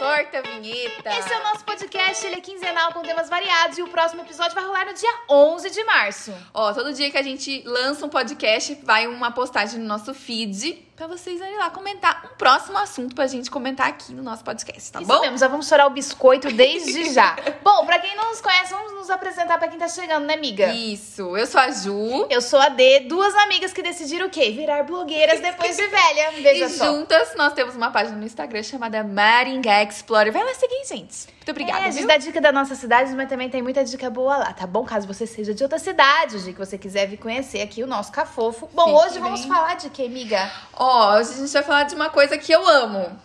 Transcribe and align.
Sorta 0.00 0.38
a 0.38 0.40
vinheta. 0.40 1.10
Esse 1.10 1.30
é 1.30 1.38
o 1.38 1.42
nosso 1.42 1.62
podcast, 1.62 2.24
ele 2.26 2.36
é 2.36 2.40
quinzenal 2.40 2.90
com 2.94 3.02
temas 3.02 3.28
variados 3.28 3.76
e 3.76 3.82
o 3.82 3.88
próximo 3.88 4.22
episódio 4.22 4.54
vai 4.54 4.64
rolar 4.64 4.86
no 4.86 4.94
dia 4.94 5.10
11 5.28 5.68
de 5.68 5.84
março. 5.84 6.32
Ó, 6.54 6.72
todo 6.72 6.94
dia 6.94 7.10
que 7.10 7.18
a 7.18 7.22
gente 7.22 7.62
lança 7.66 8.06
um 8.06 8.08
podcast, 8.08 8.78
vai 8.82 9.06
uma 9.06 9.30
postagem 9.30 9.78
no 9.78 9.84
nosso 9.86 10.14
feed 10.14 10.86
pra 10.96 11.06
vocês 11.06 11.40
irem 11.40 11.56
lá 11.56 11.70
comentar 11.70 12.26
um 12.30 12.36
próximo 12.36 12.76
assunto 12.76 13.14
pra 13.14 13.26
gente 13.26 13.50
comentar 13.50 13.88
aqui 13.88 14.12
no 14.12 14.22
nosso 14.22 14.44
podcast, 14.44 14.92
tá 14.92 15.00
Isso 15.00 15.08
bom? 15.08 15.18
mesmo, 15.22 15.38
já 15.38 15.48
vamos 15.48 15.66
chorar 15.66 15.86
o 15.86 15.90
biscoito 15.90 16.50
desde 16.52 17.14
já. 17.14 17.36
bom, 17.64 17.86
pra 17.86 17.98
quem 17.98 18.14
não 18.16 18.28
nos 18.28 18.40
conhece, 18.42 18.70
vamos 18.74 18.92
nos 18.92 19.08
apresentar 19.08 19.56
pra 19.58 19.68
quem 19.68 19.78
tá 19.78 19.88
chegando, 19.88 20.26
né, 20.26 20.34
amiga? 20.34 20.66
Isso, 20.74 21.34
eu 21.38 21.46
sou 21.46 21.58
a 21.58 21.70
Ju. 21.70 22.26
Eu 22.28 22.42
sou 22.42 22.58
a 22.60 22.68
D, 22.68 23.00
duas 23.00 23.34
amigas 23.34 23.72
que 23.72 23.82
decidiram 23.82 24.26
o 24.26 24.30
quê? 24.30 24.50
Virar 24.50 24.82
blogueiras 24.82 25.40
depois 25.40 25.74
de 25.74 25.86
velha. 25.86 26.32
Veja 26.32 26.66
E 26.66 26.68
só. 26.68 26.84
juntas 26.84 27.34
nós 27.34 27.54
temos 27.54 27.74
uma 27.74 27.90
página 27.90 28.16
no 28.18 28.24
Instagram 28.26 28.62
chamada 28.62 29.02
Maringá 29.02 29.80
Explorer. 29.90 30.32
Vai 30.32 30.44
lá 30.44 30.54
seguir, 30.54 30.84
gente. 30.86 31.26
Muito 31.36 31.50
obrigada, 31.50 31.80
é, 31.80 31.82
a 31.82 31.90
viu? 31.90 31.92
gente 31.92 32.06
dá 32.06 32.16
dica 32.16 32.40
da 32.40 32.52
nossa 32.52 32.74
cidade, 32.74 33.14
mas 33.14 33.28
também 33.28 33.48
tem 33.50 33.60
muita 33.62 33.84
dica 33.84 34.08
boa 34.08 34.36
lá, 34.36 34.52
tá 34.52 34.66
bom? 34.66 34.84
Caso 34.84 35.06
você 35.06 35.26
seja 35.26 35.52
de 35.54 35.62
outra 35.62 35.78
cidade, 35.78 36.42
dia 36.42 36.52
que 36.52 36.58
você 36.58 36.76
quiser 36.78 37.06
vir 37.06 37.16
conhecer 37.18 37.60
aqui 37.60 37.82
o 37.82 37.86
nosso 37.86 38.10
cafofo. 38.12 38.68
Bom, 38.72 38.84
Fique 38.84 38.96
hoje 39.06 39.18
vamos 39.18 39.40
bem. 39.40 39.48
falar 39.48 39.74
de 39.74 39.90
quê, 39.90 40.02
amiga? 40.04 40.50
Ó, 40.74 41.16
hoje 41.16 41.32
a 41.32 41.36
gente 41.36 41.52
vai 41.52 41.62
falar 41.62 41.82
de 41.84 41.94
uma 41.94 42.10
coisa 42.10 42.38
que 42.38 42.52
eu 42.52 42.66
amo. 42.66 43.18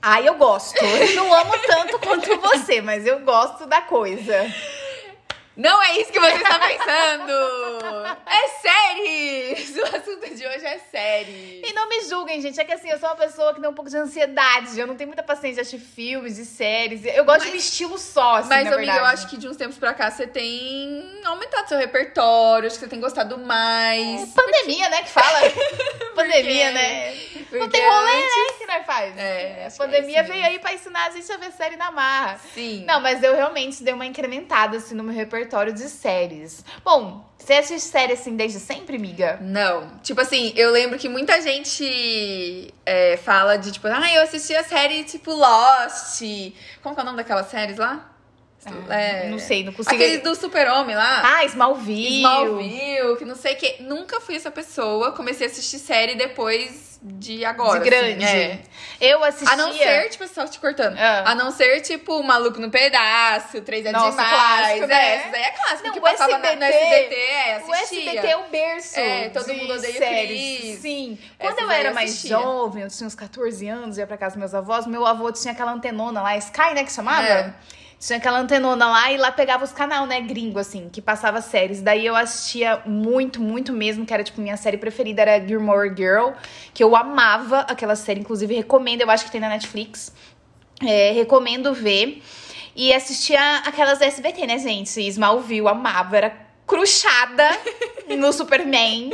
Ah, 0.00 0.20
eu 0.20 0.34
gosto. 0.36 0.76
Eu 0.84 1.16
não 1.16 1.34
amo 1.34 1.52
tanto 1.66 1.98
quanto 1.98 2.40
você, 2.40 2.80
mas 2.80 3.04
eu 3.04 3.18
gosto 3.20 3.66
da 3.66 3.80
coisa. 3.82 4.34
Não 5.58 5.82
é 5.82 5.98
isso 5.98 6.12
que 6.12 6.20
você 6.20 6.36
está 6.36 6.56
pensando! 6.60 7.32
É 8.26 8.48
séries! 8.62 9.76
O 9.76 9.82
assunto 9.96 10.32
de 10.32 10.46
hoje 10.46 10.64
é 10.64 10.78
série. 10.78 11.62
E 11.66 11.72
não 11.72 11.88
me 11.88 12.00
julguem, 12.02 12.40
gente. 12.40 12.60
É 12.60 12.64
que 12.64 12.72
assim, 12.72 12.88
eu 12.88 12.96
sou 12.96 13.08
uma 13.08 13.16
pessoa 13.16 13.52
que 13.52 13.60
tem 13.60 13.68
um 13.68 13.74
pouco 13.74 13.90
de 13.90 13.96
ansiedade. 13.96 14.78
Eu 14.78 14.86
não 14.86 14.94
tenho 14.94 15.08
muita 15.08 15.22
paciência 15.24 15.56
de 15.56 15.60
assistir 15.62 15.84
filmes 15.84 16.38
e 16.38 16.46
séries. 16.46 17.04
Eu 17.04 17.24
gosto 17.24 17.46
de 17.46 17.50
um 17.50 17.56
estilo 17.56 17.98
só, 17.98 18.36
assim, 18.36 18.48
Mas, 18.50 18.72
amiga, 18.72 18.92
eu 18.98 19.04
acho 19.06 19.26
que 19.28 19.36
de 19.36 19.48
uns 19.48 19.56
tempos 19.56 19.76
pra 19.78 19.92
cá 19.92 20.12
você 20.12 20.28
tem 20.28 21.20
aumentado 21.24 21.68
seu 21.68 21.78
repertório, 21.78 22.68
acho 22.68 22.76
que 22.78 22.84
você 22.84 22.90
tem 22.90 23.00
gostado 23.00 23.36
mais. 23.36 24.28
Pandemia, 24.34 24.88
né, 24.90 25.02
que 25.02 25.10
fala. 25.10 25.40
Pandemia, 26.14 26.66
Porque- 26.66 26.72
né? 26.72 27.14
Não 27.50 27.58
porque 27.60 27.78
tem 27.78 27.88
rolê, 27.88 28.12
antes- 28.12 28.36
né, 28.36 28.58
que 28.58 28.66
nós 28.66 28.86
faz. 28.86 29.16
É, 29.16 29.62
a 29.64 29.66
é 29.66 29.70
pandemia 29.70 30.20
isso 30.22 30.32
veio 30.32 30.44
aí 30.44 30.58
pra 30.58 30.74
ensinar 30.74 31.06
a 31.06 31.10
gente 31.10 31.32
a 31.32 31.36
ver 31.38 31.50
série 31.52 31.76
na 31.76 31.90
marra. 31.90 32.38
Sim. 32.52 32.84
Não, 32.86 33.00
mas 33.00 33.22
eu 33.22 33.34
realmente 33.34 33.82
dei 33.82 33.94
uma 33.94 34.04
incrementada, 34.04 34.76
assim, 34.76 34.94
no 34.94 35.02
meu 35.02 35.14
repertório 35.14 35.47
de 35.72 35.88
séries. 35.88 36.64
Bom, 36.84 37.24
você 37.38 37.54
assiste 37.54 37.88
série, 37.88 38.12
assim, 38.12 38.36
desde 38.36 38.60
sempre, 38.60 38.96
amiga? 38.96 39.38
Não. 39.40 39.98
Tipo 40.02 40.20
assim, 40.20 40.52
eu 40.54 40.70
lembro 40.70 40.98
que 40.98 41.08
muita 41.08 41.40
gente 41.40 42.72
é, 42.84 43.16
fala 43.16 43.56
de 43.56 43.72
tipo, 43.72 43.86
ah, 43.88 44.14
eu 44.14 44.22
assisti 44.22 44.54
a 44.54 44.62
série 44.62 45.04
tipo 45.04 45.32
Lost. 45.32 46.22
Como 46.82 46.94
que 46.94 47.00
é 47.00 47.02
o 47.02 47.06
nome 47.06 47.16
daquelas 47.16 47.48
séries 47.48 47.78
lá? 47.78 48.17
É, 48.90 49.28
Não 49.28 49.38
sei, 49.38 49.64
não 49.64 49.72
consigo... 49.72 49.94
Aqueles 49.94 50.22
do 50.22 50.34
Super-Homem 50.34 50.94
lá. 50.96 51.22
Ah, 51.38 51.44
Smallville. 51.44 52.16
Smallville, 52.18 53.16
que 53.18 53.24
não 53.24 53.34
sei 53.36 53.54
o 53.54 53.56
que. 53.56 53.82
Nunca 53.82 54.20
fui 54.20 54.36
essa 54.36 54.50
pessoa. 54.50 55.12
Comecei 55.12 55.46
a 55.46 55.50
assistir 55.50 55.78
série 55.78 56.14
depois 56.14 56.88
de 57.00 57.44
agora. 57.44 57.78
de 57.80 57.88
grande. 57.88 58.24
assim, 58.24 58.36
é. 58.36 58.60
Eu 59.00 59.22
assistia... 59.22 59.52
A 59.52 59.56
não 59.56 59.72
ser, 59.72 60.08
tipo, 60.08 60.26
só 60.26 60.44
te 60.46 60.58
cortando. 60.58 60.96
Ah. 60.98 61.30
A 61.30 61.34
não 61.36 61.52
ser, 61.52 61.80
tipo, 61.80 62.20
Maluco 62.24 62.60
no 62.60 62.70
Pedaço, 62.70 63.60
Três 63.60 63.86
é 63.86 63.92
Nossa, 63.92 64.10
Demais. 64.10 64.28
clássico, 64.30 64.84
é, 64.84 64.88
né? 64.88 65.32
É 65.34 65.50
clássico, 65.52 65.84
Não, 65.86 65.92
que 65.92 65.98
o 66.00 66.02
passava 66.02 66.38
na- 66.38 66.56
no 66.56 66.64
SBT, 66.64 66.74
SBT, 66.74 67.14
é, 67.14 67.62
O 67.64 67.72
assistia. 67.72 67.98
SBT 68.10 68.26
é 68.26 68.36
o 68.36 68.42
berço. 68.48 68.98
É, 68.98 69.28
todo 69.28 69.54
mundo 69.54 69.74
odeia 69.74 69.94
o 69.94 69.96
séries. 69.98 70.78
Sim. 70.80 71.18
Quando 71.38 71.60
eu 71.60 71.70
era 71.70 71.90
eu 71.90 71.94
mais 71.94 72.20
jovem, 72.20 72.82
eu 72.82 72.88
tinha 72.88 73.06
uns 73.06 73.14
14 73.14 73.68
anos, 73.68 73.96
ia 73.96 74.06
pra 74.06 74.16
casa 74.16 74.34
dos 74.34 74.40
meus 74.40 74.54
avós, 74.54 74.84
meu 74.86 75.06
avô 75.06 75.30
tinha 75.30 75.52
aquela 75.52 75.70
antenona 75.72 76.20
lá, 76.20 76.36
Sky, 76.36 76.74
né, 76.74 76.82
que 76.82 76.92
chamava? 76.92 77.26
É. 77.28 77.54
Tinha 77.98 78.18
aquela 78.18 78.38
antenona 78.38 78.86
lá 78.86 79.10
e 79.10 79.16
lá 79.16 79.32
pegava 79.32 79.64
os 79.64 79.72
canal, 79.72 80.06
né, 80.06 80.20
gringo, 80.20 80.58
assim, 80.58 80.88
que 80.88 81.02
passava 81.02 81.40
séries. 81.40 81.82
Daí 81.82 82.06
eu 82.06 82.14
assistia 82.14 82.80
muito, 82.86 83.40
muito 83.40 83.72
mesmo, 83.72 84.06
que 84.06 84.14
era, 84.14 84.22
tipo, 84.22 84.40
minha 84.40 84.56
série 84.56 84.76
preferida 84.76 85.22
era 85.22 85.44
Gilmore 85.44 85.92
Girl, 85.96 86.30
que 86.72 86.82
eu 86.84 86.94
amava 86.94 87.60
aquela 87.60 87.96
série, 87.96 88.20
inclusive 88.20 88.54
recomendo, 88.54 89.00
eu 89.00 89.10
acho 89.10 89.24
que 89.24 89.32
tem 89.32 89.40
na 89.40 89.48
Netflix. 89.48 90.12
É, 90.80 91.10
recomendo 91.10 91.74
ver. 91.74 92.22
E 92.76 92.92
assistia 92.92 93.40
aquelas 93.66 93.98
da 93.98 94.06
SBT, 94.06 94.46
né, 94.46 94.58
gente? 94.58 95.00
Smallville, 95.00 95.66
amava, 95.66 96.16
era 96.16 96.36
cruchada 96.64 97.50
no 98.16 98.32
Superman. 98.32 99.10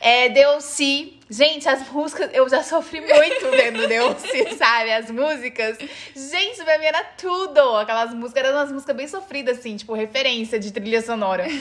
É, 0.00 0.30
Delcy. 0.30 1.19
Gente, 1.32 1.68
as 1.68 1.88
músicas, 1.88 2.28
eu 2.32 2.48
já 2.48 2.60
sofri 2.60 3.00
muito 3.00 3.50
vendo 3.52 3.86
Delcy, 3.86 4.52
sabe? 4.58 4.90
As 4.92 5.08
músicas. 5.12 5.78
Gente, 6.16 6.64
pra 6.64 6.76
mim 6.76 6.86
era 6.86 7.04
tudo. 7.16 7.76
Aquelas 7.76 8.12
músicas 8.12 8.44
eram 8.44 8.56
umas 8.58 8.72
músicas 8.72 8.96
bem 8.96 9.06
sofridas, 9.06 9.58
assim, 9.60 9.76
tipo, 9.76 9.94
referência 9.94 10.58
de 10.58 10.72
trilha 10.72 11.00
sonora. 11.00 11.46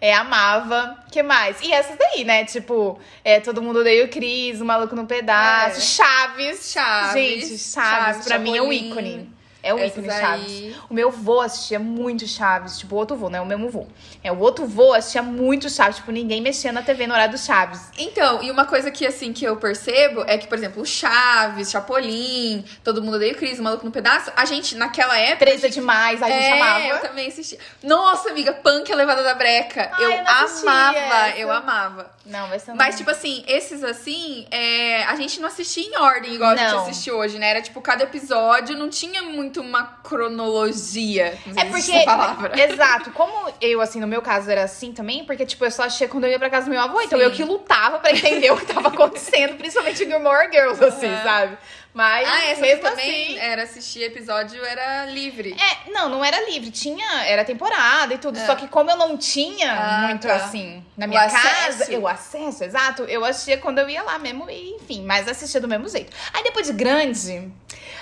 É, 0.00 0.14
amava. 0.14 0.96
que 1.10 1.20
mais? 1.24 1.60
E 1.60 1.72
essas 1.72 1.96
daí, 1.98 2.22
né? 2.22 2.44
Tipo, 2.44 3.00
é, 3.24 3.40
Todo 3.40 3.60
Mundo 3.60 3.80
Odeia 3.80 4.04
o 4.04 4.08
Cris, 4.08 4.60
O 4.60 4.64
Maluco 4.64 4.94
no 4.94 5.06
Pedaço, 5.06 5.78
É. 5.78 5.80
Chaves. 5.80 6.70
Chaves. 6.72 7.12
Gente, 7.14 7.58
Chaves, 7.58 7.72
Chaves, 7.72 8.26
pra 8.26 8.38
mim 8.38 8.56
é 8.56 8.62
um 8.62 8.72
ícone. 8.72 9.28
É 9.62 9.74
um 9.74 9.78
Essas 9.78 9.98
ícone 9.98 10.10
aí. 10.10 10.20
Chaves. 10.20 10.76
O 10.88 10.94
meu 10.94 11.10
vô 11.10 11.40
assistia 11.40 11.78
muito 11.78 12.26
Chaves, 12.26 12.78
tipo, 12.78 12.94
o 12.94 12.98
outro 12.98 13.16
vô, 13.16 13.28
né? 13.28 13.40
O 13.40 13.46
mesmo 13.46 13.68
vô. 13.68 13.86
É, 14.22 14.30
o 14.30 14.38
outro 14.38 14.66
vô 14.66 14.92
assistia 14.92 15.22
muito 15.22 15.68
Chaves, 15.68 15.96
tipo, 15.96 16.12
ninguém 16.12 16.40
mexia 16.40 16.72
na 16.72 16.82
TV 16.82 17.06
no 17.06 17.14
horário 17.14 17.32
do 17.32 17.38
Chaves. 17.38 17.90
Então, 17.98 18.42
e 18.42 18.50
uma 18.50 18.64
coisa 18.64 18.90
que, 18.90 19.06
assim, 19.06 19.32
que 19.32 19.44
eu 19.44 19.56
percebo 19.56 20.22
é 20.26 20.38
que, 20.38 20.46
por 20.46 20.56
exemplo, 20.56 20.82
o 20.82 20.86
Chaves, 20.86 21.70
Chapolin, 21.70 22.64
Todo 22.84 23.02
Mundo 23.02 23.16
Odeia 23.16 23.32
o 23.32 23.36
Cris, 23.36 23.58
o 23.58 23.62
Maluco 23.62 23.84
no 23.84 23.90
Pedaço, 23.90 24.32
a 24.36 24.44
gente, 24.44 24.76
naquela 24.76 25.18
época... 25.18 25.38
Três 25.38 25.64
é 25.64 25.68
demais, 25.68 26.22
a 26.22 26.28
gente 26.28 26.44
é, 26.44 26.52
amava. 26.52 26.84
eu 26.86 27.00
também 27.00 27.28
assisti. 27.28 27.58
Nossa, 27.82 28.30
amiga, 28.30 28.52
Punk, 28.52 28.92
a 28.92 28.96
Levada 28.96 29.22
da 29.22 29.34
Breca. 29.34 29.90
Ai, 29.92 30.04
eu, 30.04 30.10
eu 30.10 30.24
não 30.24 30.60
amava, 30.62 31.30
eu 31.36 31.52
amava. 31.52 32.18
Não, 32.28 32.46
vai 32.48 32.58
ser 32.58 32.74
Mas, 32.74 32.96
tipo 32.96 33.10
assim, 33.10 33.42
esses 33.48 33.82
assim, 33.82 34.46
é, 34.50 35.02
a 35.04 35.16
gente 35.16 35.40
não 35.40 35.48
assistia 35.48 35.84
em 35.84 35.96
ordem 35.96 36.34
igual 36.34 36.50
a 36.50 36.56
gente 36.56 36.72
Não. 36.72 36.82
assiste 36.82 37.10
hoje, 37.10 37.38
né? 37.38 37.48
Era 37.48 37.62
tipo, 37.62 37.80
cada 37.80 38.04
episódio 38.04 38.76
não 38.76 38.90
tinha 38.90 39.22
muito 39.22 39.47
uma 39.56 39.84
cronologia. 40.02 41.38
Não 41.46 41.54
sei 41.54 41.62
É 41.62 41.66
se 41.66 41.70
porque. 41.92 42.04
palavra. 42.04 42.52
Exato. 42.60 43.10
Como 43.12 43.50
eu, 43.60 43.80
assim, 43.80 44.00
no 44.00 44.06
meu 44.06 44.22
caso 44.22 44.50
era 44.50 44.64
assim 44.64 44.92
também, 44.92 45.24
porque, 45.24 45.44
tipo, 45.46 45.64
eu 45.64 45.70
só 45.70 45.84
achei 45.84 46.06
quando 46.08 46.24
eu 46.24 46.30
ia 46.30 46.38
pra 46.38 46.50
casa 46.50 46.66
do 46.66 46.70
meu 46.70 46.80
avô. 46.80 47.00
Então 47.00 47.18
Sim. 47.18 47.24
eu 47.24 47.30
que 47.30 47.44
lutava 47.44 47.98
pra 47.98 48.10
entender 48.12 48.50
o 48.50 48.56
que 48.56 48.66
tava 48.66 48.88
acontecendo, 48.88 49.56
principalmente 49.58 49.98
Gilmore 50.04 50.50
Girls, 50.52 50.82
assim, 50.84 51.06
Uhum. 51.08 51.22
sabe? 51.22 51.58
Mas. 51.94 52.28
Ah, 52.28 52.44
essa 52.46 52.60
mesmo 52.60 52.82
também 52.82 53.38
assim. 53.38 53.38
era 53.38 53.62
assistir 53.62 54.02
episódio, 54.02 54.62
era 54.64 55.06
livre. 55.06 55.56
É, 55.58 55.90
não, 55.90 56.08
não 56.08 56.24
era 56.24 56.48
livre, 56.48 56.70
tinha, 56.70 57.24
era 57.24 57.44
temporada 57.44 58.14
e 58.14 58.18
tudo. 58.18 58.38
É. 58.38 58.46
Só 58.46 58.54
que 58.54 58.68
como 58.68 58.90
eu 58.90 58.96
não 58.96 59.16
tinha 59.16 59.72
Ah, 59.72 60.06
muito 60.06 60.26
tá. 60.28 60.36
assim 60.36 60.84
na 60.96 61.06
O 61.06 61.08
minha 61.08 61.22
acesso. 61.22 61.42
casa, 61.78 61.92
eu 61.92 62.06
acesso, 62.06 62.62
exato, 62.64 63.02
eu 63.04 63.24
assistia 63.24 63.56
quando 63.58 63.78
eu 63.78 63.88
ia 63.88 64.02
lá 64.02 64.18
mesmo, 64.18 64.48
e 64.50 64.74
enfim, 64.76 65.02
mas 65.04 65.26
assistia 65.26 65.60
do 65.60 65.66
mesmo 65.66 65.88
jeito. 65.88 66.14
Aí 66.32 66.42
depois 66.44 66.66
de 66.66 66.72
grande, 66.74 67.50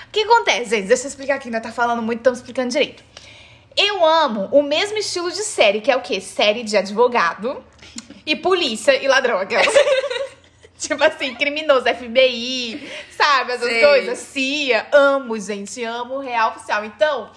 o 0.09 0.11
que 0.12 0.21
acontece, 0.22 0.71
gente? 0.71 0.89
Deixa 0.89 1.05
eu 1.05 1.09
explicar 1.09 1.34
aqui, 1.37 1.49
ainda 1.49 1.61
tá 1.61 1.71
falando 1.72 2.03
muito, 2.03 2.19
estamos 2.21 2.39
explicando 2.39 2.71
direito. 2.71 3.03
Eu 3.77 4.05
amo 4.05 4.49
o 4.53 4.62
mesmo 4.62 4.97
estilo 4.97 5.31
de 5.31 5.43
série, 5.43 5.81
que 5.81 5.91
é 5.91 5.97
o 5.97 6.00
quê? 6.00 6.21
Série 6.21 6.62
de 6.65 6.77
advogado 6.77 7.62
e 8.25 8.34
polícia 8.34 8.94
e 9.03 9.06
ladrão, 9.06 9.39
aquelas. 9.39 9.67
Tipo 10.78 11.03
assim, 11.05 11.34
criminoso, 11.34 11.87
FBI, 11.87 12.91
sabe? 13.17 13.53
Essas 13.53 13.83
coisas. 13.83 14.19
CIA. 14.19 14.87
Amo, 14.93 15.39
gente. 15.41 15.83
Amo 15.83 16.19
real 16.19 16.50
oficial. 16.50 16.84
Então, 16.84 17.31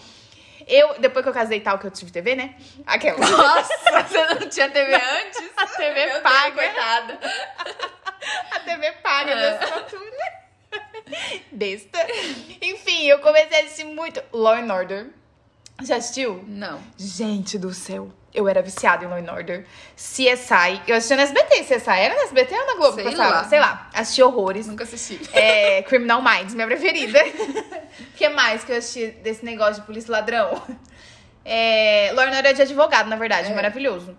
eu, 0.68 1.00
depois 1.00 1.24
que 1.24 1.30
eu 1.30 1.34
casei 1.34 1.57
e 1.59 1.62
tal, 1.62 1.80
que 1.80 1.88
eu 1.88 1.91
tive 1.91 2.12
TV, 2.12 2.36
né? 2.36 2.56
Aquela. 2.86 3.18
Nossa, 3.18 3.74
você 4.07 4.25
não 4.36 4.50
tinha 4.50 4.69
TV 4.69 4.94
antes? 4.94 5.41
A 5.56 5.66
TV 5.68 5.94
Meu 5.94 6.09
Deus, 6.09 6.22
paga. 6.22 6.51
coitada. 6.51 7.19
A 8.51 8.60
TV 8.60 8.92
paga 9.01 9.31
É. 9.31 9.60
Besta. 11.51 11.98
Eu 13.07 13.19
comecei 13.19 13.62
a 13.62 13.63
assistir 13.63 13.86
muito 13.86 14.22
Law 14.34 14.54
and 14.56 14.74
Order. 14.74 15.07
Já 15.84 15.96
assistiu? 15.98 16.44
Não. 16.48 16.80
Gente 16.98 17.57
do 17.57 17.74
céu. 17.74 18.12
Eu 18.34 18.48
era 18.48 18.62
viciada 18.62 19.04
em 19.06 19.07
Law 19.07 19.18
and 19.18 19.31
Order. 19.34 19.66
CSI. 19.96 20.81
Eu 20.88 20.96
assistia 20.98 21.16
no 21.18 21.24
SBT. 21.24 21.63
CSI 21.63 21.90
era 21.90 22.16
no 22.16 22.22
SBT 22.22 22.54
ou 22.56 22.66
na 22.68 22.75
Globo? 22.75 22.96
Sei 22.96 23.04
passava? 23.06 23.30
lá. 23.30 23.44
Sei 23.46 23.60
lá. 23.60 23.90
Assisti 23.94 24.22
horrores. 24.22 24.68
Nunca 24.68 24.84
assisti. 24.84 25.19
É, 25.34 25.81
Criminal 25.84 26.22
Minds, 26.22 26.54
minha 26.54 26.68
preferida. 26.68 27.19
O 27.25 28.06
que 28.18 28.30
mais 28.30 28.63
que 28.63 28.72
eu 28.72 28.78
assisti 28.78 29.07
desse 29.07 29.44
negócio 29.44 29.75
de 29.75 29.81
polícia 29.88 30.12
ladrão? 30.12 30.62
É, 31.44 32.12
Law 32.13 32.25
and 32.25 32.36
Order 32.36 32.48
é 32.48 32.54
de 32.54 32.62
advogado, 32.62 33.07
na 33.07 33.16
verdade, 33.16 33.51
É. 33.51 33.56
maravilhoso. 33.56 34.16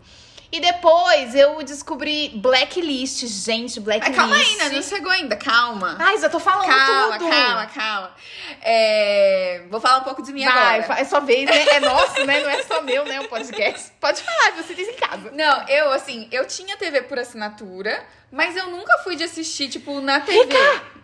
E 0.52 0.58
depois 0.58 1.32
eu 1.34 1.62
descobri 1.62 2.30
Blacklist, 2.34 3.24
gente, 3.26 3.78
Blacklist. 3.78 4.16
calma 4.16 4.34
aí, 4.34 4.56
né? 4.56 4.68
Não 4.70 4.82
chegou 4.82 5.10
ainda, 5.12 5.36
calma. 5.36 5.96
Ai, 6.00 6.18
já 6.18 6.28
tô 6.28 6.40
falando 6.40 6.66
Calma, 6.66 7.18
tudo. 7.18 7.30
calma, 7.30 7.66
calma. 7.66 8.14
É, 8.60 9.62
Vou 9.70 9.80
falar 9.80 9.98
um 9.98 10.04
pouco 10.04 10.22
de 10.22 10.32
mim 10.32 10.44
Vai, 10.44 10.80
agora. 10.80 11.00
é 11.00 11.04
sua 11.04 11.20
vez, 11.20 11.44
né? 11.48 11.68
É 11.68 11.80
nosso, 11.80 12.24
né? 12.26 12.40
Não 12.40 12.50
é 12.50 12.62
só 12.64 12.82
meu, 12.82 13.04
né? 13.04 13.20
O 13.20 13.28
podcast. 13.28 13.92
Pode 14.00 14.22
falar, 14.22 14.52
você 14.56 14.74
diz 14.74 14.88
em 14.88 14.94
casa. 14.94 15.30
Não, 15.32 15.68
eu, 15.68 15.92
assim, 15.92 16.28
eu 16.32 16.44
tinha 16.46 16.76
TV 16.76 17.02
por 17.02 17.18
assinatura, 17.18 18.04
mas 18.32 18.56
eu 18.56 18.66
nunca 18.68 18.98
fui 19.04 19.14
de 19.16 19.22
assistir, 19.24 19.68
tipo, 19.68 20.00
na 20.00 20.20
TV. 20.20 20.52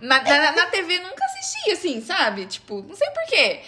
Na, 0.01 0.23
na, 0.23 0.53
na 0.53 0.67
TV 0.67 0.99
nunca 0.99 1.25
assisti, 1.25 1.71
assim, 1.71 2.01
sabe? 2.05 2.47
Tipo, 2.47 2.83
não 2.83 2.97
sei 2.97 3.09
porquê. 3.11 3.61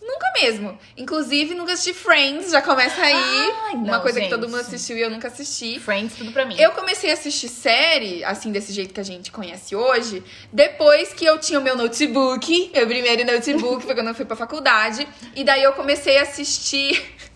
Nunca 0.00 0.26
mesmo. 0.40 0.78
Inclusive, 0.96 1.54
nunca 1.54 1.72
assisti 1.72 1.92
Friends, 1.92 2.50
já 2.50 2.62
começa 2.62 3.00
aí. 3.00 3.14
Ai, 3.14 3.74
uma 3.74 3.92
não, 3.92 4.00
coisa 4.00 4.20
gente. 4.20 4.28
que 4.28 4.34
todo 4.34 4.48
mundo 4.48 4.60
assistiu 4.60 4.96
e 4.96 5.00
eu 5.00 5.10
nunca 5.10 5.28
assisti. 5.28 5.80
Friends, 5.80 6.14
tudo 6.16 6.32
pra 6.32 6.44
mim. 6.44 6.54
Eu 6.58 6.72
comecei 6.72 7.10
a 7.10 7.14
assistir 7.14 7.48
série, 7.48 8.22
assim, 8.24 8.52
desse 8.52 8.72
jeito 8.72 8.94
que 8.94 9.00
a 9.00 9.04
gente 9.04 9.32
conhece 9.32 9.74
hoje, 9.74 10.22
depois 10.52 11.12
que 11.12 11.24
eu 11.24 11.38
tinha 11.38 11.58
o 11.58 11.62
meu 11.62 11.76
notebook, 11.76 12.70
meu 12.74 12.86
primeiro 12.86 13.24
notebook, 13.24 13.84
foi 13.84 13.94
quando 13.94 14.08
eu 14.08 14.14
fui 14.14 14.24
pra 14.24 14.36
faculdade, 14.36 15.06
e 15.34 15.42
daí 15.42 15.62
eu 15.62 15.72
comecei 15.72 16.18
a 16.18 16.22
assistir. 16.22 17.02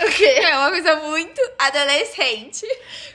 O 0.00 0.10
quê? 0.12 0.24
É 0.24 0.56
uma 0.56 0.70
coisa 0.70 0.96
muito 0.96 1.40
adolescente. 1.58 2.64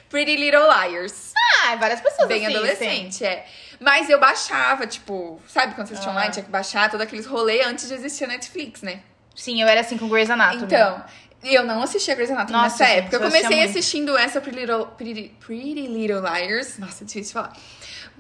Pretty 0.10 0.36
Little 0.36 0.64
Liars. 0.68 1.32
Ah, 1.64 1.76
várias 1.78 2.02
pessoas 2.02 2.28
Bem 2.28 2.46
assistem. 2.46 2.58
adolescente, 2.58 3.26
é. 3.26 3.46
Mas 3.84 4.10
eu 4.10 4.18
baixava, 4.20 4.88
tipo, 4.88 5.42
sabe 5.48 5.76
quando 5.76 5.88
você 5.88 5.94
assistia 5.94 6.12
Ah. 6.12 6.16
online, 6.16 6.32
tinha 6.32 6.44
que 6.46 6.50
baixar 6.50 6.90
todos 6.90 7.06
aqueles 7.06 7.26
rolês 7.26 7.68
antes 7.68 7.88
de 7.90 7.94
existir 7.94 8.24
a 8.24 8.28
Netflix, 8.28 8.82
né? 8.82 9.02
Sim, 9.36 9.62
eu 9.62 9.68
era 9.68 9.82
assim 9.82 9.98
com 9.98 10.08
Grey's 10.08 10.30
Anatomy. 10.30 10.64
Então, 10.64 11.04
eu 11.44 11.64
não 11.66 11.84
assistia 11.84 12.16
Grey's 12.16 12.32
Anatomy 12.32 12.54
Nossa, 12.54 12.78
nessa 12.84 12.86
gente, 12.86 13.00
época. 13.00 13.16
Eu 13.18 13.20
comecei 13.22 13.58
muito. 13.58 13.70
assistindo 13.70 14.18
essa 14.18 14.40
Pretty 14.40 14.60
Little, 14.60 14.86
Pretty, 14.98 15.36
Pretty 15.46 15.88
Little 15.88 16.22
Liars. 16.22 16.78
Nossa, 16.78 17.04
é 17.04 17.08
difícil 17.08 17.24
de 17.28 17.34
falar. 17.34 17.54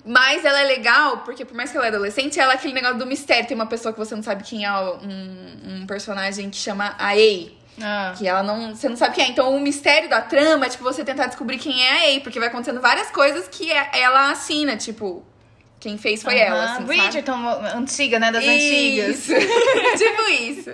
Mas 0.06 0.44
ela 0.44 0.60
é 0.60 0.65
legal, 0.65 1.19
porque 1.19 1.45
por 1.45 1.56
mais 1.56 1.71
que 1.71 1.77
ela 1.77 1.86
é 1.86 1.89
adolescente, 1.89 2.38
ela 2.39 2.51
é 2.51 2.56
aquele 2.56 2.74
negócio 2.74 2.98
do 2.98 3.06
mistério. 3.06 3.48
Tem 3.48 3.56
uma 3.56 3.68
pessoa 3.68 3.94
que 3.94 4.00
você 4.00 4.13
não 4.13 4.24
sabe 4.24 4.44
quem 4.44 4.65
é, 4.65 4.71
um, 4.74 5.81
um 5.81 5.88
personagem 5.88 6.50
que 6.50 6.57
chama 6.57 6.94
a 7.00 7.13
A. 7.13 7.51
Ah. 7.81 8.13
Que 8.18 8.27
ela 8.27 8.44
não. 8.44 8.75
Você 8.75 8.89
não 8.89 8.98
sabe 8.98 9.15
quem 9.15 9.24
é. 9.24 9.27
Então 9.30 9.56
o 9.56 9.62
mistério 9.62 10.10
da 10.10 10.19
trama 10.21 10.65
é 10.65 10.69
tipo 10.69 10.83
você 10.83 11.06
tentar 11.06 11.27
descobrir 11.27 11.57
quem 11.57 11.81
é 11.86 12.13
a 12.15 12.18
A, 12.18 12.21
porque 12.21 12.38
vai 12.38 12.50
acontecendo 12.50 12.81
várias 12.81 13.10
coisas 13.12 13.48
que 13.48 13.71
é- 13.71 13.92
ela 13.94 14.30
assina, 14.31 14.75
tipo. 14.75 15.25
Quem 15.83 15.97
fez 15.97 16.24
foi 16.24 16.38
ela, 16.38 16.56
Aham. 16.56 16.63
assim, 16.63 16.74
sabe? 16.75 16.85
Bridgerton, 16.85 17.45
antiga, 17.75 18.18
né? 18.18 18.31
Das 18.31 18.41
antigas. 18.41 19.18
Isso. 19.18 19.33
tipo 19.97 20.30
isso. 20.30 20.69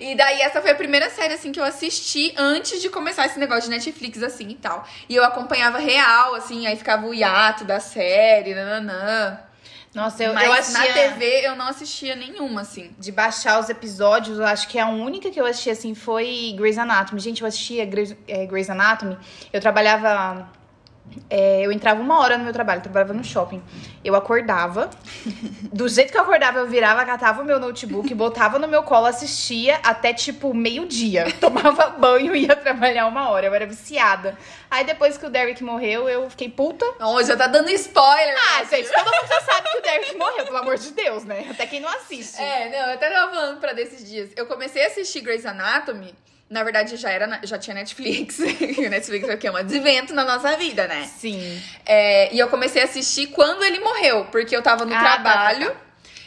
E 0.00 0.16
daí 0.16 0.40
essa 0.40 0.60
foi 0.60 0.72
a 0.72 0.74
primeira 0.74 1.08
série 1.10 1.34
assim 1.34 1.52
que 1.52 1.60
eu 1.60 1.64
assisti 1.64 2.34
antes 2.36 2.82
de 2.82 2.88
começar 2.88 3.24
esse 3.24 3.38
negócio 3.38 3.70
de 3.70 3.70
Netflix 3.70 4.20
assim 4.20 4.48
e 4.48 4.54
tal. 4.56 4.84
E 5.08 5.14
eu 5.14 5.22
acompanhava 5.22 5.78
real, 5.78 6.34
assim, 6.34 6.66
aí 6.66 6.74
ficava 6.74 7.06
o 7.06 7.14
hiato 7.14 7.64
da 7.64 7.78
série, 7.78 8.52
nananã. 8.52 9.38
Nossa, 9.94 10.24
eu, 10.24 10.34
Mas 10.34 10.44
eu 10.44 10.52
assistia... 10.54 10.88
na 10.88 10.92
TV 10.92 11.46
eu 11.46 11.54
não 11.54 11.68
assistia 11.68 12.16
nenhuma, 12.16 12.62
assim. 12.62 12.90
De 12.98 13.12
baixar 13.12 13.60
os 13.60 13.68
episódios, 13.68 14.38
eu 14.40 14.44
acho 14.44 14.66
que 14.66 14.76
a 14.76 14.88
única 14.88 15.30
que 15.30 15.40
eu 15.40 15.46
assisti, 15.46 15.70
assim, 15.70 15.94
foi 15.94 16.52
Grey's 16.56 16.78
Anatomy. 16.78 17.20
Gente, 17.20 17.42
eu 17.42 17.46
assistia 17.46 17.84
Grey's, 17.84 18.16
é, 18.26 18.44
Grey's 18.44 18.68
Anatomy. 18.68 19.16
Eu 19.52 19.60
trabalhava... 19.60 20.50
é, 21.28 21.64
eu 21.64 21.72
entrava 21.72 22.00
uma 22.00 22.18
hora 22.20 22.38
no 22.38 22.44
meu 22.44 22.52
trabalho, 22.52 22.80
trabalhava 22.80 23.12
no 23.12 23.24
shopping. 23.24 23.62
Eu 24.04 24.14
acordava. 24.14 24.90
Do 25.72 25.88
jeito 25.88 26.10
que 26.10 26.16
eu 26.16 26.22
acordava, 26.22 26.58
eu 26.58 26.66
virava, 26.66 27.04
catava 27.04 27.42
o 27.42 27.44
meu 27.44 27.58
notebook, 27.58 28.12
botava 28.14 28.58
no 28.58 28.68
meu 28.68 28.82
colo, 28.82 29.06
assistia 29.06 29.76
até 29.82 30.12
tipo 30.12 30.54
meio-dia. 30.54 31.26
Tomava 31.40 31.90
banho 31.90 32.34
e 32.34 32.46
ia 32.46 32.56
trabalhar 32.56 33.06
uma 33.06 33.28
hora. 33.30 33.46
Eu 33.46 33.54
era 33.54 33.66
viciada. 33.66 34.36
Aí 34.70 34.84
depois 34.84 35.18
que 35.18 35.26
o 35.26 35.30
Derek 35.30 35.62
morreu, 35.62 36.08
eu 36.08 36.28
fiquei 36.30 36.48
puta. 36.48 36.84
Oh, 37.00 37.22
já 37.22 37.36
tá 37.36 37.46
dando 37.46 37.70
spoiler. 37.70 38.36
Ah, 38.48 38.60
né? 38.60 38.68
gente, 38.70 38.90
todo 38.90 39.04
mundo 39.04 39.28
já 39.28 39.40
sabe 39.42 39.70
que 39.70 39.78
o 39.78 39.82
Derek 39.82 40.16
morreu, 40.16 40.44
pelo 40.44 40.58
amor 40.58 40.78
de 40.78 40.92
Deus, 40.92 41.24
né? 41.24 41.46
Até 41.50 41.66
quem 41.66 41.80
não 41.80 41.88
assiste. 41.88 42.40
É, 42.40 42.70
não, 42.70 42.88
eu 42.88 42.94
até 42.94 43.10
tava 43.10 43.32
falando 43.32 43.60
pra 43.60 43.72
desses 43.72 44.08
dias. 44.08 44.30
Eu 44.36 44.46
comecei 44.46 44.84
a 44.84 44.86
assistir 44.86 45.20
Grey's 45.20 45.44
Anatomy. 45.44 46.14
Na 46.52 46.62
verdade, 46.62 46.96
já, 46.96 47.10
era, 47.10 47.40
já 47.44 47.56
tinha 47.58 47.74
Netflix. 47.74 48.38
E 48.60 48.86
o 48.86 48.90
Netflix 48.90 49.26
é? 49.26 49.50
Um 49.50 49.56
advento 49.56 50.12
na 50.12 50.22
nossa 50.24 50.54
vida, 50.56 50.86
né? 50.86 51.08
Sim. 51.18 51.60
É, 51.86 52.32
e 52.34 52.38
eu 52.38 52.48
comecei 52.48 52.82
a 52.82 52.84
assistir 52.84 53.28
quando 53.28 53.64
ele 53.64 53.80
morreu, 53.80 54.26
porque 54.30 54.54
eu 54.54 54.60
tava 54.62 54.84
no 54.84 54.94
Ah, 54.94 54.98
tá, 55.02 55.10
trabalho. 55.12 55.70
tá, 55.70 55.76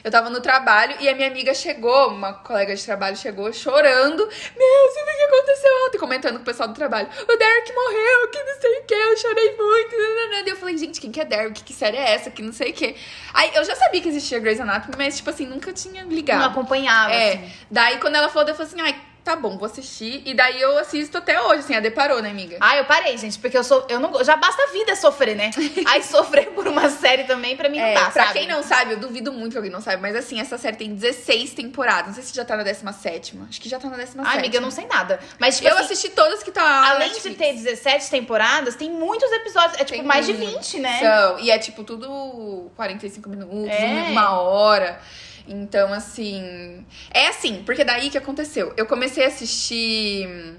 Eu 0.03 0.11
tava 0.11 0.29
no 0.31 0.39
trabalho 0.41 0.95
e 0.99 1.07
a 1.09 1.15
minha 1.15 1.27
amiga 1.27 1.53
chegou, 1.53 2.09
uma 2.09 2.33
colega 2.33 2.75
de 2.75 2.83
trabalho 2.83 3.15
chegou 3.17 3.51
chorando. 3.53 4.19
Meu, 4.25 4.91
você 4.91 5.03
viu 5.05 5.13
o 5.13 5.17
que 5.17 5.23
aconteceu 5.35 5.71
ontem? 5.87 5.97
Comentando 5.99 6.35
com 6.35 6.41
o 6.41 6.45
pessoal 6.45 6.69
do 6.69 6.75
trabalho. 6.75 7.07
O 7.21 7.37
Derek 7.37 7.73
morreu, 7.73 8.27
que 8.31 8.43
não 8.43 8.61
sei 8.61 8.79
o 8.79 8.83
que, 8.85 8.93
eu 8.95 9.17
chorei 9.17 9.55
muito. 9.55 9.95
Daí 10.31 10.49
eu 10.49 10.55
falei, 10.57 10.77
gente, 10.77 10.99
quem 11.01 11.11
que 11.11 11.21
é 11.21 11.25
Derek? 11.25 11.63
Que 11.63 11.73
série 11.73 11.97
é 11.97 12.13
essa? 12.15 12.29
Que 12.31 12.41
não 12.41 12.53
sei 12.53 12.71
o 12.71 12.73
que. 12.73 12.95
Aí 13.33 13.51
eu 13.55 13.63
já 13.63 13.75
sabia 13.75 14.01
que 14.01 14.09
existia 14.09 14.39
Grey's 14.39 14.59
Anatomy, 14.59 14.95
mas, 14.97 15.17
tipo 15.17 15.29
assim, 15.29 15.45
nunca 15.45 15.71
tinha 15.73 16.03
ligado. 16.03 16.39
Não 16.39 16.47
acompanhava, 16.49 17.13
É, 17.13 17.33
assim. 17.33 17.51
daí 17.69 17.97
quando 17.99 18.15
ela 18.15 18.29
falou, 18.29 18.49
eu 18.49 18.55
falei 18.55 18.71
assim, 18.71 18.81
ai, 18.81 18.95
tá 19.25 19.35
bom, 19.35 19.57
vou 19.57 19.65
assistir. 19.65 20.21
E 20.25 20.33
daí 20.33 20.61
eu 20.61 20.77
assisto 20.77 21.17
até 21.17 21.41
hoje, 21.41 21.59
assim, 21.61 21.75
a 21.75 21.79
deparou, 21.79 22.21
né, 22.21 22.29
amiga? 22.29 22.57
Ah, 22.61 22.77
eu 22.77 22.85
parei, 22.85 23.17
gente, 23.17 23.37
porque 23.39 23.57
eu 23.57 23.63
sou. 23.63 23.85
Eu 23.89 23.99
não, 23.99 24.23
já 24.23 24.37
basta 24.37 24.61
a 24.63 24.67
vida 24.71 24.95
sofrer, 24.95 25.35
né? 25.35 25.49
Aí 25.87 26.03
sofrer 26.03 26.51
por 26.51 26.67
uma 26.67 26.89
série 26.89 27.23
também, 27.25 27.57
pra 27.57 27.67
mim, 27.67 27.79
não 27.79 27.85
É, 27.85 27.93
dá, 27.95 28.09
pra 28.11 28.25
sabe? 28.27 28.39
quem 28.39 28.47
não 28.47 28.61
sabe, 28.63 28.93
eu 28.93 28.97
duvido 28.99 29.33
muito 29.33 29.51
que 29.53 29.57
alguém 29.57 29.71
não 29.71 29.81
sabe, 29.81 30.01
mas 30.01 30.15
assim, 30.15 30.39
essa 30.39 30.57
série 30.57 30.77
tem 30.77 30.93
16 30.93 31.53
temporadas. 31.55 32.07
Não 32.07 32.13
sei 32.13 32.23
se 32.23 32.35
já 32.35 32.45
tá 32.45 32.55
na 32.55 32.63
17. 32.63 33.37
Acho 33.49 33.59
que 33.59 33.67
já 33.67 33.79
tá 33.79 33.89
na 33.89 33.97
17. 33.97 34.27
Ai, 34.27 34.37
amiga, 34.37 34.57
eu 34.57 34.61
não 34.61 34.71
sei 34.71 34.85
nada. 34.85 35.19
Mas, 35.39 35.57
tipo 35.57 35.67
Eu 35.67 35.73
assim, 35.75 35.85
assisti 35.85 36.09
todas 36.09 36.43
que 36.43 36.51
tá. 36.51 36.89
além 36.91 37.11
de 37.11 37.19
ter 37.31 37.53
17 37.53 38.09
temporadas, 38.11 38.75
tem 38.75 38.89
muitos 38.91 39.31
episódios. 39.31 39.73
É 39.81 39.83
tipo 39.83 39.97
Tem 39.97 40.03
mais 40.03 40.25
de 40.27 40.33
muito. 40.33 40.51
20, 40.59 40.79
né? 40.79 40.99
São, 40.99 41.39
e 41.39 41.49
é 41.49 41.57
tipo 41.57 41.83
tudo 41.83 42.69
45 42.75 43.27
minutos, 43.29 43.69
É. 43.73 44.07
uma 44.11 44.39
hora. 44.39 44.99
Então, 45.47 45.93
assim. 45.93 46.85
É 47.11 47.27
assim, 47.27 47.63
porque 47.63 47.83
daí 47.83 48.09
que 48.09 48.17
aconteceu? 48.17 48.73
Eu 48.75 48.85
comecei 48.85 49.25
a 49.25 49.27
assistir. 49.27 50.57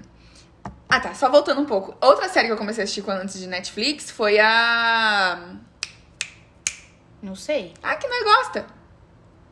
Ah, 0.89 0.99
tá. 0.99 1.13
Só 1.13 1.29
voltando 1.29 1.61
um 1.61 1.65
pouco. 1.65 1.95
Outra 2.01 2.29
série 2.29 2.47
que 2.47 2.53
eu 2.53 2.57
comecei 2.57 2.83
a 2.83 2.85
assistir 2.85 3.01
quando 3.01 3.21
antes 3.21 3.39
de 3.39 3.47
Netflix 3.47 4.09
foi 4.09 4.39
a. 4.39 5.55
Não 7.21 7.35
sei. 7.35 7.73
Ah, 7.83 7.95
que 7.95 8.07
nós 8.07 8.23
gosta. 8.23 8.65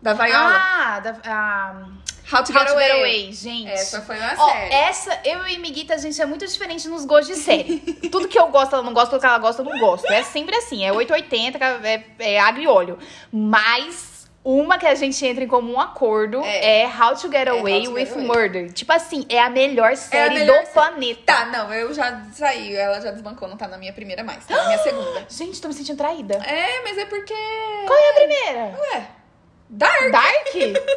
Da 0.01 0.13
Viola. 0.13 0.55
Ah, 0.55 0.99
da, 0.99 1.17
a... 1.25 1.85
How 2.31 2.43
to 2.43 2.51
How 2.51 2.59
Get 2.59 2.67
to 2.67 2.79
Get 2.79 2.91
Away. 2.91 2.91
Away, 2.91 3.33
gente. 3.33 3.69
Essa 3.69 4.01
foi 4.01 4.17
uma 4.17 4.33
Ó, 4.37 4.49
série. 4.49 4.73
essa, 4.73 5.19
eu 5.23 5.47
e 5.47 5.59
Miguita, 5.59 5.93
a 5.93 5.97
gente 5.97 6.19
é 6.19 6.25
muito 6.25 6.45
diferente 6.45 6.87
nos 6.87 7.05
gostos 7.05 7.35
de 7.35 7.41
série. 7.41 7.79
tudo 8.11 8.27
que 8.27 8.37
eu 8.37 8.47
gosto, 8.47 8.73
ela 8.73 8.83
não 8.83 8.93
gosta, 8.93 9.11
tudo 9.11 9.19
que 9.19 9.27
ela 9.27 9.37
gosta, 9.37 9.61
eu 9.61 9.65
não 9.65 9.79
gosto. 9.79 10.11
É 10.11 10.23
sempre 10.23 10.55
assim, 10.55 10.83
é 10.83 10.91
880, 10.91 11.59
é, 11.83 12.03
é 12.19 12.53
e 12.59 12.67
óleo. 12.67 12.97
Mas 13.31 14.14
uma 14.45 14.77
que 14.77 14.85
a 14.85 14.93
gente 14.93 15.25
entra 15.25 15.43
em 15.43 15.47
comum 15.47 15.79
acordo 15.79 16.41
É. 16.45 16.83
é, 16.83 16.85
How 16.87 17.15
to 17.15 17.29
Get 17.31 17.47
How 17.49 17.59
Away 17.59 17.83
to 17.85 17.91
with 17.93 18.05
Get 18.05 18.13
Away. 18.15 18.27
Murder. 18.27 18.71
Tipo 18.71 18.93
assim, 18.93 19.25
é 19.27 19.39
a 19.41 19.49
melhor 19.49 19.95
série 19.97 20.35
melhor 20.35 20.59
do 20.59 20.65
série. 20.67 20.73
planeta. 20.73 21.21
Tá, 21.25 21.45
não, 21.47 21.73
eu 21.73 21.91
já 21.93 22.21
saí, 22.31 22.75
ela 22.75 23.01
já 23.01 23.09
desbancou, 23.11 23.47
não 23.47 23.57
tá 23.57 23.67
na 23.67 23.77
minha 23.77 23.91
primeira 23.91 24.23
mais, 24.23 24.45
tá 24.45 24.55
na 24.55 24.65
minha 24.67 24.77
segunda. 24.77 25.25
Gente, 25.27 25.59
tô 25.59 25.67
me 25.67 25.73
sentindo 25.73 25.97
traída. 25.97 26.35
É, 26.35 26.81
mas 26.83 26.97
é 26.97 27.05
porque. 27.05 27.33
Qual 27.87 27.97
é 27.99 28.09
a 28.09 28.13
primeira? 28.13 28.79
Ué, 28.93 29.07
Dark? 29.67 30.11
Dark? 30.11 30.47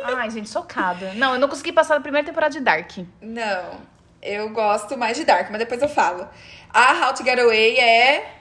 Ai, 0.04 0.30
gente, 0.30 0.48
socada. 0.50 1.12
Não, 1.14 1.32
eu 1.32 1.40
não 1.40 1.48
consegui 1.48 1.72
passar 1.72 1.94
da 1.94 2.00
primeira 2.02 2.26
temporada 2.26 2.52
de 2.52 2.60
Dark. 2.60 2.98
Não, 3.22 3.80
eu 4.20 4.50
gosto 4.50 4.96
mais 4.98 5.16
de 5.16 5.24
Dark, 5.24 5.48
mas 5.50 5.58
depois 5.58 5.80
eu 5.80 5.88
falo. 5.88 6.28
A 6.70 7.06
How 7.06 7.14
to 7.14 7.24
Get 7.24 7.38
Away 7.38 7.78
é. 7.78 8.34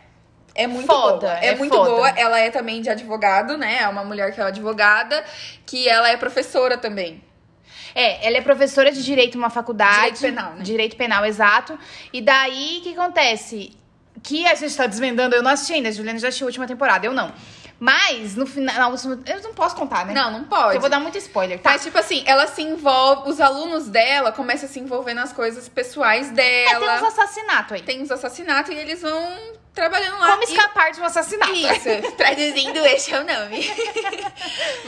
É 0.58 0.66
muito 0.68 0.88
Foda, 0.88 1.28
boa. 1.28 1.40
É, 1.40 1.48
é 1.50 1.56
muito 1.56 1.76
foda. 1.76 1.90
boa. 1.92 2.10
Ela 2.10 2.40
é 2.40 2.50
também 2.50 2.82
de 2.82 2.90
advogado, 2.90 3.56
né? 3.58 3.78
É 3.82 3.88
uma 3.88 4.04
mulher 4.04 4.34
que 4.34 4.42
é 4.42 4.44
advogada, 4.44 5.24
que 5.66 5.88
ela 5.88 6.10
é 6.10 6.18
professora 6.18 6.78
também. 6.78 7.24
É, 7.94 8.28
ela 8.28 8.38
é 8.38 8.42
professora 8.42 8.92
de 8.92 9.04
direito 9.04 9.38
numa 9.38 9.52
faculdade. 9.52 9.96
Direito 9.96 10.20
penal, 10.20 10.54
né? 10.56 10.64
Direito 10.64 10.96
penal, 10.96 11.26
exato. 11.26 11.80
E 12.12 12.22
daí, 12.22 12.80
o 12.80 12.84
que 12.84 12.94
acontece? 12.94 13.72
Que 14.24 14.48
a 14.48 14.56
gente 14.56 14.76
tá 14.76 14.88
desvendando, 14.88 15.36
eu 15.36 15.44
não 15.44 15.52
assisti 15.52 15.74
ainda, 15.74 15.90
a 15.90 15.92
Juliana 15.92 16.18
já 16.18 16.28
assistiu 16.28 16.48
a 16.48 16.50
última 16.50 16.66
temporada, 16.66 17.06
eu 17.06 17.14
não. 17.14 17.32
Mas, 17.80 18.36
no 18.36 18.46
final, 18.48 18.92
eu 19.26 19.42
não 19.44 19.54
posso 19.54 19.76
contar, 19.76 20.06
né? 20.06 20.14
Não, 20.14 20.32
não 20.32 20.44
pode. 20.46 20.76
Eu 20.76 20.82
vou 20.82 20.90
dar 20.90 21.00
muito 21.00 21.18
spoiler, 21.20 21.60
tá? 21.60 21.72
Mas, 21.72 21.84
tipo 21.84 21.98
assim, 21.98 22.24
ela 22.26 22.48
se 22.48 22.62
envolve. 22.64 23.30
Os 23.30 23.40
alunos 23.40 23.88
dela 23.88 24.32
começam 24.32 24.68
a 24.68 24.72
se 24.72 24.80
envolver 24.80 25.14
nas 25.14 25.32
coisas 25.32 25.70
pessoais 25.70 26.30
É, 26.32 26.34
tem 26.34 26.76
uns 26.76 26.80
dela. 26.80 27.08
assassinatos 27.08 27.74
aí. 27.74 27.82
tem 27.84 28.02
uns 28.02 28.10
assassinatos 28.12 28.72
e 28.74 28.76
eles 28.76 29.02
vão 29.02 29.38
trabalhando 29.76 30.18
lá. 30.20 30.32
Como 30.32 30.42
E- 30.42 30.46
escapar 30.46 30.92
de 30.92 31.00
um 31.00 31.06
assassinato. 31.06 31.52
Isso, 31.54 32.12
traduzindo, 32.18 32.78
esse 32.80 33.14
é 33.14 33.20
o 33.20 33.24
nome. 33.24 33.70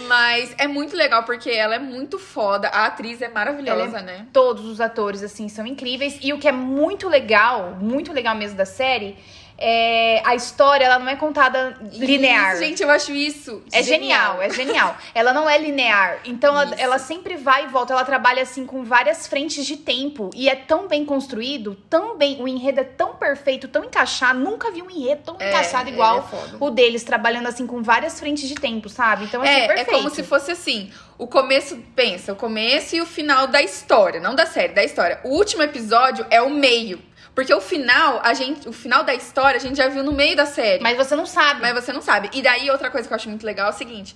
Mas 0.07 0.53
é 0.57 0.67
muito 0.67 0.95
legal 0.95 1.23
porque 1.23 1.49
ela 1.51 1.75
é 1.75 1.79
muito 1.79 2.17
foda. 2.17 2.69
A 2.69 2.85
atriz 2.87 3.21
é 3.21 3.27
maravilhosa, 3.29 3.99
é- 3.99 4.01
né? 4.01 4.25
Todos 4.33 4.65
os 4.65 4.81
atores, 4.81 5.21
assim, 5.23 5.47
são 5.47 5.65
incríveis. 5.65 6.17
E 6.21 6.33
o 6.33 6.39
que 6.39 6.47
é 6.47 6.51
muito 6.51 7.07
legal, 7.07 7.75
muito 7.79 8.11
legal 8.11 8.35
mesmo 8.35 8.57
da 8.57 8.65
série, 8.65 9.15
é, 9.61 10.21
a 10.25 10.35
história 10.35 10.85
ela 10.85 10.97
não 10.97 11.09
é 11.09 11.17
contada 11.17 11.75
linear. 11.91 12.53
Isso, 12.53 12.63
gente, 12.63 12.81
eu 12.81 12.89
acho 12.89 13.11
isso. 13.11 13.61
É 13.73 13.83
genial. 13.83 14.41
é 14.41 14.49
genial. 14.49 14.95
Ela 15.13 15.33
não 15.33 15.49
é 15.49 15.57
linear. 15.57 16.19
Então 16.23 16.59
ela, 16.59 16.75
ela, 16.77 16.97
sempre 16.97 17.35
vai 17.35 17.65
e 17.65 17.67
volta. 17.67 17.91
Ela 17.91 18.05
trabalha 18.05 18.41
assim 18.41 18.65
com 18.65 18.83
várias 18.83 19.27
frentes 19.27 19.65
de 19.65 19.75
tempo. 19.75 20.29
E 20.33 20.47
é 20.47 20.55
tão 20.55 20.87
bem 20.87 21.03
construído, 21.03 21.75
tão 21.89 22.17
bem. 22.17 22.41
O 22.41 22.47
enredo 22.47 22.79
é 22.79 22.85
tão 22.85 23.15
perfeito, 23.15 23.67
tão 23.67 23.83
encaixado. 23.83 24.39
Nunca 24.39 24.71
vi 24.71 24.81
um 24.81 24.89
enredo 24.89 25.23
tão 25.25 25.35
É, 25.39 25.49
encaixado 25.49 25.89
ele 25.89 25.95
igual 25.95 26.19
é 26.19 26.55
o 26.59 26.69
deles, 26.69 27.03
trabalhando 27.03 27.47
assim 27.47 27.67
com 27.67 27.83
várias 27.83 28.17
frentes 28.17 28.47
de 28.47 28.55
tempo, 28.55 28.87
sabe? 28.87 29.25
Então 29.25 29.41
assim, 29.41 29.51
É, 29.51 29.65
é 29.65 29.67
perfeito. 29.67 29.91
como 29.91 30.09
se 30.09 30.23
fosse 30.23 30.51
assim, 30.51 30.89
o 31.17 31.27
começo, 31.27 31.77
pensa, 31.93 32.31
o 32.31 32.35
começo 32.35 32.95
e 32.95 33.01
o 33.01 33.05
final 33.05 33.45
da 33.45 33.61
história, 33.61 34.21
não 34.21 34.33
da 34.33 34.45
série, 34.45 34.73
da 34.73 34.83
história. 34.85 35.19
O 35.25 35.35
último 35.35 35.61
episódio 35.61 36.25
é 36.29 36.41
o 36.41 36.49
meio. 36.49 37.08
Porque 37.35 37.53
o 37.53 37.61
final, 37.61 38.19
a 38.23 38.33
gente, 38.33 38.67
o 38.67 38.73
final 38.73 39.03
da 39.03 39.13
história 39.13 39.57
a 39.57 39.61
gente 39.61 39.77
já 39.77 39.87
viu 39.87 40.03
no 40.03 40.11
meio 40.11 40.35
da 40.35 40.45
série. 40.45 40.81
Mas 40.83 40.97
você 40.97 41.15
não 41.15 41.25
sabe. 41.25 41.61
Mas 41.61 41.73
você 41.73 41.93
não 41.93 42.01
sabe. 42.01 42.29
E 42.33 42.41
daí, 42.41 42.69
outra 42.69 42.89
coisa 42.89 43.07
que 43.07 43.13
eu 43.13 43.15
acho 43.15 43.29
muito 43.29 43.45
legal 43.45 43.67
é 43.67 43.69
o 43.69 43.73
seguinte: 43.73 44.15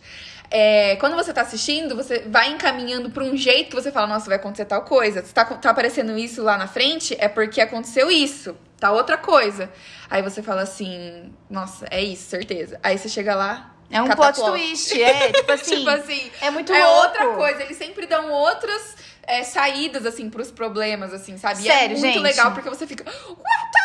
é, 0.55 0.95
quando 0.97 1.15
você 1.15 1.33
tá 1.33 1.41
assistindo, 1.41 1.95
você 1.95 2.19
vai 2.27 2.49
encaminhando 2.49 3.09
pra 3.09 3.23
um 3.23 3.35
jeito 3.35 3.69
que 3.69 3.75
você 3.75 3.91
fala, 3.91 4.05
nossa, 4.05 4.27
vai 4.27 4.35
acontecer 4.35 4.65
tal 4.65 4.83
coisa. 4.83 5.23
Se 5.23 5.33
tá, 5.33 5.45
tá 5.45 5.71
aparecendo 5.71 6.15
isso 6.15 6.43
lá 6.43 6.57
na 6.57 6.67
frente, 6.67 7.15
é 7.19 7.27
porque 7.27 7.59
aconteceu 7.59 8.11
isso. 8.11 8.55
Tá 8.79 8.91
outra 8.91 9.17
coisa. 9.17 9.71
Aí 10.09 10.21
você 10.21 10.43
fala 10.43 10.61
assim, 10.61 11.33
nossa, 11.49 11.87
é 11.89 12.03
isso, 12.03 12.29
certeza. 12.29 12.79
Aí 12.83 12.99
você 12.99 13.09
chega 13.09 13.33
lá. 13.33 13.71
É 13.89 14.01
um 14.01 14.07
plot 14.09 14.39
twist, 14.39 15.01
é, 15.01 15.31
tipo 15.31 15.51
assim. 15.53 15.77
tipo 15.77 15.89
assim, 15.89 16.31
é 16.41 16.51
muito 16.51 16.71
é 16.71 16.85
louco. 16.85 17.01
outra 17.01 17.27
coisa. 17.29 17.63
Eles 17.63 17.77
sempre 17.77 18.05
dão 18.05 18.29
outras 18.29 18.95
é, 19.27 19.43
saídas, 19.43 20.05
assim, 20.05 20.29
pros 20.29 20.51
problemas, 20.51 21.13
assim, 21.13 21.37
sabe? 21.37 21.61
E 21.61 21.63
Sério, 21.65 21.97
é 21.97 21.99
muito 21.99 22.13
gente. 22.13 22.19
legal 22.19 22.51
porque 22.51 22.69
você 22.69 22.85
fica. 22.87 23.03
What 23.05 23.71
the 23.71 23.83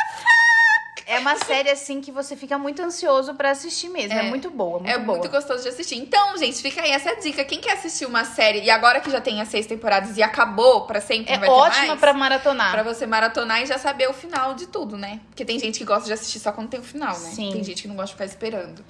É 1.11 1.18
uma 1.21 1.37
série 1.37 1.71
assim 1.71 2.02
que 2.02 2.12
você 2.12 2.37
fica 2.37 2.59
muito 2.59 2.83
ansioso 2.83 3.33
pra 3.35 3.50
assistir 3.52 3.88
mesmo. 3.88 4.12
É, 4.12 4.26
É. 4.26 4.28
muito 4.28 4.50
boa, 4.50 4.78
muito 4.78 4.90
É 4.90 4.99
boa. 4.99 5.16
muito 5.18 5.30
gostoso 5.30 5.62
de 5.62 5.71
assistir. 5.71 5.97
Então, 5.97 6.37
gente, 6.37 6.61
fica 6.61 6.83
aí 6.83 6.90
essa 6.90 7.16
dica. 7.16 7.42
Quem 7.47 7.61
quer 7.62 7.73
assistir 7.73 8.04
uma 8.04 8.26
série 8.26 8.61
e 8.61 8.68
agora 8.68 9.00
que 9.00 9.11
já 9.11 9.18
tem 9.18 9.40
as 9.40 9.49
seis 9.49 9.64
temporadas 9.66 10.18
e 10.18 10.23
acabou 10.23 10.83
pra 10.83 11.00
sempre, 11.00 11.33
É 11.33 11.38
vai 11.38 11.49
ter 11.49 11.54
ótima 11.54 11.97
pra 11.97 12.12
maratonar. 12.12 12.73
pra 12.73 12.83
você 12.83 13.07
maratonar 13.07 13.62
e 13.62 13.66
já 13.66 13.78
saber 13.78 14.07
o 14.11 14.12
final 14.12 14.52
de 14.52 14.66
tudo, 14.66 14.99
né? 14.99 15.21
Porque 15.30 15.47
tem 15.47 15.59
gente 15.59 15.78
que 15.78 15.85
gosta 15.87 16.04
de 16.04 16.12
assistir 16.12 16.40
só 16.40 16.52
quando 16.52 16.68
tem 16.68 16.78
o 16.78 16.83
final, 16.83 17.18
né? 17.18 17.30
Sim. 17.30 17.52
Tem 17.52 17.64
gente 17.64 17.80
que 17.80 17.88
não 17.88 17.97
gosta 17.97 18.09
de 18.09 18.12
ficar 18.12 18.26
esperando. 18.26 18.85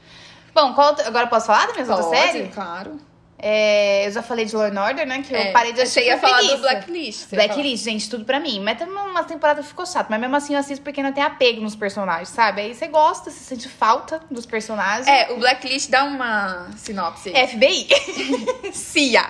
Bom, 0.52 0.74
qual 0.74 0.96
agora 1.06 1.28
posso 1.28 1.46
falar 1.46 1.66
da 1.68 1.74
minha 1.74 1.86
outra 1.88 2.02
série? 2.10 2.48
claro. 2.48 2.98
É, 3.40 4.06
eu 4.06 4.10
já 4.10 4.22
falei 4.22 4.44
de 4.44 4.56
Law 4.56 4.66
and 4.66 4.82
Order, 4.82 5.06
né? 5.06 5.22
Que 5.22 5.32
eu 5.32 5.38
É, 5.38 5.52
parei 5.52 5.72
de 5.72 5.80
assistir. 5.80 6.00
Você 6.00 6.06
ia 6.06 6.18
falar 6.18 6.34
preguiça. 6.38 6.56
do 6.56 6.62
Blacklist. 6.62 7.28
Blacklist, 7.30 7.84
gente, 7.84 8.10
tudo 8.10 8.24
pra 8.24 8.40
mim. 8.40 8.60
Mas 8.60 8.78
também 8.78 8.96
uma 8.96 9.22
temporada 9.24 9.62
ficou 9.62 9.86
chato. 9.86 10.08
Mas 10.10 10.20
mesmo 10.20 10.34
assim 10.34 10.54
eu 10.54 10.58
assisto 10.60 10.82
porque 10.82 11.02
não 11.02 11.12
tem 11.12 11.22
apego 11.22 11.60
nos 11.60 11.76
personagens, 11.76 12.28
sabe? 12.30 12.62
Aí 12.62 12.74
você 12.74 12.88
gosta, 12.88 13.30
você 13.30 13.38
sente 13.38 13.68
falta 13.68 14.20
dos 14.30 14.44
personagens. 14.44 15.06
É, 15.06 15.30
o 15.32 15.38
Blacklist 15.38 15.88
dá 15.88 16.02
uma 16.04 16.68
sinopse. 16.76 17.32
aí. 17.34 17.46
FBI. 17.46 17.88
CIA. 18.74 19.24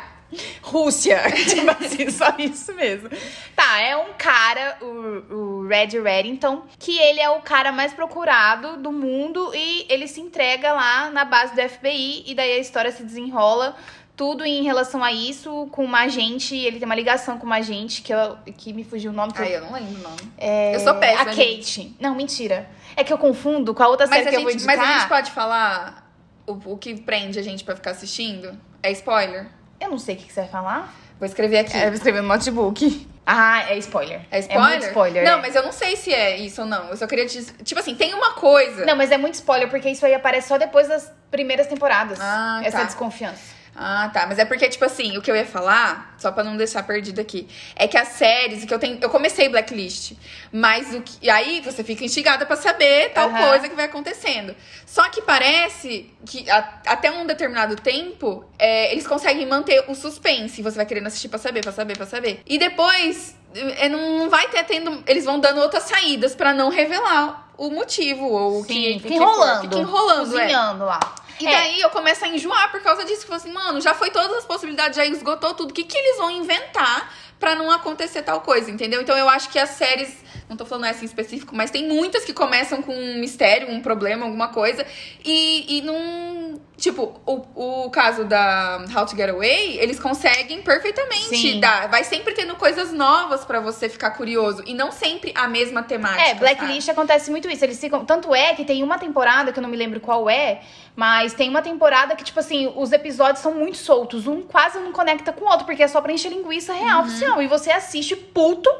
Rússia. 0.62 1.22
tipo 1.48 1.70
assim, 1.70 2.10
só 2.10 2.34
isso 2.38 2.72
mesmo. 2.74 3.08
Tá, 3.56 3.80
é 3.80 3.96
um 3.96 4.12
cara, 4.16 4.76
o, 4.82 5.34
o 5.34 5.66
Red 5.66 5.98
Reddington, 6.00 6.62
que 6.78 6.98
ele 6.98 7.20
é 7.20 7.30
o 7.30 7.40
cara 7.40 7.72
mais 7.72 7.92
procurado 7.92 8.76
do 8.76 8.92
mundo 8.92 9.50
e 9.54 9.86
ele 9.88 10.06
se 10.06 10.20
entrega 10.20 10.72
lá 10.72 11.10
na 11.10 11.24
base 11.24 11.54
do 11.54 11.68
FBI 11.68 12.24
e 12.26 12.34
daí 12.34 12.52
a 12.52 12.58
história 12.58 12.92
se 12.92 13.02
desenrola. 13.02 13.76
Tudo 14.16 14.44
em 14.44 14.64
relação 14.64 15.04
a 15.04 15.12
isso, 15.12 15.68
com 15.70 15.84
uma 15.84 16.00
agente, 16.00 16.56
ele 16.56 16.80
tem 16.80 16.86
uma 16.86 16.94
ligação 16.96 17.38
com 17.38 17.46
uma 17.46 17.56
agente 17.58 18.02
que, 18.02 18.12
eu, 18.12 18.36
que 18.56 18.72
me 18.72 18.82
fugiu 18.82 19.12
o 19.12 19.14
nome. 19.14 19.32
que 19.32 19.38
eu- 19.38 19.44
Ai, 19.44 19.56
eu 19.56 19.60
não 19.60 19.72
lembro 19.72 19.94
o 19.94 20.02
nome. 20.02 20.32
é, 20.36 20.74
eu 20.74 20.80
sou 20.80 20.94
péssima, 20.96 21.22
A 21.30 21.34
Kate. 21.36 21.94
Não, 22.00 22.16
mentira. 22.16 22.68
É 22.96 23.04
que 23.04 23.12
eu 23.12 23.18
confundo 23.18 23.72
com 23.72 23.80
a 23.82 23.86
outra 23.86 24.08
Mas 24.08 24.16
série 24.24 24.28
a, 24.28 24.30
que 24.30 24.36
eu 24.38 24.42
vou 24.42 24.50
gente, 24.50 24.64
indicar. 24.64 24.76
mas 24.76 24.90
a 24.90 24.98
gente 24.98 25.08
pode 25.08 25.30
falar 25.30 26.12
o, 26.48 26.72
o 26.72 26.76
que 26.76 27.00
prende 27.00 27.38
a 27.38 27.42
gente 27.42 27.62
pra 27.62 27.76
ficar 27.76 27.92
assistindo? 27.92 28.58
É 28.82 28.90
spoiler? 28.90 29.46
Eu 29.80 29.90
não 29.90 29.98
sei 29.98 30.14
o 30.14 30.18
que 30.18 30.26
que 30.26 30.32
você 30.32 30.40
vai 30.40 30.50
falar. 30.50 30.94
Vou 31.18 31.26
escrever 31.26 31.58
aqui. 31.58 31.76
É, 31.76 31.86
vou 31.86 31.94
escrever 31.94 32.22
no 32.22 32.28
notebook. 32.28 33.06
Ah, 33.26 33.70
é 33.70 33.76
spoiler. 33.78 34.22
É 34.30 34.38
spoiler? 34.38 34.64
É 34.64 34.70
muito 34.70 34.86
spoiler. 34.86 35.24
Não, 35.24 35.38
é. 35.38 35.40
mas 35.42 35.54
eu 35.54 35.62
não 35.62 35.72
sei 35.72 35.96
se 35.96 36.12
é 36.12 36.36
isso 36.38 36.62
ou 36.62 36.66
não. 36.66 36.88
Eu 36.88 36.96
só 36.96 37.06
queria 37.06 37.26
te... 37.26 37.44
Tipo 37.62 37.80
assim, 37.80 37.94
tem 37.94 38.14
uma 38.14 38.32
coisa. 38.32 38.86
Não, 38.86 38.96
mas 38.96 39.10
é 39.10 39.18
muito 39.18 39.34
spoiler, 39.34 39.68
porque 39.68 39.90
isso 39.90 40.06
aí 40.06 40.14
aparece 40.14 40.48
só 40.48 40.56
depois 40.56 40.88
das 40.88 41.12
primeiras 41.30 41.66
temporadas. 41.66 42.18
Ah, 42.20 42.60
essa 42.64 42.78
tá. 42.78 42.84
desconfiança. 42.84 43.57
Ah, 43.80 44.10
tá. 44.12 44.26
Mas 44.26 44.40
é 44.40 44.44
porque, 44.44 44.68
tipo 44.68 44.84
assim, 44.84 45.16
o 45.16 45.22
que 45.22 45.30
eu 45.30 45.36
ia 45.36 45.46
falar, 45.46 46.16
só 46.18 46.32
pra 46.32 46.42
não 46.42 46.56
deixar 46.56 46.82
perdido 46.82 47.20
aqui, 47.20 47.46
é 47.76 47.86
que 47.86 47.96
as 47.96 48.08
séries 48.08 48.64
que 48.64 48.74
eu 48.74 48.78
tenho. 48.78 48.98
Eu 49.00 49.08
comecei 49.08 49.48
Blacklist, 49.48 50.14
mas 50.52 50.92
o 50.92 51.00
que. 51.00 51.30
Aí 51.30 51.60
você 51.60 51.84
fica 51.84 52.04
instigada 52.04 52.44
pra 52.44 52.56
saber 52.56 53.10
tal 53.10 53.28
Aham. 53.28 53.48
coisa 53.50 53.68
que 53.68 53.76
vai 53.76 53.84
acontecendo. 53.84 54.56
Só 54.84 55.08
que 55.10 55.22
parece 55.22 56.12
que 56.26 56.50
a- 56.50 56.80
até 56.86 57.08
um 57.12 57.24
determinado 57.24 57.76
tempo, 57.76 58.44
é, 58.58 58.90
eles 58.90 59.06
conseguem 59.06 59.46
manter 59.46 59.84
o 59.86 59.94
suspense. 59.94 60.60
Você 60.60 60.76
vai 60.76 60.84
querendo 60.86 61.06
assistir 61.06 61.28
pra 61.28 61.38
saber, 61.38 61.60
pra 61.62 61.70
saber, 61.70 61.96
pra 61.96 62.06
saber. 62.06 62.42
E 62.46 62.58
depois, 62.58 63.36
é, 63.54 63.88
não 63.88 64.28
vai 64.28 64.48
ter 64.48 64.64
tendo. 64.64 65.04
Eles 65.06 65.24
vão 65.24 65.38
dando 65.38 65.60
outras 65.60 65.84
saídas 65.84 66.34
pra 66.34 66.52
não 66.52 66.68
revelar 66.68 67.48
o 67.56 67.70
motivo 67.70 68.24
ou 68.26 68.60
o 68.60 68.64
que. 68.64 68.98
Fica 69.00 69.14
enrolando. 69.14 69.60
Fica 69.60 69.78
enrolando, 69.78 70.36
é. 70.36 70.42
Cozinhando 70.42 70.84
lá. 70.84 70.98
E 71.40 71.46
É. 71.46 71.50
daí 71.52 71.80
eu 71.80 71.90
começo 71.90 72.24
a 72.24 72.28
enjoar 72.28 72.70
por 72.70 72.80
causa 72.82 73.04
disso. 73.04 73.20
Que 73.20 73.32
eu 73.32 73.38
falo 73.38 73.40
assim, 73.40 73.52
mano, 73.52 73.80
já 73.80 73.94
foi 73.94 74.10
todas 74.10 74.38
as 74.38 74.44
possibilidades, 74.44 74.96
já 74.96 75.04
esgotou 75.06 75.54
tudo. 75.54 75.70
O 75.70 75.74
que, 75.74 75.84
que 75.84 75.96
eles 75.96 76.16
vão 76.16 76.30
inventar 76.30 77.12
pra 77.38 77.54
não 77.54 77.70
acontecer 77.70 78.22
tal 78.22 78.40
coisa, 78.40 78.70
entendeu? 78.70 79.00
Então 79.00 79.16
eu 79.16 79.28
acho 79.28 79.48
que 79.50 79.58
as 79.58 79.70
séries, 79.70 80.16
não 80.48 80.56
tô 80.56 80.64
falando 80.64 80.86
essa 80.86 81.02
em 81.02 81.06
específico, 81.06 81.54
mas 81.54 81.70
tem 81.70 81.86
muitas 81.86 82.24
que 82.24 82.32
começam 82.32 82.82
com 82.82 82.92
um 82.92 83.18
mistério, 83.20 83.70
um 83.70 83.80
problema, 83.80 84.26
alguma 84.26 84.48
coisa. 84.48 84.84
E, 85.24 85.78
e 85.78 85.82
não. 85.82 86.60
Tipo, 86.76 87.20
o, 87.26 87.84
o 87.86 87.90
caso 87.90 88.24
da 88.24 88.84
How 88.94 89.04
to 89.04 89.16
Get 89.16 89.30
Away, 89.30 89.78
eles 89.78 89.98
conseguem 89.98 90.62
perfeitamente 90.62 91.36
Sim. 91.36 91.58
dar. 91.60 91.88
Vai 91.88 92.04
sempre 92.04 92.34
tendo 92.34 92.54
coisas 92.54 92.92
novas 92.92 93.44
pra 93.44 93.58
você 93.58 93.88
ficar 93.88 94.12
curioso. 94.12 94.62
E 94.64 94.74
não 94.74 94.92
sempre 94.92 95.32
a 95.34 95.48
mesma 95.48 95.82
temática. 95.82 96.22
É, 96.22 96.34
Blacklist 96.34 96.88
acontece 96.88 97.30
muito 97.30 97.50
isso. 97.50 97.64
Eles 97.64 97.80
ficam. 97.80 98.04
Tanto 98.04 98.32
é 98.34 98.54
que 98.54 98.64
tem 98.64 98.82
uma 98.82 98.98
temporada, 98.98 99.52
que 99.52 99.58
eu 99.58 99.62
não 99.62 99.70
me 99.70 99.76
lembro 99.76 99.98
qual 99.98 100.30
é, 100.30 100.60
mas 100.94 101.34
tem 101.34 101.48
uma 101.48 101.62
temporada 101.62 102.14
que, 102.14 102.24
tipo 102.24 102.38
assim, 102.38 102.72
os 102.76 102.92
episódios 102.92 103.40
são 103.40 103.54
muito 103.54 103.76
soltos. 103.76 104.26
Um 104.26 104.42
quase 104.42 104.78
não 104.78 104.92
conecta 104.92 105.32
com 105.32 105.44
o 105.44 105.48
outro, 105.48 105.66
porque 105.66 105.82
é 105.82 105.88
só 105.88 106.00
pra 106.00 106.12
encher 106.12 106.30
linguiça 106.30 106.72
real 106.72 107.02
Uhum. 107.02 107.08
Oficial. 107.28 107.42
E 107.42 107.46
você 107.46 107.70
assiste 107.70 108.16
puto. 108.16 108.70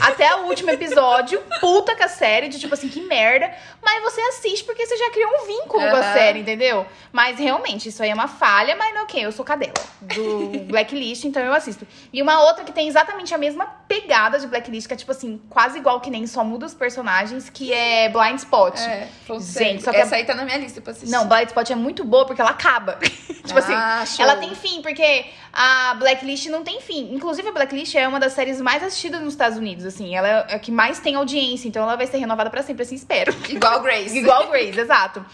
Até 0.00 0.34
o 0.36 0.44
último 0.46 0.70
episódio, 0.70 1.40
puta 1.60 1.94
com 1.96 2.04
a 2.04 2.08
série, 2.08 2.48
de 2.48 2.58
tipo 2.58 2.74
assim, 2.74 2.88
que 2.88 3.00
merda. 3.02 3.52
Mas 3.82 4.02
você 4.02 4.20
assiste 4.22 4.64
porque 4.64 4.84
você 4.86 4.96
já 4.96 5.10
criou 5.10 5.30
um 5.42 5.46
vínculo 5.46 5.82
com 5.90 5.96
a 5.96 6.12
série, 6.12 6.40
entendeu? 6.40 6.86
Mas 7.12 7.38
realmente, 7.38 7.88
isso 7.88 8.02
aí 8.02 8.10
é 8.10 8.14
uma 8.14 8.28
falha, 8.28 8.76
mas 8.76 8.94
não, 8.94 9.02
ok, 9.04 9.24
eu 9.24 9.32
sou 9.32 9.44
cadela 9.44 9.72
do 10.00 10.58
Blacklist, 10.68 11.24
então 11.24 11.42
eu 11.42 11.52
assisto. 11.52 11.86
E 12.12 12.20
uma 12.22 12.42
outra 12.44 12.64
que 12.64 12.72
tem 12.72 12.88
exatamente 12.88 13.34
a 13.34 13.38
mesma 13.38 13.66
pegada 13.88 14.38
de 14.38 14.46
Blacklist, 14.46 14.86
que 14.86 14.94
é 14.94 14.96
tipo 14.96 15.10
assim, 15.10 15.40
quase 15.48 15.78
igual 15.78 16.00
que 16.00 16.10
nem 16.10 16.26
só 16.26 16.44
muda 16.44 16.66
os 16.66 16.74
personagens, 16.74 17.48
que 17.50 17.72
é 17.72 18.08
Blind 18.08 18.38
Spot. 18.38 18.78
É, 18.78 19.08
Gente, 19.40 19.82
só 19.82 19.90
que 19.90 19.96
Essa 19.96 20.14
a- 20.14 20.18
aí 20.18 20.24
tá 20.24 20.34
na 20.34 20.44
minha 20.44 20.56
lista 20.58 20.80
pra 20.80 20.92
assistir. 20.92 21.10
Não, 21.10 21.26
Blind 21.26 21.48
Spot 21.48 21.70
é 21.70 21.74
muito 21.74 22.04
boa 22.04 22.26
porque 22.26 22.40
ela 22.40 22.50
acaba. 22.50 22.98
tipo 23.44 23.58
assim, 23.58 23.72
Ah, 23.74 24.04
show. 24.06 24.24
ela 24.24 24.36
tem 24.36 24.54
fim, 24.54 24.82
porque 24.82 25.26
a 25.52 25.94
Blacklist 25.94 26.46
não 26.46 26.62
tem 26.62 26.80
fim. 26.80 27.12
Inclusive, 27.14 27.48
a 27.48 27.52
Blacklist 27.52 27.94
é 27.94 28.06
uma 28.06 28.20
das 28.20 28.32
séries 28.32 28.60
mais 28.60 28.82
assistidas 28.82 29.20
nos 29.20 29.32
Estados 29.32 29.58
Unidos, 29.60 29.84
assim. 29.84 30.16
Ela 30.16 30.28
é 30.48 30.54
a 30.54 30.58
que 30.58 30.72
mais 30.72 30.98
tem 30.98 31.14
audiência, 31.14 31.68
então 31.68 31.82
ela 31.82 31.94
vai 31.96 32.06
ser 32.06 32.16
renovada 32.18 32.50
pra 32.50 32.62
sempre, 32.62 32.82
assim, 32.82 32.94
espero. 32.96 33.32
Igual 33.48 33.80
Grace. 33.82 34.18
Igual 34.18 34.48
Grace, 34.50 34.80
exato. 34.80 35.24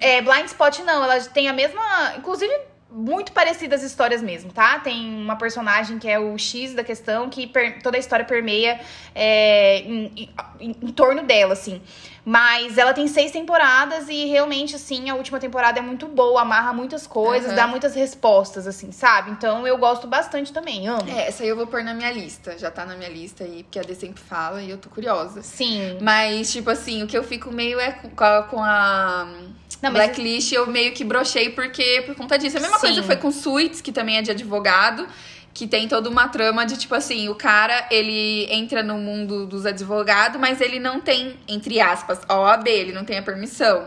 É, 0.00 0.20
Blind 0.20 0.46
Spot 0.46 0.78
não, 0.80 1.02
ela 1.02 1.18
tem 1.20 1.48
a 1.48 1.52
mesma. 1.52 2.14
Inclusive, 2.18 2.52
muito 2.92 3.30
parecidas 3.32 3.82
histórias 3.84 4.20
mesmo, 4.20 4.52
tá? 4.52 4.80
Tem 4.80 5.06
uma 5.22 5.36
personagem 5.36 5.98
que 5.98 6.08
é 6.08 6.18
o 6.18 6.36
X 6.36 6.74
da 6.74 6.82
questão, 6.82 7.30
que 7.30 7.46
per- 7.46 7.80
toda 7.82 7.96
a 7.96 8.00
história 8.00 8.24
permeia 8.24 8.80
é, 9.14 9.78
em, 9.82 10.12
em- 10.16 10.30
em- 10.60 10.76
em 10.82 10.92
torno 10.92 11.22
dela, 11.22 11.52
assim. 11.52 11.80
Mas 12.24 12.76
ela 12.76 12.92
tem 12.92 13.08
seis 13.08 13.32
temporadas 13.32 14.08
e 14.08 14.26
realmente, 14.26 14.76
assim, 14.76 15.08
a 15.08 15.14
última 15.14 15.38
temporada 15.40 15.78
é 15.78 15.82
muito 15.82 16.06
boa, 16.06 16.42
amarra 16.42 16.72
muitas 16.72 17.06
coisas, 17.06 17.48
Aham. 17.48 17.56
dá 17.56 17.66
muitas 17.66 17.94
respostas, 17.94 18.66
assim, 18.66 18.92
sabe? 18.92 19.30
Então 19.30 19.66
eu 19.66 19.78
gosto 19.78 20.06
bastante 20.06 20.52
também, 20.52 20.86
amo. 20.86 21.08
É, 21.08 21.28
essa 21.28 21.42
aí 21.42 21.48
eu 21.48 21.56
vou 21.56 21.66
pôr 21.66 21.82
na 21.82 21.94
minha 21.94 22.12
lista. 22.12 22.58
Já 22.58 22.70
tá 22.70 22.84
na 22.84 22.94
minha 22.94 23.08
lista 23.08 23.44
aí, 23.44 23.62
porque 23.62 23.78
a 23.78 23.82
D 23.82 23.94
sempre 23.94 24.22
fala 24.22 24.62
e 24.62 24.70
eu 24.70 24.78
tô 24.78 24.88
curiosa. 24.90 25.42
Sim. 25.42 25.98
Mas, 26.00 26.52
tipo 26.52 26.70
assim, 26.70 27.02
o 27.02 27.06
que 27.06 27.16
eu 27.16 27.24
fico 27.24 27.50
meio 27.50 27.80
é 27.80 27.92
com 27.92 28.24
a, 28.24 28.42
com 28.42 28.62
a 28.62 29.26
Não, 29.80 29.92
Blacklist, 29.92 30.52
eu 30.52 30.66
meio 30.66 30.92
que 30.92 31.04
brochei 31.04 31.50
porque, 31.50 32.02
por 32.06 32.14
conta 32.14 32.38
disso. 32.38 32.58
A 32.58 32.60
mesma 32.60 32.78
Sim. 32.78 32.86
coisa 32.86 33.02
foi 33.02 33.16
com 33.16 33.30
Suits, 33.30 33.80
que 33.80 33.92
também 33.92 34.18
é 34.18 34.22
de 34.22 34.30
advogado. 34.30 35.06
Que 35.52 35.66
tem 35.66 35.88
toda 35.88 36.08
uma 36.08 36.28
trama 36.28 36.64
de, 36.64 36.76
tipo 36.76 36.94
assim, 36.94 37.28
o 37.28 37.34
cara, 37.34 37.86
ele 37.90 38.46
entra 38.52 38.82
no 38.82 38.96
mundo 38.98 39.46
dos 39.46 39.66
advogados, 39.66 40.40
mas 40.40 40.60
ele 40.60 40.78
não 40.78 41.00
tem, 41.00 41.36
entre 41.48 41.80
aspas, 41.80 42.20
a 42.28 42.38
OAB, 42.38 42.68
ele 42.68 42.92
não 42.92 43.04
tem 43.04 43.18
a 43.18 43.22
permissão. 43.22 43.86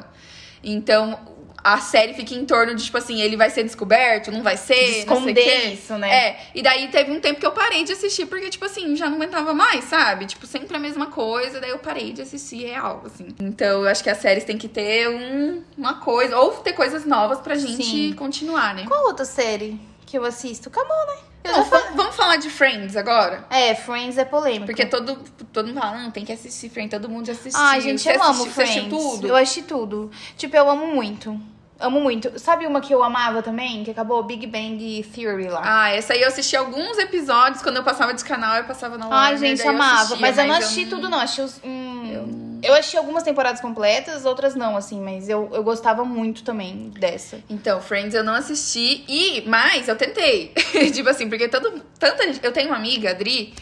Então, 0.61 1.17
a 1.63 1.79
série 1.79 2.13
fica 2.13 2.33
em 2.33 2.45
torno 2.45 2.75
de, 2.75 2.83
tipo 2.83 2.97
assim, 2.97 3.21
ele 3.21 3.37
vai 3.37 3.49
ser 3.49 3.63
descoberto, 3.63 4.29
não 4.31 4.43
vai 4.43 4.57
ser, 4.57 4.75
De 4.75 4.99
esconder 4.99 5.73
isso, 5.73 5.97
né? 5.97 6.13
É, 6.13 6.39
e 6.53 6.61
daí 6.61 6.89
teve 6.89 7.11
um 7.11 7.21
tempo 7.21 7.39
que 7.39 7.45
eu 7.45 7.53
parei 7.53 7.85
de 7.85 7.93
assistir, 7.93 8.25
porque, 8.25 8.49
tipo 8.49 8.65
assim, 8.65 8.95
já 8.97 9.09
não 9.09 9.15
aguentava 9.15 9.53
mais, 9.53 9.85
sabe? 9.85 10.25
Tipo, 10.25 10.45
sempre 10.45 10.75
a 10.75 10.79
mesma 10.79 11.07
coisa, 11.07 11.61
daí 11.61 11.69
eu 11.69 11.79
parei 11.79 12.11
de 12.11 12.21
assistir 12.21 12.65
real, 12.65 13.03
assim. 13.05 13.27
Então, 13.39 13.83
eu 13.83 13.87
acho 13.87 14.03
que 14.03 14.09
as 14.09 14.17
séries 14.17 14.43
têm 14.43 14.57
que 14.57 14.67
ter 14.67 15.07
um, 15.07 15.63
uma 15.77 15.95
coisa, 15.95 16.37
ou 16.37 16.51
ter 16.51 16.73
coisas 16.73 17.05
novas 17.05 17.39
pra 17.39 17.55
gente 17.55 17.83
Sim. 17.83 18.13
continuar, 18.13 18.75
né? 18.75 18.83
Qual 18.85 19.05
outra 19.05 19.25
série 19.25 19.79
que 20.05 20.17
eu 20.17 20.25
assisto? 20.25 20.67
Acabou, 20.67 21.07
né? 21.07 21.32
Vamos 21.95 22.15
falar 22.15 22.37
de 22.37 22.49
Friends 22.49 22.95
agora? 22.95 23.45
É, 23.49 23.75
Friends 23.75 24.17
é 24.17 24.25
polêmico. 24.25 24.65
Porque 24.65 24.85
todo, 24.85 25.15
todo 25.51 25.67
mundo 25.67 25.79
fala, 25.79 25.97
não, 26.03 26.11
tem 26.11 26.23
que 26.25 26.31
assistir 26.31 26.69
Friends, 26.69 26.91
todo 26.91 27.09
mundo 27.09 27.25
já 27.27 27.33
assistiu. 27.33 27.61
Ai, 27.61 27.81
gente, 27.81 28.01
Você 28.01 28.11
eu 28.15 28.23
amo 28.23 28.33
você 28.45 28.49
Friends. 28.49 28.75
assistiu 28.77 28.97
tudo? 28.97 29.27
Eu 29.27 29.35
assisti 29.35 29.61
tudo. 29.63 30.11
Tipo, 30.37 30.55
eu 30.55 30.69
amo 30.69 30.87
muito. 30.87 31.39
Amo 31.79 31.99
muito. 31.99 32.39
Sabe 32.39 32.65
uma 32.65 32.79
que 32.79 32.93
eu 32.93 33.03
amava 33.03 33.41
também? 33.41 33.83
Que 33.83 33.91
acabou? 33.91 34.23
Big 34.23 34.47
Bang 34.47 35.03
Theory 35.13 35.49
lá. 35.49 35.61
Ah, 35.63 35.89
essa 35.89 36.13
aí 36.13 36.21
eu 36.21 36.27
assisti 36.27 36.55
alguns 36.55 36.97
episódios, 36.97 37.61
quando 37.61 37.77
eu 37.77 37.83
passava 37.83 38.13
desse 38.13 38.25
canal, 38.25 38.55
eu 38.57 38.63
passava 38.63 38.97
na 38.97 39.07
Ai, 39.09 39.37
gente, 39.37 39.61
eu 39.61 39.69
amava. 39.69 39.95
assistia, 39.95 40.17
mas 40.21 40.37
eu 40.37 40.45
não 40.45 40.55
assisti 40.55 40.85
tudo, 40.85 41.09
não. 41.09 41.19
Assisti 41.19 41.41
os, 41.41 41.61
hum, 41.63 42.59
eu... 42.63 42.73
assisti 42.73 42.95
algumas 42.95 43.23
temporadas 43.23 43.59
completas, 43.59 44.23
outras 44.23 44.55
não, 44.55 44.77
assim. 44.77 45.01
Mas 45.01 45.27
eu, 45.27 45.49
eu 45.51 45.63
gostava 45.63 46.05
muito 46.05 46.43
também 46.43 46.91
dessa. 46.97 47.39
Então, 47.49 47.81
Friends 47.81 48.13
eu 48.13 48.23
não 48.23 48.35
assisti, 48.35 49.03
e 49.07 49.43
mas 49.47 49.87
eu 49.87 49.95
tentei. 49.95 50.53
tipo 50.93 51.09
assim, 51.09 51.27
porque 51.27 51.47
todo, 51.47 51.81
tanta 51.99 52.23
gente. 52.23 52.39
Eu 52.43 52.53
tenho 52.53 52.69
uma 52.69 52.77
amiga, 52.77 53.09
a 53.09 53.13
Dri, 53.13 53.53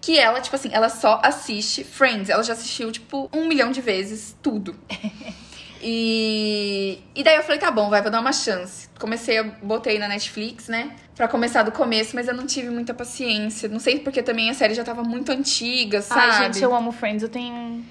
que 0.00 0.16
ela, 0.18 0.40
tipo 0.40 0.54
assim, 0.54 0.68
ela 0.72 0.88
só 0.88 1.20
assiste 1.24 1.82
Friends. 1.82 2.28
Ela 2.28 2.44
já 2.44 2.52
assistiu, 2.52 2.92
tipo, 2.92 3.28
um 3.32 3.48
milhão 3.48 3.72
de 3.72 3.80
vezes 3.80 4.36
tudo. 4.40 4.76
E, 5.88 6.98
e 7.14 7.22
daí 7.22 7.36
eu 7.36 7.44
falei, 7.44 7.60
tá 7.60 7.70
bom, 7.70 7.88
vai, 7.88 8.02
vou 8.02 8.10
dar 8.10 8.20
uma 8.20 8.32
chance. 8.32 8.88
Comecei, 8.98 9.38
eu 9.38 9.44
botei 9.62 10.00
na 10.00 10.08
Netflix, 10.08 10.66
né? 10.66 10.90
Pra 11.14 11.28
começar 11.28 11.62
do 11.62 11.70
começo, 11.70 12.16
mas 12.16 12.26
eu 12.26 12.34
não 12.34 12.44
tive 12.44 12.70
muita 12.70 12.92
paciência. 12.92 13.68
Não 13.68 13.78
sei 13.78 14.00
porque 14.00 14.20
também 14.20 14.50
a 14.50 14.54
série 14.54 14.74
já 14.74 14.82
tava 14.82 15.04
muito 15.04 15.30
antiga, 15.30 16.02
sabe? 16.02 16.22
Ai, 16.22 16.44
gente, 16.52 16.60
eu 16.60 16.74
amo 16.74 16.90
Friends. 16.90 17.22
Eu 17.22 17.28
tenho. 17.28 17.84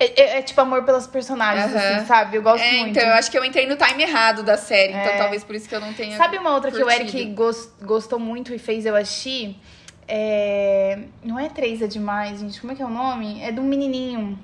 É, 0.00 0.22
é- 0.22 0.38
é 0.38 0.42
tipo 0.42 0.58
amor 0.60 0.84
pelos 0.84 1.06
personagens, 1.06 1.74
Aham. 1.74 1.96
assim, 1.96 2.06
sabe? 2.06 2.36
Eu 2.38 2.42
gosto 2.42 2.62
É, 2.64 2.78
muito. 2.78 2.90
então 2.98 3.02
eu 3.06 3.14
acho 3.14 3.30
que 3.30 3.36
eu 3.36 3.44
entrei 3.44 3.66
no 3.66 3.76
time 3.76 4.02
errado 4.04 4.42
da 4.42 4.56
série, 4.56 4.92
então 4.92 5.02
É. 5.12 5.18
talvez 5.18 5.44
por 5.44 5.54
isso 5.54 5.68
que 5.68 5.74
eu 5.74 5.80
não 5.80 5.92
tenha. 5.92 6.16
Sabe 6.16 6.38
uma 6.38 6.54
outra 6.54 6.70
que 6.70 6.82
o 6.82 6.88
Eric 6.88 7.10
curtido. 7.12 7.34
gos- 7.34 7.68
gostou 7.82 8.18
muito 8.18 8.54
e 8.54 8.58
fez 8.58 8.86
eu 8.86 8.96
assistir? 8.96 9.60
É... 10.08 10.98
Não 11.22 11.38
é 11.38 11.48
Três 11.50 11.82
é 11.82 11.86
Demais, 11.86 12.40
gente. 12.40 12.58
Como 12.60 12.72
é 12.72 12.76
que 12.76 12.82
é 12.82 12.86
o 12.86 12.90
nome? 12.90 13.42
É 13.42 13.52
de 13.52 13.60
um 13.60 13.64
menininho. 13.64 14.38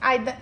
Ai, 0.00 0.18
da... 0.18 0.34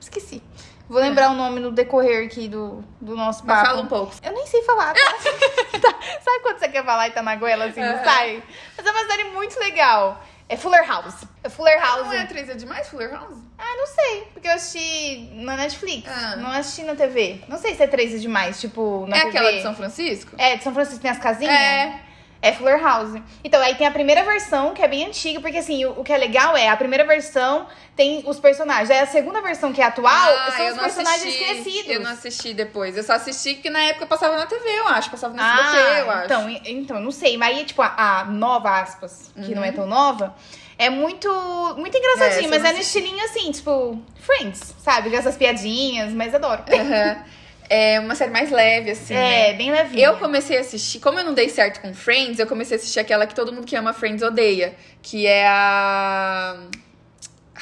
Esqueci. 0.00 0.42
Vou 0.88 1.00
lembrar 1.00 1.30
o 1.30 1.34
nome 1.34 1.58
no 1.60 1.72
decorrer 1.72 2.26
aqui 2.26 2.46
do, 2.48 2.84
do 3.00 3.16
nosso 3.16 3.44
Mas 3.44 3.56
papo. 3.56 3.68
fala 3.70 3.82
um 3.82 3.86
pouco. 3.86 4.14
Eu 4.22 4.32
nem 4.32 4.46
sei 4.46 4.62
falar, 4.62 4.94
tá? 4.94 5.00
Tá, 5.80 5.90
Sabe 6.22 6.40
quando 6.42 6.58
você 6.58 6.68
quer 6.68 6.84
falar 6.84 7.08
e 7.08 7.10
tá 7.10 7.22
na 7.22 7.36
goela 7.36 7.66
assim, 7.66 7.80
não 7.80 7.94
Aham. 7.96 8.04
sai? 8.04 8.42
Mas 8.76 8.86
é 8.86 8.90
uma 8.90 9.06
série 9.06 9.24
muito 9.24 9.58
legal. 9.58 10.22
É 10.48 10.56
Fuller 10.56 10.86
House. 10.88 11.24
É 11.42 11.48
Fuller 11.48 11.78
House. 11.80 12.06
Não 12.06 12.12
é 12.12 12.20
atriz 12.22 12.48
é 12.48 12.54
demais, 12.54 12.88
Fuller 12.88 13.10
House? 13.12 13.36
Ah, 13.58 13.76
não 13.76 13.86
sei. 13.86 14.28
Porque 14.32 14.46
eu 14.46 14.52
assisti 14.52 15.30
na 15.34 15.56
Netflix. 15.56 16.08
Ah. 16.08 16.36
Não 16.36 16.50
assisti 16.50 16.82
na 16.84 16.94
TV. 16.94 17.42
Não 17.48 17.58
sei 17.58 17.74
se 17.74 17.82
é 17.82 17.86
três 17.88 18.14
é 18.14 18.18
demais, 18.18 18.60
tipo, 18.60 19.06
na 19.08 19.16
é 19.16 19.24
TV. 19.24 19.28
aquela 19.38 19.52
de 19.52 19.62
São 19.62 19.74
Francisco? 19.74 20.36
É, 20.38 20.56
de 20.56 20.62
São 20.62 20.72
Francisco 20.72 21.00
tem 21.02 21.10
as 21.10 21.18
casinhas? 21.18 21.52
É. 21.52 22.00
É 22.46 22.52
Fuller 22.52 22.80
House. 22.80 23.20
Então, 23.42 23.60
aí 23.60 23.74
tem 23.74 23.86
a 23.86 23.90
primeira 23.90 24.22
versão, 24.22 24.72
que 24.72 24.80
é 24.80 24.86
bem 24.86 25.04
antiga, 25.04 25.40
porque 25.40 25.56
assim, 25.58 25.84
o, 25.84 26.00
o 26.00 26.04
que 26.04 26.12
é 26.12 26.16
legal 26.16 26.56
é 26.56 26.68
a 26.68 26.76
primeira 26.76 27.04
versão 27.04 27.66
tem 27.96 28.22
os 28.24 28.38
personagens. 28.38 28.88
Aí 28.88 29.00
a 29.00 29.06
segunda 29.06 29.40
versão, 29.42 29.72
que 29.72 29.80
é 29.82 29.84
atual, 29.84 30.12
Ah, 30.12 30.52
são 30.56 30.68
os 30.68 30.78
personagens 30.78 31.22
assisti. 31.34 31.42
esquecidos. 31.42 31.90
Eu 31.90 32.00
não 32.00 32.10
assisti 32.10 32.54
depois. 32.54 32.96
Eu 32.96 33.02
só 33.02 33.14
assisti 33.14 33.54
que 33.56 33.68
na 33.68 33.80
época 33.82 34.06
passava 34.06 34.36
na 34.36 34.46
TV, 34.46 34.64
eu 34.78 34.86
acho. 34.88 35.10
Passava 35.10 35.34
no 35.34 35.40
SBT, 35.40 35.76
Ah, 35.76 35.98
eu 35.98 36.10
acho. 36.10 36.24
então, 36.26 36.50
então, 36.64 37.00
não 37.00 37.10
sei. 37.10 37.36
Mas 37.36 37.56
aí, 37.56 37.64
tipo, 37.64 37.82
a, 37.82 38.20
a 38.20 38.24
nova, 38.26 38.80
aspas, 38.80 39.32
que 39.44 39.52
não 39.54 39.64
é 39.64 39.72
tão 39.72 39.86
nova, 39.86 40.34
é 40.78 40.88
muito, 40.88 41.28
muito 41.76 41.96
Uhum. 41.96 42.02
É, 42.04 42.06
engraçadinho, 42.14 42.54
essa 42.54 42.62
mas 42.62 42.64
é 42.64 42.72
no 42.74 42.78
estilinho 42.80 43.24
assim, 43.24 43.50
tipo, 43.50 44.00
Friends, 44.20 44.74
sabe? 44.78 45.10
Com 45.10 45.16
essas 45.16 45.36
piadinhas, 45.36 46.12
mas 46.12 46.32
adoro. 46.34 46.62
Aham. 46.72 47.24
É 47.68 47.98
uma 48.00 48.14
série 48.14 48.30
mais 48.30 48.50
leve, 48.50 48.92
assim, 48.92 49.14
é, 49.14 49.50
né? 49.50 49.52
bem 49.54 49.70
levinha. 49.70 50.06
Eu 50.06 50.16
comecei 50.18 50.56
a 50.58 50.60
assistir, 50.60 51.00
como 51.00 51.18
eu 51.18 51.24
não 51.24 51.34
dei 51.34 51.48
certo 51.48 51.80
com 51.80 51.92
Friends, 51.92 52.38
eu 52.38 52.46
comecei 52.46 52.76
a 52.76 52.80
assistir 52.80 53.00
aquela 53.00 53.26
que 53.26 53.34
todo 53.34 53.52
mundo 53.52 53.66
que 53.66 53.74
ama 53.74 53.92
Friends 53.92 54.22
odeia, 54.22 54.74
que 55.02 55.26
é 55.26 55.46
a 55.46 56.56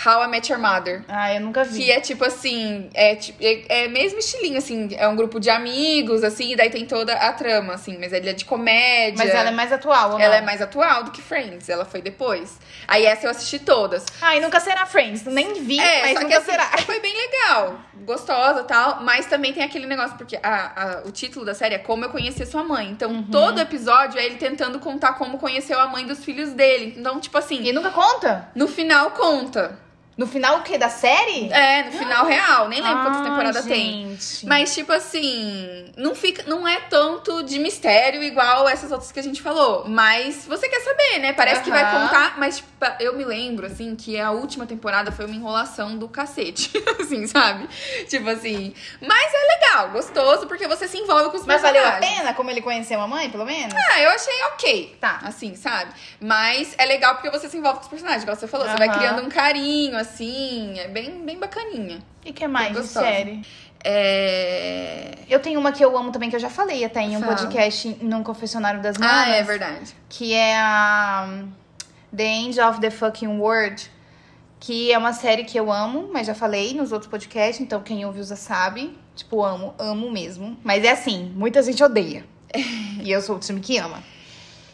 How 0.05 0.23
I 0.25 0.29
Met 0.29 0.51
Your 0.53 0.61
Mother. 0.61 1.05
Ah, 1.09 1.35
eu 1.35 1.41
nunca 1.41 1.63
vi. 1.65 1.85
Que 1.85 1.91
é 1.91 2.01
tipo 2.01 2.25
assim, 2.25 2.91
é, 2.95 3.13
é, 3.41 3.85
é 3.85 3.89
mesmo 3.89 4.19
estilinho, 4.19 4.59
assim, 4.59 4.89
é 4.97 5.07
um 5.09 5.17
grupo 5.17 5.39
de 5.39 5.51
amigos, 5.51 6.25
assim, 6.25 6.53
e 6.53 6.57
daí 6.57 6.71
tem 6.71 6.85
toda 6.87 7.15
a 7.15 7.33
trama, 7.33 7.75
assim, 7.75 7.97
mas 7.99 8.13
ele 8.13 8.29
é 8.31 8.33
de 8.33 8.45
comédia. 8.45 9.25
Mas 9.25 9.35
ela 9.35 9.49
é 9.49 9.53
mais 9.53 9.73
atual, 9.73 10.13
ou 10.13 10.19
não? 10.19 10.25
Ela 10.25 10.37
é 10.37 10.41
mais 10.41 10.61
atual 10.63 11.05
do 11.05 11.11
que 11.11 11.23
Friends, 11.23 11.69
ela 11.69 11.85
foi 11.85 12.01
depois. 12.03 12.59
Aí 12.89 13.05
essa 13.07 13.27
eu 13.27 13.31
assisti 13.31 13.59
todas. 13.59 14.05
Ah, 14.21 14.37
e 14.37 14.41
nunca 14.41 14.61
será 14.61 14.85
Friends. 14.87 15.25
Nem 15.25 15.55
vi, 15.63 15.79
É, 15.79 16.01
mas 16.03 16.13
só 16.13 16.19
que 16.19 16.25
nunca 16.25 16.39
assim, 16.39 16.51
será. 16.51 16.67
foi 16.79 17.01
bem 17.01 17.15
legal, 17.17 17.79
gostosa 18.05 18.61
e 18.61 18.65
tal, 18.65 19.03
mas 19.03 19.27
também 19.27 19.53
tem 19.53 19.63
aquele 19.63 19.87
negócio, 19.87 20.17
porque 20.17 20.39
a, 20.43 20.83
a- 21.01 21.03
o 21.05 21.11
título 21.13 21.45
da 21.45 21.55
série 21.55 21.75
é 21.75 21.79
Como 21.79 22.05
Eu 22.05 22.11
Conheci 22.11 22.45
Sua 22.47 22.63
Mãe. 22.65 22.89
Então, 22.91 23.11
Uhum. 23.11 23.23
todo 23.31 23.61
episódio 23.61 24.19
é 24.19 24.25
ele 24.27 24.37
tentando 24.37 24.79
contar 24.81 25.13
como 25.15 25.39
conheceu 25.39 25.79
a 25.79 25.87
mãe 25.87 26.07
dos 26.07 26.25
filhos 26.25 26.51
dele. 26.53 26.95
Então, 26.97 27.21
tipo 27.21 27.37
assim, 27.39 27.63
E 27.63 27.73
nunca 27.73 27.91
conta? 27.91 28.49
no 28.55 28.67
final 28.67 29.11
conta. 29.13 29.79
No 30.17 30.27
final 30.27 30.59
o 30.59 30.63
quê? 30.63 30.79
Da 30.79 30.89
série? 30.89 31.53
É, 31.53 31.85
no 31.85 31.93
final 31.93 32.25
real, 32.25 32.69
nem 32.69 32.81
lembro 32.81 33.03
quantas 33.03 33.21
Ah, 33.21 33.25
temporadas 33.25 33.65
tem. 33.65 34.11
gente. 34.17 34.47
Mas, 34.47 34.73
tipo 34.75 34.93
assim, 34.93 35.87
não 35.97 36.15
fica. 36.15 36.45
Não 36.47 36.67
é 36.69 36.79
tanto 36.81 37.43
de 37.43 37.59
mistério 37.59 38.23
igual 38.23 38.69
essas 38.69 38.93
outras 38.93 39.11
que 39.11 39.19
a 39.19 39.23
gente 39.23 39.43
falou. 39.43 39.85
Mas 39.89 40.47
você 40.47 40.69
quer 40.69 40.81
saber, 40.81 41.19
né? 41.19 41.33
Parece 41.33 41.63
que 41.63 41.71
vai 41.71 41.83
contar. 41.91 42.39
Mas, 42.39 42.59
tipo, 42.59 42.69
eu 43.01 43.15
me 43.17 43.25
lembro, 43.25 43.67
assim, 43.67 43.97
que 43.97 44.19
a 44.21 44.31
última 44.31 44.67
temporada 44.67 45.11
foi 45.11 45.25
uma 45.27 45.35
enrolação 45.35 45.97
do 45.99 46.09
cacete. 46.09 46.71
assim, 47.01 47.27
sabe? 47.27 47.69
Tipo 48.09 48.29
assim. 48.31 48.73
Mas 49.01 49.33
é 49.35 49.57
legal, 49.59 49.91
gostoso, 49.91 50.47
porque 50.47 50.69
você 50.69 50.87
se 50.87 50.97
envolve 50.99 51.31
com 51.31 51.37
os 51.39 51.47
Mas 51.47 51.61
valeu 51.61 51.83
a 51.83 51.91
personagens. 51.93 52.19
pena 52.21 52.35
como 52.35 52.51
ele 52.51 52.63
conheceu 52.63 53.01
a 53.01 53.09
mãe, 53.09 53.31
pelo 53.31 53.45
menos? 53.45 53.75
Ah, 53.75 54.01
eu 54.01 54.11
achei 54.11 54.35
ok. 54.53 54.97
Tá. 55.01 55.19
Assim, 55.25 55.57
sabe? 55.57 55.93
Mas 56.21 56.75
é 56.79 56.85
legal 56.87 57.15
porque 57.17 57.31
você 57.31 57.49
se 57.49 57.57
envolve 57.57 57.79
com 57.79 57.85
os 57.85 57.91
personagens, 57.91 58.23
igual 58.23 58.37
você 58.37 58.47
falou. 58.47 58.69
Você 58.69 58.77
vai 58.77 58.97
criando 58.97 59.23
um 59.23 59.29
carinho, 59.29 59.97
assim. 60.05 60.79
É 60.79 60.89
bem, 60.89 61.25
bem 61.25 61.39
bacaninha. 61.39 61.99
E 62.25 62.33
que 62.33 62.47
mais 62.47 62.73
de 62.73 62.87
série? 62.87 63.43
É. 63.83 65.19
Eu 65.29 65.41
tenho 65.41 65.61
uma 65.61 65.73
que 65.73 65.85
eu 65.85 65.97
amo 65.97 66.11
também, 66.11 66.31
que 66.31 66.37
eu 66.37 66.41
já 66.41 66.49
falei 66.49 66.85
até 66.85 67.01
em 67.01 67.17
um 67.17 67.21
Fala. 67.21 67.35
podcast 67.35 67.97
num 68.01 68.23
confessionário 68.23 68.81
das 68.81 68.97
manas. 68.97 69.29
Ah, 69.29 69.31
é 69.31 69.43
verdade. 69.43 69.95
Que 70.09 70.33
é 70.33 70.57
a 70.59 71.27
um, 71.29 71.53
The 72.17 72.25
End 72.25 72.61
of 72.61 72.81
the 72.81 72.91
Fucking 72.91 73.39
World. 73.39 73.91
Que 74.59 74.91
é 74.93 74.97
uma 74.97 75.13
série 75.13 75.45
que 75.45 75.59
eu 75.59 75.71
amo, 75.71 76.09
mas 76.11 76.27
já 76.27 76.35
falei 76.35 76.73
nos 76.73 76.91
outros 76.91 77.11
podcasts, 77.11 77.61
então 77.61 77.83
quem 77.83 78.07
ouve 78.07 78.21
usa 78.21 78.37
sabe. 78.37 78.97
Tipo, 79.15 79.45
amo, 79.45 79.75
amo 79.79 80.11
mesmo. 80.11 80.57
Mas 80.65 80.83
é 80.85 80.93
assim, 80.93 81.31
muita 81.37 81.63
gente 81.63 81.85
odeia. 81.85 82.25
e 83.03 83.11
eu 83.11 83.21
sou 83.21 83.37
o 83.37 83.39
time 83.39 83.61
que 83.61 83.77
ama. 83.77 84.03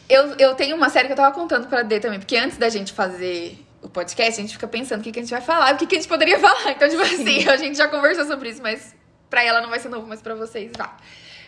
Eu, 0.08 0.34
eu 0.38 0.54
tenho 0.54 0.76
uma 0.76 0.88
série 0.88 1.06
que 1.06 1.12
eu 1.12 1.16
tava 1.16 1.34
contando 1.34 1.66
pra 1.66 1.82
D 1.82 1.98
também, 1.98 2.20
porque 2.20 2.36
antes 2.36 2.56
da 2.56 2.68
gente 2.68 2.92
fazer 2.92 3.58
o 3.82 3.88
podcast, 3.88 4.40
a 4.40 4.42
gente 4.42 4.52
fica 4.52 4.68
pensando 4.68 5.00
o 5.00 5.02
que, 5.02 5.12
que 5.12 5.18
a 5.18 5.22
gente 5.22 5.30
vai 5.30 5.40
falar, 5.40 5.74
o 5.74 5.78
que, 5.78 5.86
que 5.86 5.96
a 5.96 5.98
gente 5.98 6.08
poderia 6.08 6.38
falar. 6.40 6.72
Então, 6.72 6.88
tipo 6.88 7.02
assim, 7.02 7.48
a 7.48 7.56
gente 7.56 7.76
já 7.76 7.88
conversou 7.88 8.24
sobre 8.26 8.50
isso, 8.50 8.62
mas 8.62 8.94
pra 9.28 9.44
ela 9.44 9.60
não 9.60 9.70
vai 9.70 9.78
ser 9.78 9.88
novo, 9.88 10.06
mas 10.06 10.20
pra 10.20 10.34
vocês 10.34 10.72
vai. 10.76 10.90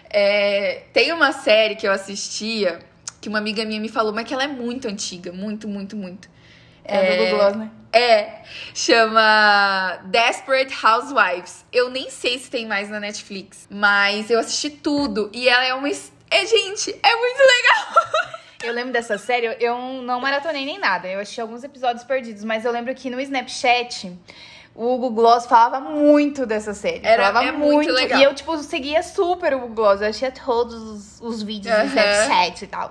É, 0.09 0.85
tem 0.93 1.13
uma 1.13 1.33
série 1.33 1.75
que 1.75 1.87
eu 1.87 1.93
assistia 1.93 2.79
que 3.21 3.29
uma 3.29 3.39
amiga 3.39 3.65
minha 3.65 3.81
me 3.81 3.89
falou, 3.89 4.13
mas 4.13 4.27
que 4.27 4.35
ela 4.35 4.45
é 4.45 4.49
muito 4.49 4.89
antiga, 4.89 5.33
muito, 5.33 5.69
muito, 5.69 5.97
muito. 5.97 6.29
É, 6.85 7.17
do 7.17 7.23
Google 7.23 7.39
Gloss, 7.39 7.57
né? 7.57 7.71
É, 7.93 8.43
chama 8.75 10.01
Desperate 10.07 10.75
Housewives. 10.85 11.65
Eu 11.73 11.89
nem 11.89 12.11
sei 12.11 12.39
se 12.39 12.51
tem 12.51 12.67
mais 12.67 12.91
na 12.91 12.99
Netflix, 12.99 13.69
mas 13.71 14.31
eu 14.31 14.39
assisti 14.41 14.71
tudo 14.71 15.31
e 15.33 15.49
ela 15.49 15.65
é 15.65 15.73
uma. 15.73 15.89
É, 15.89 16.47
gente, 16.47 16.91
é 17.03 17.17
muito 17.17 17.39
legal. 17.39 18.33
Eu 18.63 18.73
lembro 18.73 18.93
dessa 18.93 19.19
série, 19.19 19.57
eu- 19.61 19.77
não 20.03 20.21
maratonei 20.21 20.65
nem 20.65 20.79
nada. 20.79 21.09
Eu 21.09 21.21
assisti 21.21 21.41
alguns 21.41 21.65
episódios 21.65 22.05
perdidos, 22.05 22.45
mas 22.45 22.65
eu 22.65 22.73
lembro 22.73 22.95
que 22.95 23.11
no 23.11 23.21
Snapchat 23.21 24.13
o 24.75 24.97
Google 24.97 25.11
Gloss 25.11 25.47
falava 25.47 25.81
muito 25.81 26.47
dessa 26.47 26.73
série. 26.73 27.01
Era- 27.05 27.27
falava 27.27 27.47
é 27.49 27.53
muito 27.53 27.91
legal. 27.93 28.21
E 28.21 28.25
eu, 28.25 28.35
tipo, 28.35 28.57
seguia 28.59 29.03
super 29.03 29.55
o 29.55 29.59
Google 29.61 29.75
Gloss. 29.75 30.01
Eu 30.01 30.09
achei 30.09 30.31
todos 30.31 30.75
os, 30.75 31.21
os 31.21 31.43
vídeos 31.43 31.75
Aham. 31.75 31.85
do 31.85 31.91
Snapchat 31.91 32.65
e 32.65 32.67
tal. 32.69 32.91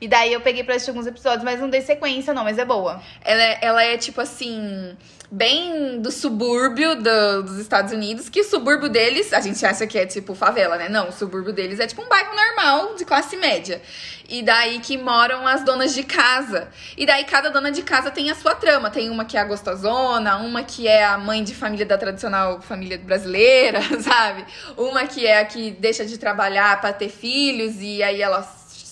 E 0.00 0.08
daí 0.08 0.32
eu 0.32 0.40
peguei 0.40 0.64
pra 0.64 0.74
assistir 0.74 0.90
alguns 0.90 1.06
episódios, 1.06 1.44
mas 1.44 1.60
não 1.60 1.68
dei 1.68 1.82
sequência, 1.82 2.32
não, 2.32 2.42
mas 2.44 2.58
é 2.58 2.64
boa. 2.64 3.02
Ela 3.22 3.42
é, 3.42 3.58
ela 3.60 3.84
é 3.84 3.96
tipo 3.98 4.20
assim, 4.20 4.96
bem 5.30 6.00
do 6.00 6.10
subúrbio 6.10 6.96
do- 6.96 7.42
dos 7.42 7.58
Estados 7.58 7.92
Unidos, 7.92 8.28
que 8.30 8.40
o 8.40 8.44
subúrbio 8.44 8.88
deles, 8.88 9.32
a 9.34 9.40
gente 9.40 9.64
acha 9.64 9.86
que 9.86 9.98
é 9.98 10.06
tipo 10.06 10.34
favela, 10.34 10.76
né? 10.76 10.88
Não, 10.88 11.10
o 11.10 11.12
subúrbio 11.12 11.52
deles 11.52 11.78
é 11.80 11.86
tipo 11.86 12.02
um 12.02 12.08
bairro 12.08 12.34
normal, 12.34 12.94
de 12.94 13.04
classe 13.04 13.36
média. 13.36 13.82
E 14.26 14.42
daí 14.42 14.78
que 14.78 14.96
moram 14.96 15.46
as 15.46 15.64
donas 15.64 15.92
de 15.92 16.02
casa. 16.04 16.68
E 16.96 17.04
daí 17.04 17.24
cada 17.24 17.50
dona 17.50 17.70
de 17.70 17.82
casa 17.82 18.10
tem 18.10 18.30
a 18.30 18.34
sua 18.34 18.54
trama. 18.54 18.88
Tem 18.88 19.10
uma 19.10 19.24
que 19.24 19.36
é 19.36 19.40
a 19.40 19.44
gostosona, 19.44 20.36
uma 20.36 20.62
que 20.62 20.86
é 20.88 21.04
a 21.04 21.18
mãe 21.18 21.42
de 21.44 21.52
família 21.54 21.84
da 21.84 21.98
tradicional 21.98 22.60
família 22.62 22.96
brasileira, 22.96 23.80
sabe? 24.00 24.46
Uma 24.78 25.04
que 25.06 25.26
é 25.26 25.40
a 25.40 25.44
que 25.44 25.72
deixa 25.72 26.06
de 26.06 26.16
trabalhar 26.16 26.80
pra 26.80 26.92
ter 26.92 27.08
filhos 27.08 27.74
e 27.80 28.02
aí 28.04 28.22
ela 28.22 28.40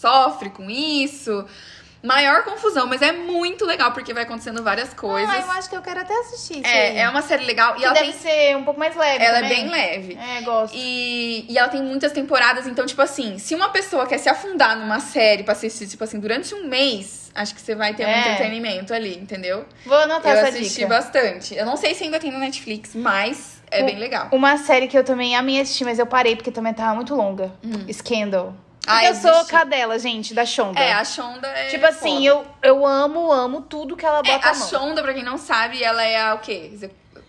sofre 0.01 0.51
com 0.51 0.69
isso. 0.71 1.45
Maior 2.01 2.45
confusão, 2.45 2.87
mas 2.87 3.03
é 3.03 3.11
muito 3.11 3.65
legal 3.67 3.91
porque 3.91 4.15
vai 4.15 4.23
acontecendo 4.23 4.63
várias 4.63 4.95
coisas. 4.95 5.29
Ah, 5.35 5.39
eu 5.41 5.51
acho 5.51 5.69
que 5.69 5.75
eu 5.77 5.83
quero 5.83 5.99
até 5.99 6.15
assistir. 6.21 6.65
É, 6.65 6.99
é 7.01 7.09
uma 7.09 7.23
série 7.23 7.45
legal 7.45 7.75
e 7.75 7.79
Que 7.81 7.85
ela 7.85 7.93
deve 7.95 8.13
tem 8.13 8.21
ser 8.21 8.57
um 8.57 8.63
pouco 8.63 8.79
mais 8.79 8.95
leve 8.95 9.25
ela 9.25 9.39
é 9.39 9.43
também. 9.43 9.63
bem 9.65 9.69
leve. 9.69 10.15
É, 10.17 10.41
gosto. 10.43 10.77
E, 10.77 11.45
e 11.49 11.59
ela 11.59 11.67
tem 11.67 11.83
muitas 11.83 12.13
temporadas, 12.13 12.69
então, 12.69 12.87
tipo 12.87 13.03
assim, 13.03 13.39
se 13.39 13.53
uma 13.53 13.71
pessoa 13.71 14.07
quer 14.07 14.19
se 14.19 14.29
afundar 14.29 14.79
numa 14.79 15.01
série 15.01 15.43
pra 15.43 15.53
assistir, 15.55 15.89
tipo 15.89 16.05
assim, 16.05 16.21
durante 16.21 16.55
um 16.55 16.69
mês, 16.69 17.33
acho 17.35 17.53
que 17.53 17.61
você 17.61 17.75
vai 17.75 17.93
ter 17.93 18.07
um 18.07 18.09
É. 18.09 18.21
entretenimento 18.21 18.95
ali, 18.95 19.17
entendeu? 19.19 19.67
Vou 19.85 19.97
anotar 19.99 20.31
Eu 20.35 20.39
essa 20.39 20.49
assisti 20.51 20.75
dica. 20.83 20.87
bastante. 20.87 21.57
Eu 21.57 21.67
não 21.67 21.77
sei 21.77 21.97
se 21.97 22.05
ainda 22.05 22.21
tem 22.21 22.31
no 22.31 22.39
Netflix, 22.39 22.95
mas 22.95 23.61
é 23.73 23.83
Um- 23.83 23.87
bem 23.87 23.99
legal. 23.99 24.29
Uma 24.31 24.57
série 24.57 24.87
que 24.87 24.97
eu 24.97 25.03
também 25.03 25.35
amei 25.35 25.61
assistir, 25.61 25.85
mas 25.85 25.99
eu 25.99 26.07
parei 26.07 26.37
porque 26.37 26.53
também 26.53 26.73
tava 26.73 26.95
muito 26.95 27.13
longa. 27.17 27.53
Scandal. 27.93 28.55
Ah, 28.89 28.93
Porque 28.95 29.07
eu 29.07 29.11
eu 29.11 29.15
sou 29.17 29.31
desisti. 29.33 29.51
cadela, 29.53 29.99
gente, 29.99 30.35
da 30.35 30.45
Shonda. 30.47 30.81
É, 30.81 30.93
a 30.93 31.05
Shonda 31.05 31.47
é. 31.49 31.67
Tipo 31.69 31.87
assim, 31.87 32.15
foda. 32.17 32.25
eu, 32.25 32.47
eu 32.63 32.87
amo, 32.87 33.31
amo 33.33 33.61
tudo 33.63 33.97
que 33.97 34.05
ela 34.07 34.21
É, 34.21 34.23
bota 34.33 34.49
a 34.49 34.51
a 34.53 34.55
mão. 34.55 34.69
Shonda, 34.69 35.03
pra 35.03 35.13
quem 35.15 35.23
não 35.23 35.37
sabe, 35.39 35.83
ela 35.83 36.03
é 36.03 36.21
a 36.21 36.35
o 36.35 36.39
quê? 36.39 36.71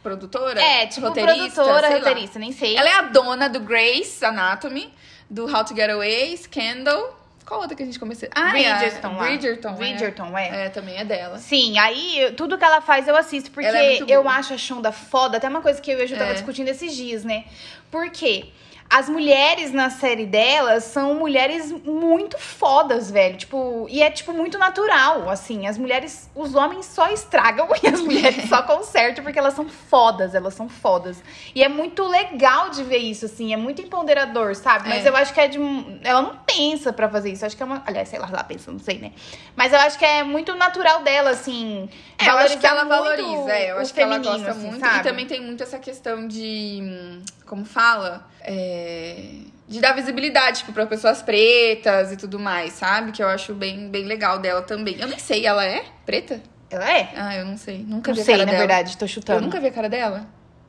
Produtora? 0.01 0.61
É, 0.61 0.87
tipo 0.87 1.07
roteirista, 1.07 1.61
produtora, 1.61 1.87
sei 1.87 1.99
lá. 1.99 2.07
roteirista, 2.07 2.39
nem 2.39 2.51
sei. 2.53 2.77
Ela 2.77 2.89
é 2.89 2.93
a 2.93 3.01
dona 3.03 3.49
do 3.49 3.59
Grey's 3.59 4.23
Anatomy, 4.23 4.91
do 5.29 5.45
How 5.53 5.65
to 5.65 5.75
Get 5.75 5.89
Away, 5.89 6.37
Scandal. 6.37 7.17
Qual 7.45 7.61
outra 7.61 7.75
que 7.75 7.81
a 7.81 7.85
gente 7.85 7.99
começou? 7.99 8.29
Ah, 8.33 8.49
é 8.49 8.51
Bridgerton 8.51 9.17
lá. 9.17 9.23
Bridgerton. 9.25 9.69
é. 9.69 9.73
Bridgerton, 9.73 10.37
é. 10.37 10.65
É, 10.65 10.69
também 10.69 10.97
é 10.97 11.03
dela. 11.03 11.39
Sim, 11.39 11.77
aí 11.79 12.31
tudo 12.37 12.57
que 12.59 12.63
ela 12.63 12.79
faz 12.79 13.07
eu 13.07 13.15
assisto, 13.17 13.49
porque 13.51 13.67
é 13.67 13.97
eu 14.07 14.29
acho 14.29 14.53
a 14.53 14.57
Shonda 14.57 14.91
foda. 14.91 15.37
Até 15.37 15.49
uma 15.49 15.59
coisa 15.61 15.81
que 15.81 15.89
eu 15.91 15.99
e 15.99 16.03
a 16.03 16.05
Ju 16.05 16.15
tava 16.15 16.29
É. 16.29 16.33
discutindo 16.35 16.67
esses 16.69 16.95
dias, 16.95 17.25
né? 17.25 17.45
Por 17.91 18.09
quê? 18.11 18.45
As 18.89 19.07
mulheres 19.07 19.71
na 19.71 19.91
série 19.91 20.25
delas 20.25 20.83
são 20.85 21.13
mulheres 21.13 21.71
muito 21.83 22.39
fodas, 22.39 23.11
velho. 23.11 23.37
Tipo, 23.37 23.85
e 23.87 24.01
é, 24.01 24.09
tipo, 24.09 24.33
muito 24.33 24.57
natural, 24.57 25.29
assim. 25.29 25.67
As 25.67 25.77
mulheres, 25.77 26.27
os 26.33 26.55
homens 26.55 26.87
só 26.87 27.07
estragam 27.11 27.67
e 27.83 27.87
as 27.87 28.01
mulheres 28.01 28.49
só 28.49 28.63
consertam 28.63 29.23
porque 29.23 29.37
elas 29.37 29.53
são 29.53 29.69
fodas, 29.69 30.33
elas 30.33 30.55
são 30.55 30.67
fodas. 30.67 31.21
E 31.53 31.63
é 31.63 31.69
muito 31.69 32.03
legal 32.07 32.69
de 32.71 32.83
ver 32.83 32.97
isso, 32.97 33.25
assim. 33.25 33.53
É 33.53 33.57
muito 33.57 33.79
empoderador, 33.79 34.55
sabe? 34.55 34.89
Mas 34.89 35.05
É. 35.05 35.09
eu 35.09 35.15
acho 35.15 35.33
que 35.35 35.39
é 35.39 35.47
de. 35.47 35.59
Ela 36.03 36.23
não 36.23 36.35
pensa 36.37 36.91
pra 36.91 37.07
fazer 37.07 37.31
isso. 37.31 37.43
Eu 37.43 37.47
acho 37.47 37.55
que 37.55 37.61
é 37.61 37.65
uma. 37.67 37.83
Aliás, 37.85 38.09
sei 38.09 38.17
lá, 38.17 38.27
ela 38.27 38.43
pensa, 38.43 38.71
não 38.71 38.79
sei, 38.79 38.97
né? 38.97 39.11
Mas 39.55 39.71
eu 39.71 39.79
acho 39.79 39.99
que 39.99 40.05
é 40.05 40.23
muito 40.23 40.55
natural 40.55 41.03
dela, 41.03 41.29
assim. 41.29 41.87
É, 42.17 42.27
eu 42.27 42.37
acho 42.39 42.57
que 42.57 42.65
ela 42.65 42.85
valoriza, 42.85 43.51
é, 43.51 43.71
eu 43.71 43.77
acho 43.77 43.93
que 43.93 44.01
ela 44.01 44.17
gosta 44.17 44.49
assim, 44.49 44.67
muito. 44.67 44.79
sabe? 44.79 44.99
E 44.99 45.03
também 45.03 45.25
tem 45.27 45.39
muito 45.41 45.61
essa 45.61 45.77
questão 45.77 46.27
de. 46.27 47.21
Como 47.49 47.65
fala? 47.65 48.27
É, 48.41 49.23
de 49.67 49.79
dar 49.81 49.93
visibilidade, 49.93 50.59
tipo, 50.59 50.71
pra 50.71 50.85
pessoas 50.85 51.23
pretas 51.23 52.11
e 52.11 52.15
tudo 52.15 52.37
mais, 52.37 52.73
sabe? 52.73 53.11
Que 53.11 53.23
eu 53.23 53.27
acho 53.27 53.55
bem, 53.55 53.89
bem 53.89 54.05
legal 54.05 54.37
dela 54.37 54.61
também. 54.61 54.97
Eu 54.99 55.07
nem 55.07 55.17
sei, 55.17 55.47
ela 55.47 55.65
é 55.65 55.83
preta? 56.05 56.39
Ela 56.69 56.87
é? 56.91 57.11
Ah, 57.17 57.35
eu 57.35 57.45
não 57.45 57.57
sei. 57.57 57.79
Nunca 57.79 58.11
Não 58.11 58.15
vi 58.17 58.23
sei, 58.23 58.35
a 58.35 58.37
cara 58.37 58.45
na 58.45 58.51
dela. 58.51 58.67
verdade, 58.67 58.97
tô 58.97 59.07
chutando. 59.07 59.39
Eu 59.39 59.41
nunca 59.41 59.59
vi 59.59 59.65
a 59.67 59.71
cara 59.71 59.89
dela. 59.89 60.27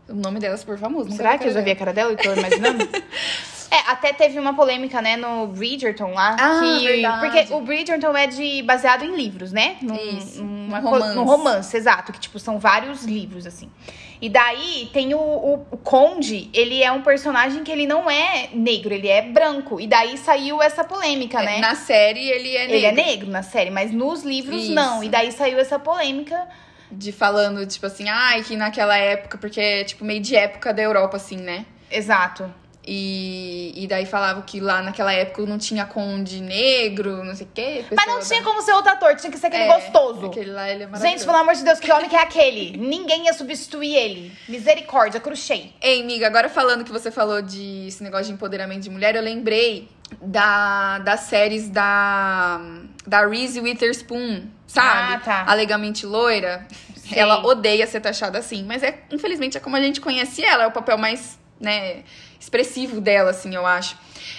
O 0.09 0.15
nome 0.15 0.41
dela 0.41 0.55
é 0.55 0.57
super 0.57 0.79
famoso. 0.79 1.13
Será 1.13 1.37
que 1.37 1.47
eu 1.49 1.53
já 1.53 1.61
vi 1.61 1.71
a 1.71 1.77
cara 1.77 1.93
dela 1.93 2.13
e 2.15 2.17
tô 2.17 2.33
imaginando? 2.33 2.89
É, 3.73 3.89
até 3.89 4.13
teve 4.13 4.37
uma 4.37 4.53
polêmica, 4.53 5.01
né, 5.01 5.17
no 5.17 5.47
Bridgerton 5.47 6.13
lá. 6.13 6.35
Ah, 6.41 6.61
que, 6.61 6.85
verdade. 6.89 7.21
Porque 7.21 7.55
o 7.55 7.61
Bridgerton 7.61 8.17
é 8.17 8.27
de, 8.27 8.63
baseado 8.63 9.05
em 9.05 9.15
livros, 9.15 9.53
né? 9.53 9.77
Num, 9.81 9.95
Isso, 9.95 10.43
num 10.43 10.69
co- 10.71 10.91
romance. 10.91 11.15
num 11.15 11.23
romance, 11.25 11.77
exato. 11.77 12.13
Que, 12.13 12.19
tipo, 12.19 12.37
são 12.41 12.59
vários 12.59 13.05
livros, 13.05 13.47
assim. 13.47 13.71
E 14.21 14.29
daí 14.29 14.91
tem 14.93 15.15
o, 15.15 15.19
o, 15.19 15.67
o 15.71 15.77
Conde, 15.79 16.51
ele 16.53 16.83
é 16.83 16.93
um 16.93 17.01
personagem 17.01 17.65
que 17.65 17.73
ele 17.73 17.87
não 17.87 18.11
é 18.11 18.51
negro, 18.53 18.93
ele 18.93 19.09
é 19.09 19.23
branco. 19.23 19.81
E 19.81 19.87
daí 19.87 20.19
saiu 20.19 20.61
essa 20.61 20.85
polêmica, 20.85 21.43
né? 21.43 21.59
Na 21.59 21.75
série 21.75 22.29
ele 22.29 22.55
é 22.55 22.61
negro. 22.61 22.75
Ele 22.75 22.87
é 22.87 22.93
negro 22.93 23.31
na 23.31 23.43
série, 23.43 23.71
mas 23.71 23.91
nos 23.91 24.23
livros 24.23 24.65
Isso. 24.65 24.75
não. 24.75 25.03
E 25.03 25.09
daí 25.09 25.33
saiu 25.33 25.59
essa 25.59 25.79
polêmica. 25.79 26.47
De 26.93 27.13
falando, 27.13 27.65
tipo 27.67 27.87
assim, 27.87 28.09
ai, 28.09 28.43
que 28.43 28.57
naquela 28.57 28.97
época, 28.97 29.39
porque 29.39 29.61
é 29.61 29.85
tipo 29.85 30.05
meio 30.05 30.21
de 30.21 30.35
época 30.35 30.75
da 30.75 30.83
Europa, 30.83 31.17
assim, 31.17 31.37
né? 31.37 31.65
Exato. 31.91 32.53
E, 32.87 33.73
e 33.77 33.87
daí 33.87 34.07
falava 34.07 34.41
que 34.43 34.59
lá 34.59 34.81
naquela 34.81 35.13
época 35.13 35.45
não 35.45 35.59
tinha 35.59 35.85
conde 35.85 36.41
negro, 36.41 37.23
não 37.23 37.35
sei 37.35 37.47
o 37.47 37.51
quê. 37.53 37.85
Mas 37.95 38.07
não 38.07 38.21
tinha 38.21 38.43
como 38.43 38.63
ser 38.63 38.73
outro 38.73 38.91
ator, 38.91 39.15
tinha 39.17 39.31
que 39.31 39.39
ser 39.39 39.49
aquele 39.49 39.65
É, 39.65 39.75
gostoso. 39.75 40.27
Aquele 40.27 40.51
lá, 40.51 40.69
ele 40.69 40.85
é 40.85 40.97
Gente, 40.99 41.25
pelo 41.25 41.37
amor 41.37 41.55
de 41.55 41.63
Deus, 41.63 41.79
que 41.79 41.93
homem 41.93 42.09
que 42.09 42.17
é 42.17 42.23
aquele? 42.23 42.77
Ninguém 42.77 43.27
ia 43.27 43.33
substituir 43.33 43.95
ele. 43.95 44.33
Misericórdia, 44.49 45.21
cruchei. 45.21 45.75
Ei, 45.81 46.03
amiga, 46.03 46.27
agora 46.27 46.49
falando 46.49 46.83
que 46.85 46.91
você 46.91 47.11
falou 47.11 47.43
de 47.43 47.87
esse 47.89 48.03
negócio 48.03 48.27
de 48.27 48.33
empoderamento 48.33 48.83
de 48.83 48.91
mulher, 48.91 49.15
eu 49.15 49.23
lembrei 49.23 49.89
da, 50.21 50.99
das 51.01 51.21
séries 51.21 51.69
da, 51.69 52.61
da 53.07 53.27
Reese 53.27 53.61
Witherspoon, 53.61 54.45
sabe? 54.67 55.15
Ah, 55.15 55.21
tá. 55.23 55.45
A 55.47 55.55
Legamente 55.55 56.07
Loira. 56.07 56.67
Sei. 56.97 57.19
Ela 57.19 57.45
odeia 57.45 57.87
ser 57.89 58.01
taxada 58.01 58.39
assim, 58.39 58.63
mas 58.63 58.85
é, 58.85 59.01
infelizmente, 59.11 59.57
é 59.57 59.61
como 59.61 59.75
a 59.75 59.81
gente 59.81 60.01
conhece 60.01 60.45
ela, 60.45 60.63
é 60.63 60.67
o 60.69 60.71
papel 60.71 60.97
mais, 60.97 61.40
né, 61.61 62.03
expressivo 62.41 63.01
dela, 63.01 63.31
assim, 63.31 63.55
eu 63.55 63.67
acho. 63.67 63.97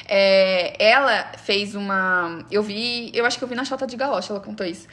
É, 0.07 0.75
ela 0.83 1.31
fez 1.43 1.75
uma. 1.75 2.43
Eu 2.49 2.63
vi. 2.63 3.11
Eu 3.13 3.25
acho 3.25 3.37
que 3.37 3.43
eu 3.43 3.47
vi 3.47 3.55
na 3.55 3.63
Chota 3.63 3.85
de 3.85 3.95
Galocha, 3.95 4.33
ela 4.33 4.39
contou 4.39 4.65
isso. 4.65 4.87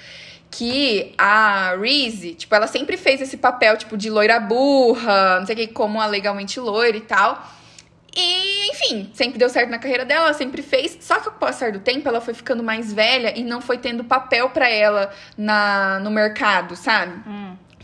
Que 0.51 1.15
a 1.19 1.75
Reese, 1.77 2.35
tipo, 2.35 2.55
ela 2.55 2.67
sempre 2.67 2.97
fez 2.97 3.21
esse 3.21 3.37
papel, 3.37 3.77
tipo, 3.77 3.97
de 3.97 4.09
loira 4.09 4.41
burra, 4.41 5.41
não 5.41 5.47
sei 5.47 5.55
o 5.55 5.59
que, 5.59 5.67
como 5.69 6.01
a 6.01 6.07
legalmente 6.07 6.61
loira 6.61 6.97
e 6.97 7.03
tal. 7.03 7.43
E, 8.17 8.71
enfim, 8.71 9.11
sempre 9.15 9.39
deu 9.39 9.49
certo 9.49 9.71
na 9.71 9.79
carreira 9.79 10.05
dela, 10.05 10.27
ela 10.27 10.35
sempre 10.35 10.63
fez. 10.63 10.99
Só 11.01 11.19
que 11.19 11.25
com 11.31 11.37
o 11.37 11.39
passar 11.39 11.71
do 11.73 11.79
tempo, 11.81 12.09
ela 12.09 12.21
foi 12.21 12.35
ficando 12.35 12.63
mais 12.65 12.93
velha 12.93 13.39
e 13.39 13.45
não 13.45 13.61
foi 13.61 13.79
tendo 13.79 14.03
papel 14.05 14.51
pra 14.51 14.69
ela 14.69 15.11
na, 15.37 16.01
no 16.01 16.11
mercado, 16.11 16.75
sabe? 16.75 17.13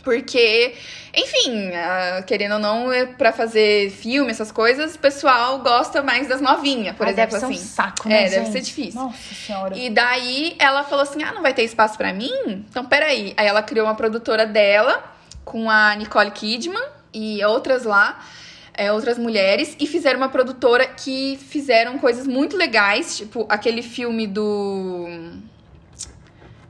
Porque, 0.05 0.75
enfim, 1.15 1.71
ah, 1.75 2.23
querendo 2.27 2.53
ou 2.53 2.59
não, 2.59 2.93
é 2.93 3.07
pra 3.07 3.33
fazer 3.33 3.91
filme, 3.91 4.31
essas 4.31 4.53
coisas, 4.53 4.95
o 4.95 4.99
pessoal 4.99 5.59
gosta 5.61 6.03
mais 6.03 6.29
das 6.29 6.41
novinhas, 6.41 6.95
por 6.95 7.07
Ai, 7.07 7.13
exemplo, 7.15 7.39
deve 7.41 7.47
ser 7.47 7.53
assim. 7.53 7.65
um 7.65 7.69
saco, 7.69 8.09
É, 8.09 8.11
né, 8.11 8.23
deve 8.29 8.45
gente? 8.45 8.53
ser 8.53 8.61
difícil. 8.61 9.01
Nossa 9.01 9.35
senhora. 9.35 9.77
E 9.77 9.89
daí 9.91 10.55
ela 10.59 10.85
falou 10.85 11.03
assim: 11.03 11.23
ah, 11.23 11.33
não 11.33 11.43
vai 11.43 11.55
ter 11.55 11.63
espaço 11.65 11.97
pra 11.97 12.13
mim? 12.13 12.65
Então 12.71 12.85
peraí. 12.85 13.33
Aí 13.37 13.47
ela 13.47 13.63
criou 13.63 13.87
uma 13.87 13.95
produtora 13.95 14.47
dela 14.47 15.03
com 15.45 15.71
a 15.71 15.95
Nicole 15.95 16.31
Kidman 16.31 16.83
e 17.13 17.43
outras 17.45 17.85
lá. 17.85 18.23
é, 18.77 18.91
outras 18.93 19.17
mulheres 19.19 19.77
e 19.79 19.87
fizeram 19.87 20.19
uma 20.19 20.29
produtora 20.29 20.85
que 20.87 21.39
fizeram 21.49 21.97
coisas 21.99 22.27
muito 22.27 22.57
legais, 22.57 23.17
tipo 23.17 23.47
aquele 23.49 23.83
filme 23.83 24.27
do. 24.27 25.07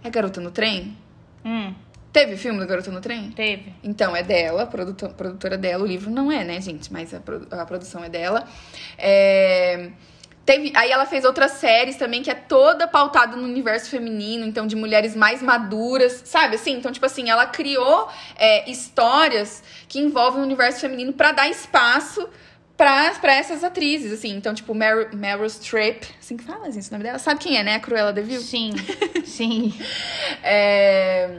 É 0.03 0.11
Garota 0.11 0.41
no 0.41 0.51
Trem? 0.51 0.97
Hum, 1.45 1.75
Teve 2.15 2.37
filme 2.37 2.61
do 2.61 2.67
Garota 2.67 2.93
no 2.93 3.01
Trem? 3.01 3.33
teve. 3.33 3.75
Então, 3.83 4.15
é 4.15 4.23
dela, 4.23 4.67
produto- 4.67 5.09
produtora 5.11 5.59
dela. 5.59 5.83
O 5.83 5.87
livro 5.87 6.11
não 6.11 6.31
é, 6.31 6.45
né, 6.45 6.61
gente? 6.61 6.93
Mas 6.93 7.13
a, 7.13 7.19
produ- 7.19 7.49
a 7.51 7.67
produção 7.67 8.05
é 8.05 8.09
dela. 8.09 8.47
É, 8.97 9.91
Teve, 10.47 10.73
aí 10.77 10.91
ela 10.93 11.07
fez 11.07 11.25
outras 11.25 11.53
séries 11.53 11.97
também, 11.97 12.23
que 12.23 12.31
é 12.31 12.35
toda 12.35 12.87
pautada 12.87 13.35
no 13.35 13.43
universo 13.45 13.89
feminino, 13.91 14.45
então 14.47 14.67
de 14.67 14.77
mulheres 14.77 15.17
mais 15.17 15.41
maduras, 15.43 16.21
sabe? 16.27 16.57
Assim, 16.57 16.75
então, 16.75 16.93
tipo 16.93 17.05
assim, 17.07 17.31
ela 17.31 17.47
criou 17.47 18.09
é, 18.37 18.71
histórias 18.71 19.65
que 19.89 19.99
envolvem 19.99 20.41
o 20.41 20.45
universo 20.45 20.81
feminino 20.81 21.15
pra 21.15 21.33
dar 21.33 21.49
espaço 21.49 22.29
pra, 22.77 23.11
pra 23.23 23.35
essas 23.35 23.65
atrizes, 23.65 24.13
assim. 24.13 24.37
Então, 24.37 24.53
tipo, 24.55 24.73
Meryl, 24.75 25.09
Meryl 25.15 25.49
Streep, 25.49 26.05
assim 26.21 26.37
que 26.37 26.45
fala, 26.45 26.71
gente, 26.71 26.89
o 26.89 26.93
nome 26.93 27.05
dela. 27.05 27.19
Sabe 27.19 27.41
quem 27.41 27.57
é, 27.57 27.63
né? 27.65 27.75
A 27.77 27.81
Cruella 27.81 28.13
de 28.13 28.21
Vil? 28.23 28.41
Sim, 28.41 28.71
sim. 29.25 29.75
É, 30.45 31.39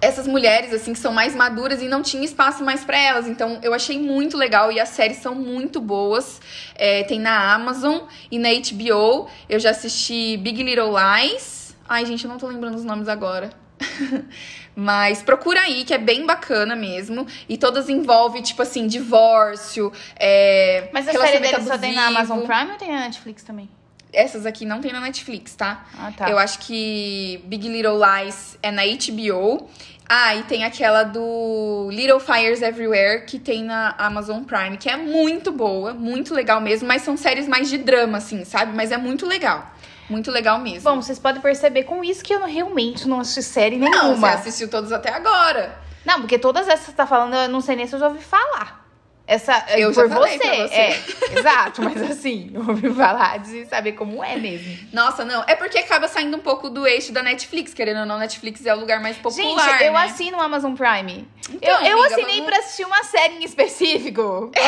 essas 0.00 0.26
mulheres, 0.26 0.72
assim, 0.72 0.92
que 0.92 0.98
são 0.98 1.12
mais 1.12 1.34
maduras 1.34 1.82
e 1.82 1.88
não 1.88 2.02
tinha 2.02 2.24
espaço 2.24 2.62
mais 2.64 2.84
pra 2.84 2.98
elas. 2.98 3.26
Então, 3.26 3.58
eu 3.62 3.72
achei 3.72 3.98
muito 3.98 4.36
legal 4.36 4.70
e 4.70 4.78
as 4.78 4.90
séries 4.90 5.18
são 5.18 5.34
muito 5.34 5.80
boas. 5.80 6.40
É, 6.74 7.02
tem 7.04 7.18
na 7.18 7.54
Amazon 7.54 8.00
e 8.30 8.38
na 8.38 8.48
HBO. 8.50 9.28
Eu 9.48 9.58
já 9.58 9.70
assisti 9.70 10.36
Big 10.36 10.62
Little 10.62 10.92
Lies. 10.92 11.74
Ai, 11.88 12.04
gente, 12.04 12.24
eu 12.24 12.30
não 12.30 12.38
tô 12.38 12.46
lembrando 12.46 12.74
os 12.74 12.84
nomes 12.84 13.08
agora. 13.08 13.50
Mas 14.74 15.22
procura 15.22 15.60
aí, 15.60 15.84
que 15.84 15.94
é 15.94 15.98
bem 15.98 16.26
bacana 16.26 16.76
mesmo. 16.76 17.26
E 17.48 17.56
todas 17.56 17.88
envolvem, 17.88 18.42
tipo 18.42 18.60
assim, 18.60 18.86
divórcio, 18.86 19.90
é, 20.18 20.90
Mas 20.92 21.08
a 21.08 21.12
série 21.12 21.40
dele 21.40 21.62
só 21.62 21.78
tem 21.78 21.94
na. 21.94 22.08
Amazon 22.08 22.40
Prime 22.40 22.72
ou 22.72 22.78
tem 22.78 22.92
na 22.92 23.00
Netflix 23.00 23.42
também? 23.42 23.70
Essas 24.12 24.46
aqui 24.46 24.64
não 24.64 24.80
tem 24.80 24.92
na 24.92 25.00
Netflix, 25.00 25.54
tá? 25.54 25.84
Ah, 25.98 26.12
tá. 26.16 26.30
Eu 26.30 26.38
acho 26.38 26.60
que 26.60 27.40
Big 27.44 27.68
Little 27.68 27.98
Lies 27.98 28.56
é 28.62 28.70
na 28.70 28.82
HBO. 28.84 29.68
Ah, 30.08 30.34
e 30.36 30.44
tem 30.44 30.64
aquela 30.64 31.02
do 31.02 31.88
Little 31.90 32.20
Fires 32.20 32.62
Everywhere, 32.62 33.26
que 33.26 33.38
tem 33.40 33.64
na 33.64 33.94
Amazon 33.98 34.44
Prime, 34.44 34.76
que 34.76 34.88
é 34.88 34.96
muito 34.96 35.50
boa, 35.50 35.92
muito 35.92 36.32
legal 36.32 36.60
mesmo, 36.60 36.86
mas 36.86 37.02
são 37.02 37.16
séries 37.16 37.48
mais 37.48 37.68
de 37.68 37.76
drama, 37.78 38.18
assim, 38.18 38.44
sabe? 38.44 38.74
Mas 38.76 38.92
é 38.92 38.96
muito 38.96 39.26
legal. 39.26 39.68
Muito 40.08 40.30
legal 40.30 40.60
mesmo. 40.60 40.88
Bom, 40.88 41.02
vocês 41.02 41.18
podem 41.18 41.42
perceber 41.42 41.82
com 41.82 42.04
isso 42.04 42.22
que 42.22 42.32
eu 42.32 42.38
não- 42.38 42.46
realmente 42.46 43.08
não 43.08 43.18
assisti 43.18 43.42
série 43.42 43.76
não, 43.76 43.90
nenhuma. 43.90 44.16
você 44.30 44.48
assistiu 44.48 44.70
todos 44.70 44.92
até 44.92 45.12
agora. 45.12 45.76
Não, 46.04 46.20
porque 46.20 46.38
todas 46.38 46.68
essas 46.68 46.84
que 46.86 46.90
você 46.92 46.96
tá 46.96 47.06
falando, 47.08 47.34
eu 47.34 47.48
não 47.48 47.60
sei 47.60 47.74
nem 47.74 47.88
se 47.88 47.96
eu 47.96 47.98
já 47.98 48.06
ouvi 48.06 48.22
falar. 48.22 48.85
Essa, 49.26 49.64
é 49.68 49.80
Eu 49.80 49.92
já 49.92 50.02
por 50.02 50.10
falei 50.10 50.38
você. 50.38 50.68
você. 50.68 50.74
É, 50.74 51.02
exato, 51.38 51.82
mas 51.82 52.00
assim, 52.10 52.50
eu 52.54 52.60
ouvi 52.60 52.92
falar 52.94 53.38
de 53.40 53.66
saber 53.66 53.92
como 53.92 54.22
é 54.22 54.36
mesmo. 54.36 54.88
Nossa, 54.92 55.24
não. 55.24 55.42
É 55.48 55.56
porque 55.56 55.78
acaba 55.78 56.06
saindo 56.06 56.36
um 56.36 56.40
pouco 56.40 56.70
do 56.70 56.86
eixo 56.86 57.12
da 57.12 57.22
Netflix, 57.24 57.74
querendo 57.74 58.00
ou 58.00 58.06
não, 58.06 58.18
Netflix 58.18 58.64
é 58.64 58.72
o 58.74 58.78
lugar 58.78 59.00
mais 59.00 59.16
popular. 59.16 59.70
Gente, 59.72 59.84
eu 59.84 59.92
né? 59.94 60.04
assino 60.04 60.38
o 60.38 60.40
Amazon 60.40 60.74
Prime. 60.74 61.28
Então, 61.50 61.80
eu 61.80 61.86
eu 61.88 61.98
amiga, 62.00 62.14
assinei 62.14 62.36
vamos- 62.36 62.46
pra 62.50 62.58
assistir 62.58 62.84
uma 62.86 63.02
série 63.02 63.34
em 63.34 63.44
específico. 63.44 64.50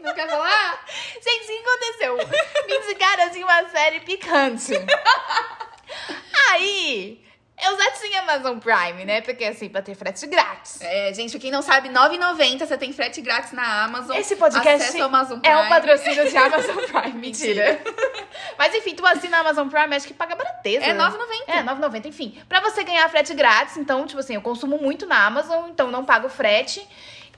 Não 0.00 0.12
quer 0.14 0.28
falar? 0.28 0.84
Gente, 1.14 1.44
o 1.44 1.46
que 1.46 1.62
aconteceu? 1.66 2.16
Me 2.68 2.76
indicaram 2.76 3.24
assim 3.24 3.42
uma 3.42 3.66
série 3.70 4.00
picante. 4.00 4.72
Aí, 6.50 7.23
eu 7.62 7.78
já 7.78 7.90
tinha 7.92 8.20
Amazon 8.22 8.58
Prime, 8.58 9.04
né? 9.04 9.20
Porque 9.20 9.44
assim, 9.44 9.68
pra 9.68 9.80
ter 9.80 9.94
frete 9.94 10.26
grátis. 10.26 10.80
É, 10.80 11.12
gente, 11.14 11.30
pra 11.30 11.40
quem 11.40 11.50
não 11.50 11.62
sabe, 11.62 11.88
R$ 11.88 11.94
9,90 11.94 12.66
você 12.66 12.76
tem 12.76 12.92
frete 12.92 13.20
grátis 13.20 13.52
na 13.52 13.84
Amazon. 13.84 14.16
Esse 14.16 14.36
podcast 14.36 15.00
Amazon 15.00 15.38
é 15.42 15.56
um 15.56 15.60
Prime. 15.60 15.68
patrocínio 15.68 16.28
de 16.28 16.36
Amazon 16.36 16.76
Prime. 16.86 17.14
Mentira. 17.18 17.80
Mas 18.58 18.74
enfim, 18.74 18.94
tu 18.94 19.06
assina 19.06 19.38
a 19.38 19.40
Amazon 19.40 19.68
Prime, 19.68 19.94
acho 19.94 20.06
que 20.06 20.14
paga 20.14 20.34
barateza. 20.34 20.84
É 20.84 20.92
né? 20.92 21.04
9,90. 21.04 21.18
É, 21.46 21.62
9,90, 21.62 22.06
enfim. 22.06 22.42
Pra 22.48 22.60
você 22.60 22.82
ganhar 22.82 23.08
frete 23.08 23.34
grátis, 23.34 23.76
então, 23.76 24.06
tipo 24.06 24.20
assim, 24.20 24.34
eu 24.34 24.42
consumo 24.42 24.78
muito 24.78 25.06
na 25.06 25.24
Amazon, 25.26 25.68
então 25.70 25.90
não 25.90 26.04
pago 26.04 26.28
frete. 26.28 26.86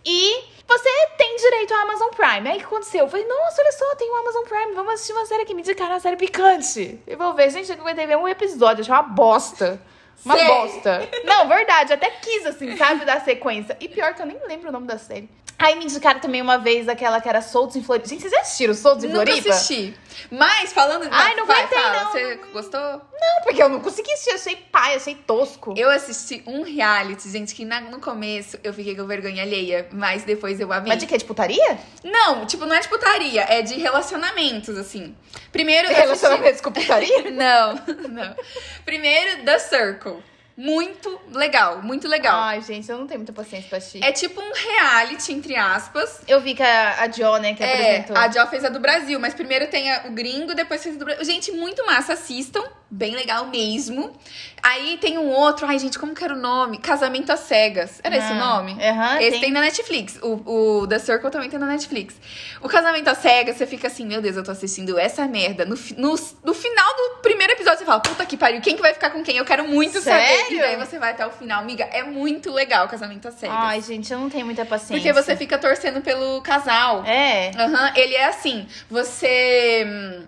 E 0.08 0.44
você 0.66 0.88
tem 1.18 1.36
direito 1.36 1.74
ao 1.74 1.80
Amazon 1.80 2.08
Prime. 2.10 2.48
Aí 2.48 2.56
o 2.56 2.58
que 2.60 2.64
aconteceu? 2.64 3.00
Eu 3.00 3.08
falei, 3.08 3.26
nossa, 3.26 3.60
olha 3.60 3.72
só, 3.72 3.94
tem 3.96 4.10
o 4.10 4.16
Amazon 4.16 4.44
Prime, 4.44 4.72
vamos 4.72 4.94
assistir 4.94 5.12
uma 5.12 5.26
série 5.26 5.42
aqui. 5.42 5.52
Me 5.52 5.62
indicaram 5.62 5.90
uma 5.92 6.00
série 6.00 6.16
picante. 6.16 7.00
Eu 7.06 7.18
vou 7.18 7.34
ver, 7.34 7.50
gente, 7.50 7.70
eu 7.70 7.76
aguentei 7.76 8.06
ver 8.06 8.16
um 8.16 8.28
episódio, 8.28 8.82
achei 8.82 8.94
uma 8.94 9.02
bosta. 9.02 9.80
Uma 10.24 10.34
Sério? 10.36 10.54
bosta. 10.54 11.08
Não, 11.24 11.48
verdade, 11.48 11.92
até 11.92 12.10
quis, 12.10 12.46
assim, 12.46 12.76
sabe, 12.76 13.04
dar 13.04 13.20
sequência. 13.20 13.76
E 13.80 13.88
pior 13.88 14.14
que 14.14 14.22
eu 14.22 14.26
nem 14.26 14.38
lembro 14.46 14.68
o 14.68 14.72
nome 14.72 14.86
da 14.86 14.98
série. 14.98 15.28
Aí 15.58 15.74
me 15.76 15.84
indicaram 15.86 16.20
também 16.20 16.42
uma 16.42 16.58
vez 16.58 16.86
aquela 16.86 17.18
que 17.20 17.28
era 17.28 17.40
Soltos 17.40 17.76
em 17.76 17.82
Floripa. 17.82 18.06
Gente, 18.08 18.20
vocês 18.20 18.32
já 18.32 18.40
assistiram 18.40 18.74
Soltos 18.74 19.04
em 19.04 19.08
Nunca 19.08 19.24
Floripa? 19.26 19.48
assisti. 19.50 19.94
Mas 20.30 20.72
falando. 20.72 21.08
Ai, 21.10 21.34
não 21.34 21.46
vai, 21.46 21.60
aguentei, 21.60 21.78
fala. 21.78 22.04
não. 22.04 22.12
Você 22.12 22.34
gostou? 22.52 22.80
Não, 22.80 23.42
porque 23.42 23.62
eu 23.62 23.68
não 23.68 23.80
consegui 23.80 24.12
assistir, 24.12 24.30
achei 24.34 24.56
pai, 24.56 24.96
achei 24.96 25.14
tosco. 25.14 25.72
Eu 25.76 25.88
assisti 25.90 26.42
um 26.46 26.62
reality, 26.62 27.28
gente, 27.30 27.54
que 27.54 27.64
na- 27.64 27.80
no 27.80 28.00
começo 28.00 28.58
eu 28.62 28.74
fiquei 28.74 28.94
com 28.94 29.06
vergonha 29.06 29.42
alheia, 29.42 29.88
mas 29.92 30.24
depois 30.24 30.60
eu 30.60 30.70
amei. 30.72 30.88
Mas 30.92 30.98
de 30.98 31.06
que? 31.06 31.16
De 31.16 31.24
putaria? 31.24 31.78
Não, 32.04 32.44
tipo, 32.44 32.66
não 32.66 32.74
é 32.76 32.80
de 32.80 32.88
putaria, 32.88 33.42
é 33.48 33.62
de 33.62 33.74
relacionamentos, 33.78 34.76
assim. 34.76 35.14
Primeiro. 35.52 35.86
eu 35.88 35.90
assisti- 35.92 36.02
Relacionamentos 36.06 36.60
com 36.60 36.72
putaria? 36.72 37.30
Não, 37.30 37.74
não. 38.10 38.36
Primeiro, 38.84 39.42
The 39.44 39.58
Circle. 39.58 40.22
Muito 40.56 41.20
legal, 41.32 41.82
muito 41.82 42.08
legal. 42.08 42.40
Ai, 42.40 42.62
gente, 42.62 42.90
eu 42.90 42.96
não 42.96 43.06
tenho 43.06 43.20
muita 43.20 43.32
paciência 43.32 43.68
pra 43.68 43.76
assistir. 43.76 44.02
É 44.02 44.10
tipo 44.10 44.40
um 44.40 44.52
reality, 44.54 45.32
entre 45.32 45.54
aspas. 45.54 46.22
Eu 46.26 46.40
vi 46.40 46.54
que 46.54 46.62
a, 46.62 47.02
a 47.02 47.08
Jo, 47.08 47.36
né, 47.36 47.54
que 47.54 47.62
É, 47.62 47.72
apresentou. 47.98 48.16
a 48.16 48.28
Jo 48.28 48.46
fez 48.48 48.64
a 48.64 48.70
do 48.70 48.80
Brasil, 48.80 49.20
mas 49.20 49.34
primeiro 49.34 49.66
tem 49.68 49.92
a- 49.92 50.04
o 50.06 50.12
gringo, 50.12 50.54
depois 50.54 50.82
fez 50.82 50.96
a 50.96 50.98
do 50.98 51.04
Brasil. 51.04 51.24
Gente, 51.24 51.52
muito 51.52 51.84
massa, 51.84 52.14
assistam. 52.14 52.62
Bem 52.88 53.16
legal 53.16 53.46
mesmo. 53.48 54.16
Aí 54.62 54.96
tem 54.98 55.18
um 55.18 55.28
outro, 55.28 55.66
ai 55.66 55.76
gente, 55.78 55.98
como 55.98 56.14
que 56.14 56.22
era 56.22 56.34
o 56.34 56.36
nome? 56.38 56.78
Casamento 56.78 57.30
às 57.30 57.40
Cegas. 57.40 58.00
Era 58.02 58.16
esse 58.16 58.28
o 58.32 58.36
Ah, 58.36 58.56
nome? 58.56 58.76
aham, 58.80 59.20
esse 59.20 59.30
tem. 59.32 59.40
tem. 59.40 59.50
na 59.52 59.60
Netflix. 59.60 60.18
O, 60.22 60.80
o 60.82 60.86
The 60.86 60.98
Circle 61.00 61.30
também 61.30 61.50
tem 61.50 61.58
na 61.58 61.66
Netflix. 61.66 62.14
O 62.62 62.68
Casamento 62.68 63.08
às 63.08 63.18
Cegas, 63.18 63.56
você 63.56 63.66
fica 63.66 63.88
assim, 63.88 64.06
meu 64.06 64.22
Deus, 64.22 64.36
eu 64.36 64.44
tô 64.44 64.52
assistindo 64.52 64.96
essa 64.98 65.26
merda. 65.26 65.64
No, 65.64 65.74
no, 65.96 66.14
no 66.44 66.54
final 66.54 66.94
do 66.96 67.22
primeiro 67.22 67.52
episódio, 67.54 67.80
você 67.80 67.84
fala, 67.84 67.98
puta 68.00 68.24
que 68.24 68.36
pariu, 68.36 68.60
quem 68.60 68.76
que 68.76 68.82
vai 68.82 68.94
ficar 68.94 69.10
com 69.10 69.22
quem? 69.22 69.36
Eu 69.36 69.44
quero 69.44 69.66
muito 69.68 70.00
saber. 70.00 70.24
Sério? 70.24 70.56
E 70.58 70.60
daí 70.60 70.76
você 70.76 70.96
vai 70.98 71.10
até 71.10 71.26
o 71.26 71.30
final. 71.30 71.60
Amiga, 71.60 71.84
é 71.92 72.04
muito 72.04 72.52
legal 72.52 72.86
o 72.86 72.88
Casamento 72.88 73.26
às 73.26 73.34
Cegas. 73.34 73.56
Ai, 73.58 73.80
gente, 73.82 74.12
eu 74.12 74.18
não 74.20 74.30
tenho 74.30 74.46
muita 74.46 74.64
paciência. 74.64 74.96
porque 74.96 75.12
você 75.12 75.36
fica 75.36 75.58
torcendo 75.58 76.00
pelo 76.00 76.40
casal. 76.40 77.04
É. 77.04 77.50
Aham, 77.58 77.92
ele 77.96 78.14
é 78.14 78.26
assim, 78.26 78.66
você. 78.88 80.22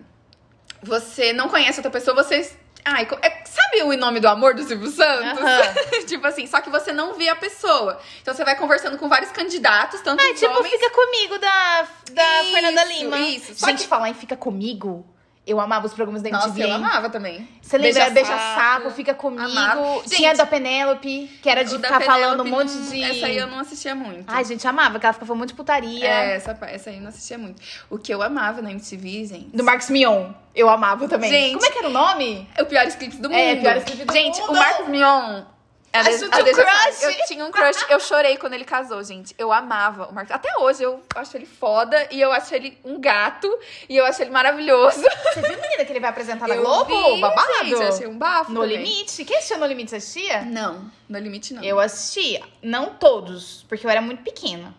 Você 0.83 1.33
não 1.33 1.49
conhece 1.49 1.79
outra 1.79 1.91
pessoa, 1.91 2.15
você. 2.15 2.51
Ai, 2.85 3.07
é- 3.21 3.43
sabe 3.45 3.83
o 3.83 3.95
nome 3.97 4.19
do 4.21 4.27
amor 4.27 4.53
do 4.55 4.63
Silvio 4.63 4.89
Santos? 4.89 5.43
Aham. 5.43 5.73
tipo 6.07 6.25
assim, 6.25 6.47
só 6.47 6.61
que 6.61 6.69
você 6.69 6.93
não 6.93 7.13
vê 7.15 7.27
a 7.29 7.35
pessoa. 7.35 7.99
Então 8.21 8.33
você 8.33 8.43
vai 8.45 8.55
conversando 8.55 8.97
com 8.97 9.09
vários 9.09 9.31
candidatos, 9.31 9.99
tanto 10.01 10.21
Ai, 10.21 10.31
os 10.31 10.39
tipo, 10.39 10.51
homens. 10.57 10.71
fica 10.73 10.89
comigo 10.89 11.37
da, 11.37 11.87
da 12.11 12.41
Isso, 12.43 12.51
Fernanda 12.53 12.83
Lima. 12.85 13.19
isso. 13.19 13.53
Só 13.55 13.67
Gente, 13.67 13.81
que- 13.83 13.87
falar 13.87 14.09
em 14.09 14.13
Fica 14.13 14.37
Comigo, 14.37 15.05
eu 15.49 15.59
amava 15.59 15.85
os 15.85 15.93
programas 15.93 16.21
da 16.21 16.29
Nossa, 16.29 16.49
MTV. 16.49 16.69
eu 16.69 16.75
amava 16.75 17.09
também. 17.09 17.47
Você 17.61 17.77
lembra? 17.77 18.09
Beija-sapo. 18.09 18.13
Beija-sapo, 18.13 18.91
Fica 18.91 19.13
Comigo. 19.13 19.41
Amava. 19.43 19.81
Tinha 20.07 20.29
Gente, 20.29 20.37
da 20.37 20.45
Penélope, 20.45 21.39
que 21.41 21.49
era 21.49 21.63
de 21.63 21.75
ficar 21.75 22.01
falando 22.01 22.43
um 22.43 22.47
monte 22.47 22.71
de... 22.71 23.01
Essa 23.03 23.25
aí 23.25 23.37
eu 23.37 23.47
não 23.47 23.59
assistia 23.59 23.95
muito. 23.95 24.25
Ai, 24.27 24.45
gente, 24.45 24.67
amava, 24.67 24.99
que 24.99 25.05
ela 25.05 25.13
ficava 25.13 25.27
falando 25.27 25.39
um 25.39 25.43
monte 25.43 25.49
de 25.49 25.55
putaria. 25.55 26.05
É, 26.05 26.35
essa, 26.35 26.57
essa 26.61 26.89
aí 26.89 26.97
eu 26.97 27.01
não 27.01 27.09
assistia 27.09 27.37
muito. 27.37 27.61
O 27.89 27.97
que 27.97 28.13
eu 28.13 28.21
amava 28.21 28.61
na 28.61 28.71
MTV, 28.71 29.25
gente. 29.25 29.55
Do 29.55 29.63
Marcos 29.63 29.89
Mion. 29.89 30.31
Eu 30.53 30.69
amava 30.69 31.07
também. 31.07 31.29
Gente. 31.29 31.53
Como 31.53 31.65
é 31.65 31.71
que 31.71 31.77
era 31.79 31.87
o 31.87 31.91
nome? 31.91 32.47
É 32.55 32.61
o 32.61 32.65
piores 32.65 32.95
clipes 32.95 33.17
do 33.19 33.29
mundo. 33.29 33.39
É, 33.39 33.55
piores 33.55 33.83
clipes 33.83 34.05
do 34.05 34.13
gente, 34.13 34.39
mundo. 34.41 34.51
o 34.51 34.55
Marcos 34.55 34.87
Mion. 34.87 35.43
A 35.91 36.03
tinha 36.03 36.25
um 36.27 36.53
crush. 36.53 37.03
Eu 37.03 37.25
tinha 37.25 37.45
um 37.45 37.51
crush. 37.51 37.85
Eu 37.89 37.99
chorei 37.99 38.37
quando 38.37 38.53
ele 38.53 38.65
casou, 38.65 39.03
gente. 39.03 39.33
Eu 39.37 39.51
amava 39.51 40.05
o 40.05 40.13
Marcos. 40.13 40.33
Até 40.33 40.55
hoje 40.59 40.83
eu 40.83 41.01
acho 41.15 41.35
ele 41.35 41.45
foda 41.45 42.07
e 42.11 42.21
eu 42.21 42.31
acho 42.31 42.53
ele 42.53 42.77
um 42.83 42.99
gato 42.99 43.47
e 43.87 43.97
eu 43.97 44.05
acho 44.05 44.21
ele 44.21 44.29
maravilhoso. 44.29 45.01
Você 45.01 45.41
viu, 45.41 45.59
menina, 45.59 45.83
que 45.85 45.91
ele 45.91 45.99
vai 45.99 46.11
apresentar 46.11 46.47
na 46.47 46.55
Eu 46.55 46.61
Globo? 46.61 47.15
vi, 47.15 47.21
Babado. 47.21 47.47
Gente, 47.63 47.71
eu 47.71 47.87
achei 47.87 48.07
um 48.07 48.17
bafo. 48.17 48.51
No 48.51 48.61
também. 48.61 48.77
Limite. 48.77 49.25
Quem 49.25 49.37
assistia 49.37 49.57
No 49.57 49.65
Limite? 49.65 49.89
Você 49.89 49.95
assistia? 49.97 50.41
Não, 50.41 50.91
no 51.07 51.17
limite 51.17 51.53
não. 51.53 51.63
Eu 51.63 51.79
assistia. 51.79 52.41
Não 52.61 52.93
todos, 52.93 53.65
porque 53.67 53.85
eu 53.85 53.89
era 53.89 54.01
muito 54.01 54.23
pequena. 54.23 54.75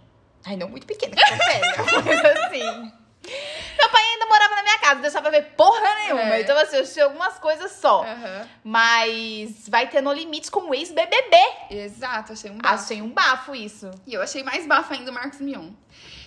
Ai, 0.47 0.57
não 0.57 0.69
muito 0.69 0.87
pequena, 0.87 1.15
que 1.15 1.35
velha. 1.35 1.75
Mas 2.07 2.25
assim... 2.45 2.93
Meu 3.79 3.89
pai 3.91 4.03
ainda 4.03 4.27
morava 4.27 4.57
na 4.57 4.63
minha 4.63 4.79
casa, 4.91 4.95
não 4.97 5.03
deixava 5.03 5.31
ver 5.31 5.43
porra 5.57 5.95
nenhuma. 6.05 6.35
É. 6.35 6.41
Então, 6.41 6.57
assim, 6.59 6.77
eu 6.77 6.83
assisti 6.83 7.01
algumas 7.01 7.39
coisas 7.39 7.73
só. 7.73 8.03
Aham. 8.05 8.49
Mas 8.65 9.69
vai 9.69 9.89
ter 9.89 10.01
No 10.01 10.13
Limite 10.13 10.51
com 10.51 10.71
o 10.71 10.75
ex-BBB. 10.75 11.37
Exato, 11.71 12.33
achei 12.33 12.51
um 12.51 12.59
bafo. 12.59 12.75
Achei 12.75 13.03
um 13.03 13.11
bafo 13.11 13.55
isso. 13.55 13.91
E 14.07 14.15
eu 14.15 14.23
achei 14.23 14.43
mais 14.43 14.67
bafo 14.67 14.93
ainda 14.93 15.11
o 15.11 15.15
Marcos 15.15 15.41
Mion. 15.41 15.71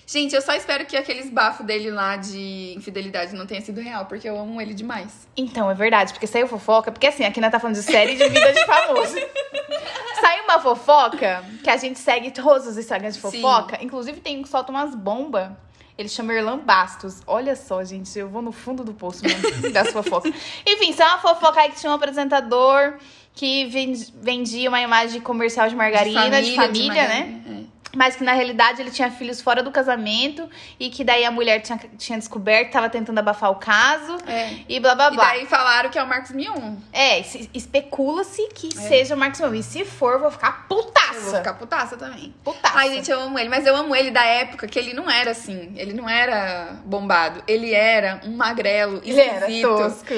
Gente, 0.06 0.36
eu 0.36 0.42
só 0.42 0.54
espero 0.54 0.86
que 0.86 0.98
aqueles 0.98 1.30
bafos 1.30 1.66
dele 1.66 1.90
lá 1.90 2.18
de 2.18 2.74
infidelidade 2.76 3.34
não 3.34 3.46
tenha 3.46 3.62
sido 3.62 3.80
real, 3.80 4.06
porque 4.06 4.28
eu 4.28 4.38
amo 4.38 4.60
ele 4.60 4.74
demais. 4.74 5.28
Então, 5.36 5.72
é 5.72 5.74
verdade, 5.74 6.12
porque 6.12 6.28
saiu 6.28 6.48
fofoca. 6.48 6.92
Porque 6.92 7.08
assim, 7.08 7.24
aqui 7.24 7.40
nós 7.40 7.52
tá 7.52 7.60
falando 7.60 7.76
de 7.76 7.84
série 7.84 8.16
de 8.16 8.28
vida 8.28 8.52
de 8.52 8.66
famoso. 8.66 9.16
saiu 10.20 10.44
uma 10.44 10.60
fofoca 10.60 11.44
que 11.64 11.70
a 11.70 11.78
gente 11.78 12.00
segue 12.00 12.32
todos 12.32 12.68
os 12.68 12.78
Instagrams 12.78 13.16
de 13.16 13.22
Sim. 13.22 13.42
fofoca. 13.42 13.82
Inclusive 13.82 14.20
tem 14.20 14.40
um 14.40 14.44
que 14.44 14.50
solta 14.50 14.72
umas 14.72 14.94
bombas. 14.94 15.52
Ele 15.98 16.10
chama 16.10 16.34
Erlan 16.34 16.58
Bastos. 16.60 17.22
Olha 17.28 17.56
só, 17.56 17.84
gente, 17.84 18.18
eu 18.18 18.28
vou 18.28 18.42
no 18.42 18.52
fundo 18.52 18.84
do 18.84 18.94
poço 18.94 19.24
mesmo 19.24 19.70
das 19.72 19.92
fofocas. 19.92 20.34
Enfim, 20.68 20.90
isso 20.90 21.02
é 21.02 21.06
uma 21.06 21.20
fofoca 21.20 21.60
aí 21.62 21.70
que 21.70 21.80
tinha 21.80 21.92
um 21.92 21.96
apresentador 21.96 22.96
que 23.36 23.66
ven- 23.66 24.06
vendia 24.22 24.70
uma 24.70 24.82
imagem 24.82 25.22
comercial 25.22 25.68
de 25.70 25.76
margarina, 25.76 26.42
de 26.42 26.56
família, 26.56 27.08
né? 27.08 27.20
margarina, 27.20 27.44
é. 27.53 27.53
Mas 27.96 28.16
que 28.16 28.24
na 28.24 28.34
realidade 28.34 28.82
ele 28.82 28.90
tinha 28.90 29.12
filhos 29.12 29.40
fora 29.40 29.62
do 29.62 29.70
casamento 29.72 30.50
e 30.80 30.90
que 30.90 31.04
daí 31.04 31.24
a 31.24 31.30
mulher 31.30 31.60
tinha, 31.62 31.80
tinha 31.98 32.18
descoberto, 32.18 32.72
tava 32.72 32.90
tentando 32.90 33.20
abafar 33.20 33.52
o 33.52 33.56
caso 33.56 34.18
É. 34.28 34.50
e 34.68 34.80
blá 34.80 34.96
blá 34.96 35.08
E 35.12 35.16
blá. 35.16 35.26
daí 35.26 35.46
falaram 35.46 35.90
que 35.92 36.00
é 36.00 36.04
o 36.04 36.08
Marcos 36.08 36.32
Mion. 36.32 36.76
É, 36.92 37.22
se- 37.22 37.50
especula-se 37.54 38.48
que 38.50 38.74
seja 38.76 39.14
o 39.14 39.18
Marcos 39.18 39.40
Mion. 39.42 39.54
E 39.54 39.62
se 39.62 39.86
for, 39.86 40.20
vou 40.20 40.32
ficar 40.32 40.68
putaça. 40.68 41.14
Eu 41.14 41.22
vou 41.22 41.36
ficar 41.36 41.54
putaça 41.54 41.96
também. 41.96 42.34
putaça. 42.44 42.74
Ai, 42.80 42.90
gente, 42.96 43.12
eu 43.12 43.20
amo 43.22 43.38
ele. 43.38 43.50
Mas 43.50 43.66
eu 43.68 43.76
amo 43.76 43.96
ele 43.96 44.10
da 44.10 44.26
época 44.26 44.68
que 44.68 44.80
ele 44.80 44.94
não 44.96 45.08
era 45.10 45.30
assim. 45.32 45.72
Ele 45.76 45.94
não 45.94 46.10
era 46.10 46.76
bombado. 46.86 47.44
Ele 47.48 47.74
era 47.74 48.22
um 48.26 48.36
magrelo 48.36 49.02
Ele 49.06 49.22
era 49.22 49.42
esquisito. 49.48 49.68
tosco. 49.68 50.14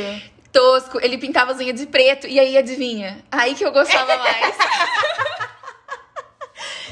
tosco. 0.54 1.00
Ele 1.02 1.18
pintava 1.18 1.52
as 1.52 1.58
unhas 1.60 1.78
de 1.78 1.86
preto. 1.88 2.26
E 2.26 2.40
aí, 2.40 2.58
adivinha? 2.58 3.18
Aí 3.30 3.54
que 3.54 3.66
eu 3.66 3.74
gostava 3.74 4.16
mais. 4.18 4.56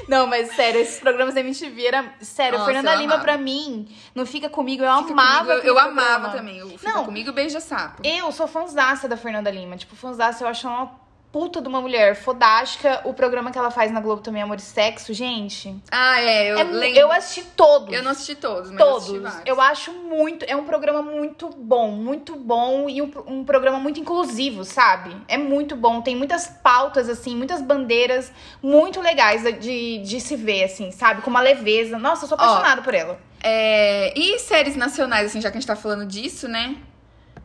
Não, 0.07 0.27
mas 0.27 0.55
sério, 0.55 0.79
esses 0.81 0.99
programas 0.99 1.33
da 1.33 1.39
MTV 1.41 1.85
era. 1.85 2.13
Sério, 2.21 2.59
Nossa, 2.59 2.71
Fernanda 2.71 2.93
eu 2.95 2.99
Lima 2.99 3.13
amava. 3.13 3.23
pra 3.23 3.37
mim 3.37 3.87
não 4.13 4.25
fica 4.25 4.49
comigo. 4.49 4.83
Eu 4.83 4.97
Fica 4.99 5.11
amava. 5.13 5.39
comigo, 5.39 5.67
eu 5.67 5.75
programa. 5.75 6.01
amava 6.01 6.29
também. 6.29 6.61
O 6.63 6.77
Fica 6.77 6.91
Não. 6.93 7.05
comigo 7.05 7.31
beija 7.31 7.59
sapo. 7.59 8.01
Eu 8.03 8.31
sou 8.31 8.47
fãzaça 8.47 9.07
da 9.07 9.17
Fernanda 9.17 9.49
Lima. 9.51 9.77
Tipo, 9.77 9.95
fãzaça 9.95 10.43
eu 10.43 10.47
acho 10.47 10.67
uma 10.67 11.02
puta 11.33 11.59
de 11.59 11.67
uma 11.67 11.81
mulher 11.81 12.15
fodástica. 12.15 13.01
O 13.05 13.13
programa 13.13 13.51
que 13.51 13.57
ela 13.57 13.71
faz 13.71 13.91
na 13.91 13.99
Globo 13.99 14.21
também, 14.21 14.43
Amor 14.43 14.57
e 14.57 14.61
Sexo, 14.61 15.11
gente. 15.13 15.75
Ah, 15.91 16.21
é, 16.21 16.51
eu 16.51 16.59
é, 16.59 16.63
lembro. 16.63 16.99
eu 16.99 17.11
assisti 17.11 17.43
todos. 17.57 17.91
Eu 17.91 18.03
não 18.03 18.11
assisti 18.11 18.35
todos, 18.35 18.69
mas 18.69 18.79
eu 18.79 18.95
assisti 18.95 19.13
Todos. 19.13 19.23
vários. 19.23 19.47
Eu 19.47 19.59
acho 19.59 19.91
muito. 19.91 20.45
É 20.47 20.55
um 20.55 20.63
programa 20.63 21.01
muito 21.01 21.49
bom, 21.49 21.89
muito 21.89 22.35
bom 22.35 22.87
e 22.87 23.01
um, 23.01 23.11
um 23.25 23.43
programa 23.43 23.79
muito 23.79 23.99
inclusivo, 23.99 24.63
sabe? 24.63 25.17
É 25.27 25.37
muito 25.37 25.75
bom. 25.75 26.01
Tem 26.01 26.15
muitas 26.15 26.47
pautas, 26.47 27.09
assim, 27.09 27.35
muitas 27.35 27.63
bandeiras 27.63 28.31
muito 28.61 29.01
legais 29.01 29.43
de, 29.59 29.97
de 30.03 30.21
se 30.21 30.35
ver, 30.35 30.65
assim, 30.65 30.91
sabe? 30.91 31.23
Com 31.23 31.31
uma 31.31 31.41
leveza. 31.41 31.97
Nossa, 31.97 32.25
eu 32.25 32.29
sou 32.29 32.35
apaixonada 32.35 32.83
por 32.83 32.93
ela. 32.93 33.19
É, 33.41 34.13
e 34.17 34.37
séries 34.37 34.75
nacionais, 34.75 35.25
assim, 35.25 35.41
já 35.41 35.49
que 35.49 35.57
a 35.57 35.59
gente 35.59 35.67
tá 35.67 35.75
falando 35.75 36.05
disso, 36.05 36.47
né? 36.47 36.75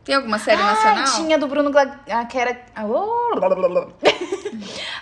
Tem 0.09 0.15
alguma 0.15 0.39
série 0.39 0.59
Ai, 0.59 0.73
nacional? 0.73 1.03
tinha 1.17 1.37
do 1.37 1.47
Bruno 1.47 1.69
Gla... 1.69 1.99
Aquela... 2.09 2.49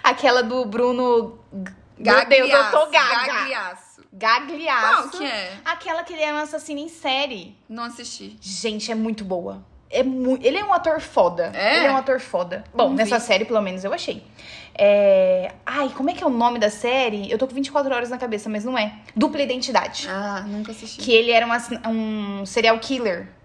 Aquela 0.03 0.43
do 0.43 0.65
Bruno... 0.65 1.39
Meu 1.97 2.25
Deus, 2.25 2.49
eu 2.49 2.71
tô 2.71 2.87
gaga. 2.87 3.25
Gagliasso. 3.25 4.01
Gagliasso. 4.11 5.09
Qual 5.09 5.11
que 5.11 5.25
é? 5.25 5.53
Aquela 5.63 6.03
que 6.03 6.11
ele 6.11 6.23
é 6.23 6.33
um 6.33 6.39
assassino 6.39 6.81
em 6.81 6.89
série. 6.89 7.57
Não 7.69 7.83
assisti. 7.83 8.35
Gente, 8.41 8.91
é 8.91 8.95
muito 8.95 9.23
boa. 9.23 9.63
É 9.89 10.03
mu... 10.03 10.37
Ele 10.41 10.57
é 10.57 10.65
um 10.65 10.73
ator 10.73 10.99
foda. 10.99 11.53
É? 11.55 11.77
Ele 11.77 11.85
é 11.85 11.91
um 11.91 11.95
ator 11.95 12.19
foda. 12.19 12.65
Bom, 12.73 12.91
nessa 12.91 13.17
série, 13.17 13.45
pelo 13.45 13.61
menos, 13.61 13.85
eu 13.85 13.93
achei. 13.93 14.21
É... 14.77 15.53
Ai, 15.65 15.87
como 15.95 16.09
é 16.09 16.13
que 16.13 16.21
é 16.21 16.27
o 16.27 16.29
nome 16.29 16.59
da 16.59 16.69
série? 16.69 17.31
Eu 17.31 17.37
tô 17.37 17.47
com 17.47 17.55
24 17.55 17.95
horas 17.95 18.09
na 18.09 18.17
cabeça, 18.17 18.49
mas 18.49 18.65
não 18.65 18.77
é. 18.77 18.93
Dupla 19.15 19.41
Identidade. 19.41 20.05
Ah, 20.09 20.43
nunca 20.45 20.73
assisti. 20.73 20.99
Que 20.99 21.13
ele 21.13 21.31
era 21.31 21.47
um, 21.47 22.41
um 22.41 22.45
serial 22.45 22.77
killer. 22.79 23.36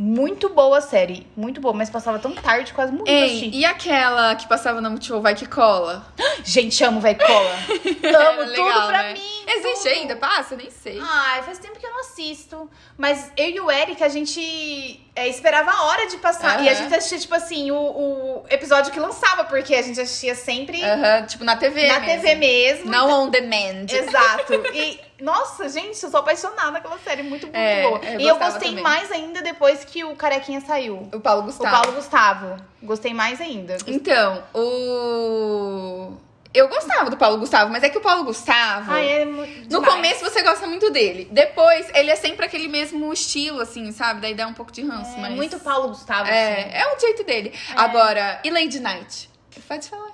Muito 0.00 0.48
boa 0.50 0.78
a 0.78 0.80
série. 0.80 1.26
Muito 1.36 1.60
boa, 1.60 1.74
mas 1.74 1.90
passava 1.90 2.20
tão 2.20 2.32
tarde, 2.32 2.72
quase 2.72 2.92
morri 2.92 3.10
Ei, 3.10 3.50
e 3.52 3.64
aquela 3.64 4.36
que 4.36 4.46
passava 4.46 4.80
no 4.80 4.88
Multishow 4.90 5.20
Vai 5.20 5.34
Que 5.34 5.44
Cola? 5.44 6.06
Gente, 6.44 6.84
amo 6.84 7.00
Vai 7.00 7.16
Cola. 7.16 7.56
Amo 8.30 8.42
legal, 8.42 8.72
tudo 8.72 8.86
pra 8.86 9.02
né? 9.02 9.14
mim. 9.14 9.44
Existe 9.48 9.88
tudo. 9.88 10.00
ainda? 10.00 10.14
Passa? 10.14 10.54
Nem 10.54 10.70
sei. 10.70 11.00
Ai, 11.02 11.42
faz 11.42 11.58
tempo 11.58 11.80
que 11.80 11.84
eu 11.84 11.90
não 11.90 11.98
assisto. 12.00 12.70
Mas 12.96 13.32
eu 13.36 13.48
e 13.48 13.60
o 13.60 13.68
Eric, 13.68 14.04
a 14.04 14.08
gente 14.08 15.00
é, 15.16 15.26
esperava 15.26 15.72
a 15.72 15.86
hora 15.86 16.06
de 16.06 16.16
passar. 16.18 16.62
E 16.62 16.68
a 16.68 16.74
gente 16.74 16.94
assistia, 16.94 17.18
tipo 17.18 17.34
assim, 17.34 17.72
o, 17.72 17.76
o 17.76 18.44
episódio 18.50 18.92
que 18.92 19.00
lançava, 19.00 19.44
porque 19.44 19.74
a 19.74 19.82
gente 19.82 20.00
assistia 20.00 20.36
sempre 20.36 20.80
tipo 21.26 21.42
na 21.42 21.56
TV 21.56 21.88
na 21.88 21.98
mesmo. 21.98 22.22
TV 22.22 22.34
mesmo. 22.36 22.90
Não 22.90 23.24
on 23.24 23.30
demand. 23.30 23.86
Exato. 23.90 24.52
E, 24.72 25.00
nossa, 25.20 25.68
gente, 25.68 26.02
eu 26.02 26.10
sou 26.10 26.20
apaixonada 26.20 26.70
naquela 26.70 26.98
série. 26.98 27.22
Muito, 27.22 27.46
muito 27.46 27.56
É, 27.56 27.82
boa. 27.82 27.98
eu 28.04 28.20
e 28.20 28.28
eu 28.28 28.38
gostei 28.38 28.68
também. 28.70 28.82
mais 28.84 29.10
ainda 29.10 29.42
depois 29.42 29.84
que 29.84 30.04
o 30.04 30.14
Carequinha 30.16 30.60
saiu. 30.60 31.08
O 31.12 31.20
Paulo 31.20 31.42
O 31.42 31.44
Gustavo. 31.46 31.70
Paulo 31.70 31.92
Gustavo. 31.92 32.56
Gostei 32.82 33.12
mais 33.14 33.40
ainda. 33.40 33.76
Então, 33.86 34.42
o... 34.54 36.12
Eu 36.54 36.66
gostava 36.68 37.10
do 37.10 37.16
Paulo 37.16 37.38
Gustavo, 37.38 37.70
mas 37.70 37.82
é 37.82 37.90
que 37.90 37.98
o 37.98 38.00
Paulo 38.00 38.24
Gustavo... 38.24 38.90
Ai, 38.90 39.06
é 39.22 39.24
muito 39.26 39.70
No 39.70 39.84
começo 39.84 40.24
você 40.24 40.42
gosta 40.42 40.66
muito 40.66 40.90
dele. 40.90 41.28
Depois, 41.30 41.88
ele 41.94 42.10
é 42.10 42.16
sempre 42.16 42.46
aquele 42.46 42.68
mesmo 42.68 43.12
estilo, 43.12 43.60
assim, 43.60 43.92
sabe? 43.92 44.20
Daí 44.22 44.34
dá 44.34 44.46
um 44.46 44.54
pouco 44.54 44.72
de 44.72 44.82
ranço, 44.82 45.14
É 45.16 45.20
mas... 45.20 45.32
muito 45.34 45.58
Paulo 45.60 45.88
Gustavo. 45.88 46.22
assim. 46.22 46.32
É, 46.32 46.80
é 46.80 46.96
o 46.96 46.98
jeito 46.98 47.22
dele. 47.24 47.52
Agora, 47.76 48.40
e 48.42 48.50
Lady 48.50 48.80
Night? 48.80 49.28
Pode 49.68 49.88
falar. 49.88 50.10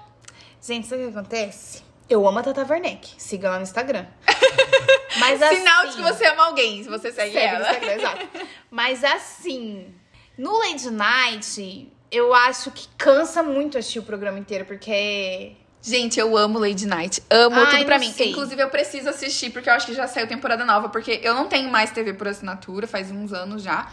Gente, 0.61 0.87
sabe 0.89 1.05
o 1.05 1.13
que 1.13 1.19
acontece? 1.19 1.83
Eu 2.15 2.29
amo 2.29 2.39
a 2.39 2.43
Tata 2.45 2.65
Werneck. 2.69 3.09
Siga 3.19 3.51
lá 3.51 3.57
no 3.57 3.65
Instagram. 3.65 4.07
Mas 5.19 5.41
Sinal 5.41 5.83
de 5.83 5.89
assim- 5.89 5.97
que 5.97 6.03
você 6.03 6.27
ama 6.27 6.45
alguém, 6.47 6.83
se 6.85 6.89
você 6.89 7.11
segue, 7.11 7.33
Segue 7.33 7.47
no 7.57 7.57
ela. 7.57 7.71
Instagram, 7.73 7.93
exato. 7.95 8.29
Mas 8.71 9.03
assim, 9.05 9.93
no 10.39 10.57
Lady 10.59 10.91
Night, 10.91 11.93
eu 12.13 12.33
acho 12.33 12.71
que 12.71 12.87
cansa 12.97 13.43
muito 13.43 13.77
assistir 13.79 13.99
o 13.99 14.03
programa 14.05 14.39
inteiro, 14.39 14.65
porque. 14.65 15.57
Gente, 15.83 16.19
eu 16.21 16.37
amo 16.37 16.59
Lady 16.59 16.87
Night. 16.87 17.21
Amo 17.29 17.57
Ai, 17.61 17.71
tudo 17.79 17.85
pra 17.85 17.99
mim. 17.99 18.11
sei. 18.13 18.31
Inclusive, 18.31 18.63
eu 18.63 18.71
preciso 18.71 19.09
assistir, 19.11 19.51
porque 19.51 19.69
eu 19.69 19.75
acho 19.75 19.87
que 19.87 19.93
já 19.93 20.07
saiu 20.07 20.27
temporada 20.27 20.65
nova, 20.65 20.89
porque 20.89 21.21
eu 21.23 21.35
não 21.35 21.47
tenho 21.49 21.69
mais 21.69 21.91
TV 21.91 22.15
por 22.15 22.27
assinatura, 22.29 22.87
faz 22.87 23.11
uns 23.11 23.33
anos 23.33 23.63
já. 23.63 23.91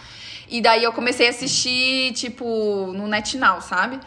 E 0.47 0.61
daí 0.61 0.83
eu 0.83 0.93
comecei 0.93 1.25
a 1.27 1.31
assistir, 1.31 2.13
tipo, 2.13 2.93
no 2.95 3.07
NetNow, 3.07 3.61
sabe? 3.61 3.99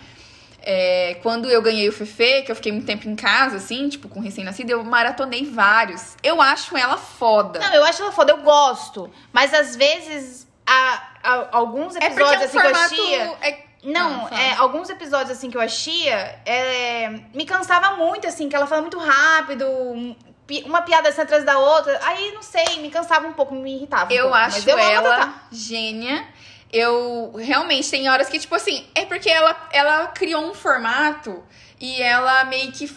É, 0.66 1.18
quando 1.22 1.50
eu 1.50 1.60
ganhei 1.60 1.86
o 1.88 1.92
Fefe, 1.92 2.42
que 2.42 2.50
eu 2.50 2.56
fiquei 2.56 2.72
muito 2.72 2.86
tempo 2.86 3.06
em 3.06 3.14
casa, 3.14 3.56
assim, 3.56 3.86
tipo, 3.88 4.08
com 4.08 4.18
recém-nascido, 4.20 4.70
eu 4.72 4.82
maratonei 4.82 5.44
vários. 5.44 6.16
Eu 6.22 6.40
acho 6.40 6.74
ela 6.76 6.96
foda. 6.96 7.58
Não, 7.60 7.74
eu 7.74 7.84
acho 7.84 8.00
ela 8.02 8.12
foda, 8.12 8.32
eu 8.32 8.38
gosto. 8.38 9.10
Mas 9.32 9.52
às 9.52 9.76
vezes, 9.76 10.46
a, 10.66 11.02
a- 11.22 11.48
alguns 11.52 11.94
é 11.96 12.00
porque 12.00 12.12
episódios 12.22 12.40
é 12.40 12.44
um 12.44 12.44
assim 12.46 12.58
que 12.58 12.66
eu 12.66 12.70
formato. 12.72 12.94
assistia. 12.94 13.36
é- 13.42 13.64
Não, 13.84 14.26
Ah, 14.30 14.40
é, 14.40 14.54
alguns 14.54 14.88
episódios 14.88 15.36
assim 15.36 15.50
que 15.50 15.56
eu 15.58 15.60
achia 15.60 16.16
é, 16.46 17.10
me 17.34 17.44
cansava 17.44 17.96
muito, 17.96 18.26
assim, 18.26 18.48
que 18.48 18.56
ela 18.56 18.66
fala 18.66 18.80
muito 18.80 18.98
rápido, 18.98 19.66
um- 19.68 20.16
pi- 20.46 20.62
uma 20.64 20.80
piada 20.80 21.10
assim 21.10 21.20
atrás 21.20 21.44
da 21.44 21.58
outra. 21.58 22.00
Aí, 22.02 22.32
não 22.32 22.40
sei, 22.42 22.78
me 22.80 22.90
cansava 22.90 23.26
um 23.28 23.34
pouco, 23.34 23.54
me 23.54 23.76
irritava. 23.76 24.10
um 24.10 24.16
Eu 24.16 24.22
pouco. 24.24 24.36
acho 24.38 24.70
eu 24.70 24.78
ela 24.78 25.34
gênia. 25.52 26.26
Eu 26.74 27.32
realmente 27.38 27.88
tem 27.88 28.08
horas 28.08 28.28
que, 28.28 28.36
tipo 28.36 28.52
assim, 28.52 28.84
é 28.96 29.04
porque 29.04 29.30
ela, 29.30 29.68
ela 29.72 30.08
criou 30.08 30.44
um 30.44 30.52
formato 30.52 31.40
e 31.80 32.02
ela 32.02 32.44
meio 32.46 32.72
que. 32.72 32.90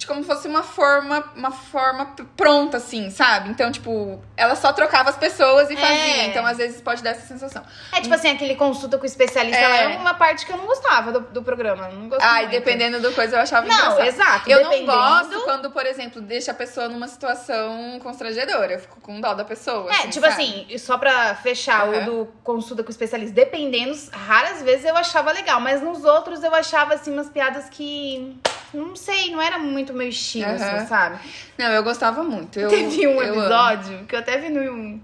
F- 0.00 0.06
Como 0.06 0.22
se 0.22 0.26
fosse 0.26 0.48
uma 0.48 0.62
forma, 0.62 1.24
uma 1.36 1.50
forma 1.50 2.14
pronta, 2.36 2.78
assim, 2.78 3.10
sabe? 3.10 3.48
Então, 3.50 3.70
tipo, 3.70 4.20
ela 4.36 4.54
só 4.56 4.72
trocava 4.72 5.10
as 5.10 5.16
pessoas 5.16 5.70
e 5.70 5.74
É. 5.74 5.76
fazia. 5.76 6.26
Então, 6.26 6.44
às 6.46 6.56
vezes, 6.58 6.80
pode 6.80 7.02
dar 7.02 7.10
essa 7.10 7.26
sensação. 7.26 7.62
É 7.92 8.00
tipo 8.00 8.14
assim, 8.14 8.28
aquele 8.28 8.54
consulta 8.56 8.96
com 8.98 9.04
o 9.04 9.06
especialista. 9.06 9.58
É. 9.58 9.62
Ela 9.64 9.76
era 9.76 9.98
uma 10.00 10.14
parte 10.14 10.44
que 10.46 10.52
eu 10.52 10.56
não 10.56 10.66
gostava 10.66 11.12
do, 11.12 11.20
do 11.20 11.42
programa. 11.42 11.88
Não 11.88 12.08
gostava. 12.08 12.32
Ai, 12.32 12.48
dependendo 12.48 13.00
do 13.00 13.12
coisa, 13.12 13.36
eu 13.36 13.40
achava 13.40 13.66
Não, 13.66 13.74
engraçado. 13.76 14.00
exato. 14.06 14.50
Eu 14.50 14.62
não 14.64 14.70
dependendo- 14.70 14.92
gosto 14.92 15.40
quando, 15.44 15.70
por 15.70 15.86
exemplo, 15.86 16.20
deixa 16.20 16.50
a 16.50 16.54
pessoa 16.54 16.88
numa 16.88 17.06
situação 17.08 17.98
constrangedora. 18.02 18.72
Eu 18.72 18.78
fico 18.80 19.00
com 19.00 19.20
dó 19.20 19.34
da 19.34 19.44
pessoa. 19.44 19.90
É, 19.90 19.94
assim, 20.00 20.08
tipo 20.10 20.26
sabe? 20.28 20.42
assim, 20.66 20.78
só 20.78 20.96
pra 20.98 21.34
fechar 21.36 21.86
Aham. 21.88 21.98
o 21.98 22.04
do 22.04 22.28
consulta 22.42 22.82
com 22.82 22.88
o 22.88 22.90
especialista, 22.90 23.34
dependendo, 23.34 23.96
raras 24.12 24.62
vezes 24.62 24.84
eu 24.84 24.96
achava 24.96 25.32
legal, 25.32 25.60
mas 25.60 25.82
nos 25.82 26.04
outros 26.04 26.42
eu 26.42 26.54
achava, 26.54 26.94
assim, 26.94 27.12
umas 27.12 27.28
piadas 27.28 27.68
que. 27.70 28.36
Não 28.72 28.94
sei, 28.94 29.30
não 29.32 29.40
era 29.42 29.58
muito 29.58 29.92
meu 29.92 30.08
estilo, 30.08 30.46
Aham. 30.46 30.54
assim, 30.76 30.86
sabe? 30.86 31.18
Não, 31.58 31.66
eu 31.72 31.82
gostava 31.82 32.22
muito. 32.22 32.58
Eu, 32.60 32.68
Teve 32.68 33.06
um 33.06 33.20
eu 33.20 33.30
amo. 33.32 33.40
episódio 33.40 34.04
que 34.06 34.14
eu 34.14 34.18
até 34.20 34.38
vi 34.38 34.48
no. 34.48 35.00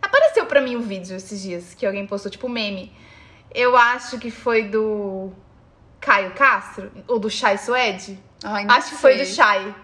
Apareceu 0.00 0.46
pra 0.46 0.60
mim 0.60 0.76
um 0.76 0.80
vídeo 0.82 1.16
esses 1.16 1.42
dias 1.42 1.74
que 1.74 1.84
alguém 1.84 2.06
postou, 2.06 2.30
tipo, 2.30 2.48
meme. 2.48 2.92
Eu 3.54 3.76
acho 3.76 4.18
que 4.18 4.30
foi 4.30 4.62
do 4.64 5.32
Caio 6.00 6.30
Castro, 6.32 6.90
ou 7.08 7.18
do 7.18 7.28
Chay 7.28 7.58
Suede. 7.58 8.18
Ai, 8.44 8.64
Acho 8.68 8.90
que 8.90 8.96
foi 8.96 9.16
do 9.18 9.24
sei. 9.24 9.34
Chay. 9.34 9.74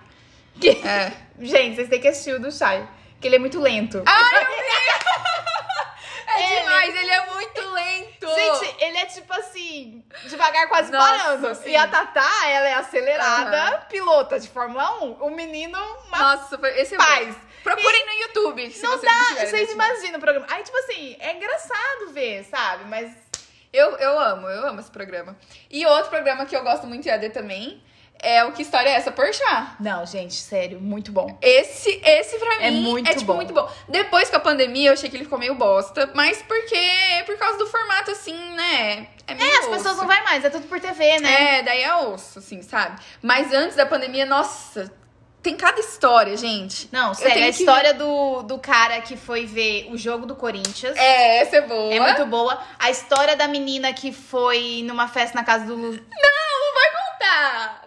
Que- 0.61 0.87
É. 0.87 1.13
Gente, 1.39 1.77
vocês 1.77 1.89
têm 1.89 2.01
que 2.01 2.09
assistir 2.09 2.33
o 2.35 2.41
do 2.41 2.51
Chay. 2.53 2.87
Que 3.21 3.27
ele 3.29 3.37
é 3.37 3.39
muito 3.39 3.59
lento. 3.61 4.03
É 6.39 6.61
demais, 6.61 6.95
ele 6.95 7.11
é 7.11 7.27
muito 7.27 7.71
lento. 7.71 8.27
Gente, 8.35 8.85
ele 8.85 8.99
é 8.99 9.07
tipo 9.07 9.33
assim, 9.35 10.05
devagar 10.25 10.69
quase 10.69 10.91
Nossa, 10.93 11.19
parando. 11.25 11.55
sim. 11.55 11.71
E 11.71 11.77
a 11.77 11.87
Tatá, 11.89 12.49
ela 12.49 12.69
é 12.69 12.75
acelerada, 12.75 13.79
pilota 13.89 14.39
de 14.39 14.49
Fórmula 14.49 15.03
1. 15.05 15.13
O 15.21 15.31
menino 15.31 15.79
uma 16.07 16.19
Nossa, 16.19 16.59
foi- 16.59 16.79
esse 16.81 16.95
é 16.95 16.99
paz. 16.99 17.29
bom. 17.35 17.41
Procurem 17.63 18.07
no 18.07 18.13
YouTube, 18.23 18.71
se 18.71 18.83
Não 18.83 18.91
vocês 18.93 19.03
não 19.13 19.19
dá, 19.21 19.27
tiverem 19.29 19.51
vocês 19.51 19.71
imaginam 19.73 20.19
o 20.19 20.21
programa. 20.21 20.47
Aí, 20.51 20.63
tipo 20.63 20.77
assim, 20.79 21.17
é 21.19 21.33
engraçado 21.35 22.11
ver, 22.13 22.45
sabe? 22.45 22.85
Mas 22.85 23.11
Eu, 23.73 23.91
eu 23.99 24.19
amo, 24.19 24.49
eu 24.49 24.67
amo 24.69 24.81
esse 24.81 24.91
programa. 24.91 25.37
E 25.69 25.85
outro 25.85 26.09
programa 26.09 26.47
que 26.47 26.57
eu 26.57 26.63
gosto 26.63 26.87
muito 26.87 27.07
em 27.07 27.11
AD 27.11 27.29
também 27.31 27.83
é 28.23 28.45
o 28.45 28.53
Que 28.53 28.63
História 28.63 28.89
é 28.91 28.95
Essa, 28.95 29.11
Porchat. 29.13 29.73
Não, 29.81 30.05
gente, 30.07 30.35
sério, 30.35 30.81
muito 30.81 31.13
bom. 31.13 31.37
Esse, 31.41 32.01
esse 32.05 32.39
pra 32.39 32.63
É 32.65 32.71
mim 32.71 32.81
muito 32.83 33.09
é, 33.09 33.13
tipo, 33.15 33.27
bom. 33.27 33.35
muito 33.37 33.53
bom. 33.53 33.71
Depois 33.89 34.29
com 34.31 34.37
a 34.37 34.41
pandemia, 34.41 34.91
eu 34.91 34.93
achei 34.95 35.09
que 35.09 35.17
ele 35.17 35.25
ficou 35.25 35.39
meio 35.39 35.55
bosta. 35.55 36.11
Mas 36.15 36.43
porque, 36.43 36.81
por 37.27 37.37
causa 37.37 37.59
do 37.59 37.67
formato, 37.67 38.11
assim, 38.11 38.37
né? 38.55 39.09
É, 39.27 39.35
meio 39.35 39.51
É, 39.51 39.59
as 39.59 39.67
pessoas 39.67 39.87
osso. 39.87 39.97
não 39.99 40.07
vai 40.07 40.23
mais, 40.25 40.45
é 40.45 40.51
tudo 40.51 40.67
por 40.67 40.81
TV, 40.81 41.19
né? 41.21 41.59
É, 41.59 41.63
daí 41.63 41.83
é 41.83 41.95
osso, 41.97 42.39
assim, 42.39 42.63
sabe? 42.63 43.01
Mas 43.23 43.53
antes 43.53 43.77
da 43.77 43.85
pandemia, 43.87 44.25
nossa, 44.27 44.93
tem 45.43 45.57
cada 45.57 45.79
história, 45.79 46.37
gente. 46.37 46.89
Não, 46.91 47.15
sério, 47.15 47.35
tenho 47.35 47.47
a 47.47 47.51
história 47.51 47.95
do, 47.95 48.43
do 48.43 48.59
cara 48.59 49.01
que 49.01 49.17
foi 49.17 49.47
ver 49.47 49.89
o 49.93 49.97
jogo 49.97 50.27
do 50.27 50.35
Corinthians. 50.35 50.97
É, 50.97 51.39
essa 51.39 51.57
é 51.57 51.61
boa. 51.61 51.95
É 51.95 52.01
muito 52.01 52.27
boa. 52.27 52.59
A 52.79 52.91
história 52.91 53.37
da 53.37 53.47
menina 53.47 53.93
que 53.93 54.11
foi 54.13 54.83
numa 54.85 55.07
festa 55.07 55.37
na 55.39 55.45
casa 55.45 55.65
do 55.67 55.75
Lu. 55.77 55.93
Não 55.93 56.46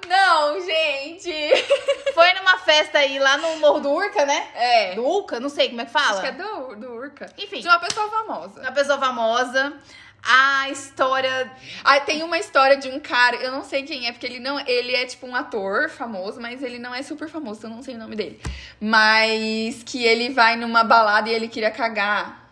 Não, 0.08 0.60
gente! 0.62 1.32
Foi 2.14 2.34
numa 2.34 2.58
festa 2.60 3.00
aí 3.00 3.20
lá 3.20 3.38
no 3.38 3.58
Morro 3.58 3.80
do 3.80 3.92
Urca, 3.92 4.26
né? 4.26 4.48
É. 4.56 4.96
Do 4.96 5.06
Urca, 5.06 5.40
não 5.40 5.50
sei 5.50 5.70
como 5.70 5.82
é 5.82 5.86
que 5.86 5.92
fala. 5.92 6.12
Acho 6.12 6.22
que 6.22 6.28
é 6.28 6.32
do, 6.32 6.76
do 6.76 6.92
Urca. 6.94 7.32
Enfim. 7.38 7.62
De 7.62 7.68
uma 7.68 7.80
pessoa 7.80 8.10
famosa. 8.10 8.60
Uma 8.62 8.72
pessoa 8.72 8.98
famosa. 8.98 9.74
A 10.22 10.70
história. 10.70 11.50
Ah, 11.84 12.00
tem 12.02 12.24
uma 12.24 12.38
história 12.38 12.76
de 12.76 12.90
um 12.90 13.00
cara, 13.00 13.38
eu 13.38 13.52
não 13.52 13.64
sei 13.64 13.84
quem 13.84 14.06
é, 14.08 14.12
porque 14.12 14.26
ele 14.26 14.40
não. 14.40 14.60
Ele 14.68 14.94
é 14.94 15.06
tipo 15.06 15.26
um 15.26 15.34
ator 15.36 15.90
famoso, 15.90 16.42
mas 16.42 16.62
ele 16.62 16.78
não 16.78 16.94
é 16.94 17.02
super 17.02 17.30
famoso, 17.30 17.66
eu 17.66 17.70
não 17.70 17.82
sei 17.82 17.96
o 17.96 17.98
nome 17.98 18.18
dele. 18.18 18.42
Mas 18.82 19.82
que 19.86 20.04
ele 20.04 20.30
vai 20.34 20.58
numa 20.58 20.84
balada 20.84 21.30
e 21.30 21.34
ele 21.34 21.48
queria 21.48 21.72
cagar. 21.72 22.50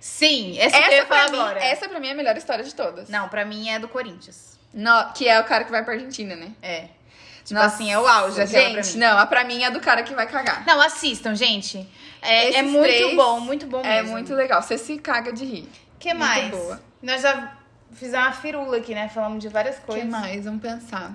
Sim, 0.00 0.58
essa, 0.58 0.76
eu 0.76 0.82
Essa 0.82 1.06
falar 1.06 1.24
pra, 1.24 1.30
mim, 1.32 1.38
agora. 1.38 1.64
essa 1.64 1.88
pra 1.88 2.00
mim 2.00 2.08
é 2.08 2.12
a 2.12 2.14
melhor 2.14 2.36
história 2.36 2.64
de 2.64 2.74
todas. 2.74 3.08
Não, 3.08 3.28
pra 3.28 3.44
mim 3.44 3.68
é 3.68 3.78
do 3.78 3.86
Corinthians. 3.88 4.51
No- 4.74 5.12
que 5.12 5.28
é 5.28 5.38
o 5.40 5.44
cara 5.44 5.64
que 5.64 5.70
vai 5.70 5.84
pra 5.84 5.94
Argentina, 5.94 6.34
né? 6.36 6.50
É. 6.62 6.86
Tipo 7.44 7.60
assim, 7.60 7.92
é 7.92 7.98
o 7.98 8.06
auge 8.06 8.36
pra 8.36 8.46
Gente, 8.46 8.92
mim. 8.92 8.98
não, 9.00 9.18
a 9.18 9.26
pra 9.26 9.44
mim 9.44 9.62
é 9.64 9.70
do 9.70 9.80
cara 9.80 10.02
que 10.02 10.14
vai 10.14 10.26
cagar. 10.26 10.64
Não, 10.66 10.80
assistam, 10.80 11.34
gente. 11.34 11.86
É, 12.22 12.54
é 12.58 12.62
muito 12.62 13.16
bom, 13.16 13.40
muito 13.40 13.66
bom 13.66 13.80
É 13.84 13.96
mesmo. 14.00 14.12
muito 14.12 14.32
legal. 14.34 14.62
Você 14.62 14.78
se 14.78 14.96
caga 14.98 15.32
de 15.32 15.44
rir. 15.44 15.68
que 15.98 16.08
muito 16.14 16.18
mais? 16.20 16.50
boa. 16.50 16.80
Nós 17.02 17.20
já 17.20 17.52
fizemos 17.92 18.26
uma 18.26 18.32
firula 18.32 18.76
aqui, 18.76 18.94
né? 18.94 19.08
Falamos 19.12 19.40
de 19.40 19.48
várias 19.48 19.76
O 19.76 19.80
que 19.80 19.86
coisas. 19.86 20.08
mais? 20.08 20.44
Vamos 20.44 20.62
pensar. 20.62 21.12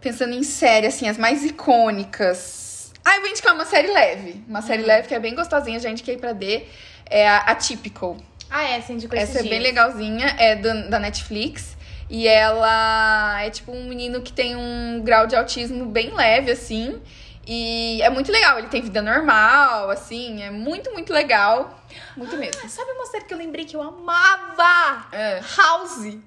Pensando 0.00 0.34
em 0.34 0.42
série, 0.42 0.86
assim, 0.88 1.08
as 1.08 1.16
mais 1.16 1.44
icônicas. 1.44 2.92
Ah, 3.04 3.16
eu 3.16 3.20
vou 3.22 3.30
indicar 3.30 3.54
uma 3.54 3.64
série 3.64 3.88
leve. 3.88 4.44
Uma 4.48 4.60
série 4.62 4.82
Uhum. 4.82 4.88
leve 4.88 5.08
que 5.08 5.14
é 5.14 5.18
bem 5.20 5.34
gostosinha, 5.34 5.78
já 5.80 5.88
indiquei 5.88 6.16
pra 6.16 6.32
D. 6.32 6.64
É 7.08 7.28
a 7.28 7.38
Atypical. 7.38 8.16
Ah, 8.50 8.64
é, 8.64 8.80
você 8.80 8.92
indicou 8.92 9.16
Essa 9.18 9.32
é 9.32 9.34
esses 9.36 9.42
bem 9.50 9.60
dias. 9.60 9.62
legalzinha, 9.62 10.34
é 10.38 10.56
do- 10.56 10.88
da 10.90 10.98
Netflix. 10.98 11.75
E 12.08 12.28
ela 12.28 13.42
é 13.42 13.50
tipo 13.50 13.72
um 13.72 13.84
menino 13.88 14.22
que 14.22 14.32
tem 14.32 14.54
um 14.56 15.00
grau 15.02 15.26
de 15.26 15.34
autismo 15.34 15.86
bem 15.86 16.14
leve, 16.14 16.50
assim. 16.52 17.00
E 17.48 18.00
é 18.02 18.10
muito 18.10 18.30
legal, 18.32 18.58
ele 18.58 18.66
tem 18.68 18.82
vida 18.82 19.00
normal, 19.00 19.88
assim, 19.90 20.42
é 20.42 20.50
muito, 20.50 20.92
muito 20.92 21.12
legal. 21.12 21.80
Muito 22.16 22.36
mesmo. 22.36 22.60
Ah, 22.64 22.68
sabe 22.68 22.90
uma 22.92 23.06
série 23.06 23.24
que 23.24 23.32
eu 23.32 23.38
lembrei 23.38 23.64
que 23.64 23.76
eu 23.76 23.82
amava? 23.82 25.06
É. 25.12 25.40
House. 25.56 26.18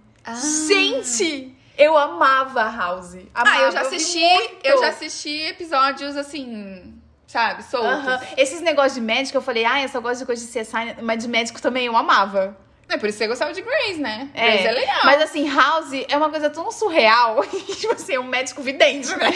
Gente, 0.68 1.56
eu 1.78 1.98
amava 1.98 2.64
House. 2.64 3.18
Amava, 3.34 3.58
Ah, 3.58 3.62
eu 3.64 3.72
já 3.72 3.82
assisti, 3.82 4.20
muito. 4.20 4.66
eu 4.66 4.80
já 4.80 4.90
assisti 4.90 5.42
episódios 5.48 6.16
assim, 6.16 6.94
sabe, 7.28 7.64
soltos. 7.64 8.28
Esses 8.38 8.62
negócios 8.62 8.96
de 8.96 9.02
médico, 9.02 9.38
eu 9.38 9.42
falei, 9.42 9.66
ah, 9.66 9.82
eu 9.82 9.90
só 9.90 10.00
gosto 10.00 10.20
de 10.20 10.26
coisa 10.26 10.46
de 10.46 10.52
CSI, 10.52 11.02
mas 11.02 11.22
de 11.24 11.28
médico 11.30 11.62
também 11.62 11.86
eu 11.86 11.98
amava. 11.98 12.56
É 12.90 12.98
por 12.98 13.08
isso 13.08 13.18
que 13.20 13.24
você 13.24 13.28
gostava 13.28 13.54
de 13.54 13.62
Grace, 13.62 14.00
né? 14.00 14.30
Grace 14.34 14.66
é 14.68 14.72
legal. 14.72 15.06
Mas 15.06 15.22
assim, 15.22 15.48
House 15.48 15.92
é 16.08 16.18
uma 16.18 16.30
coisa 16.30 16.50
tão 16.50 16.72
surreal. 16.72 17.44
tipo 17.80 17.94
assim, 17.94 18.16
é 18.16 18.20
um 18.20 18.24
médico 18.24 18.64
vidente, 18.64 19.16
né? 19.16 19.30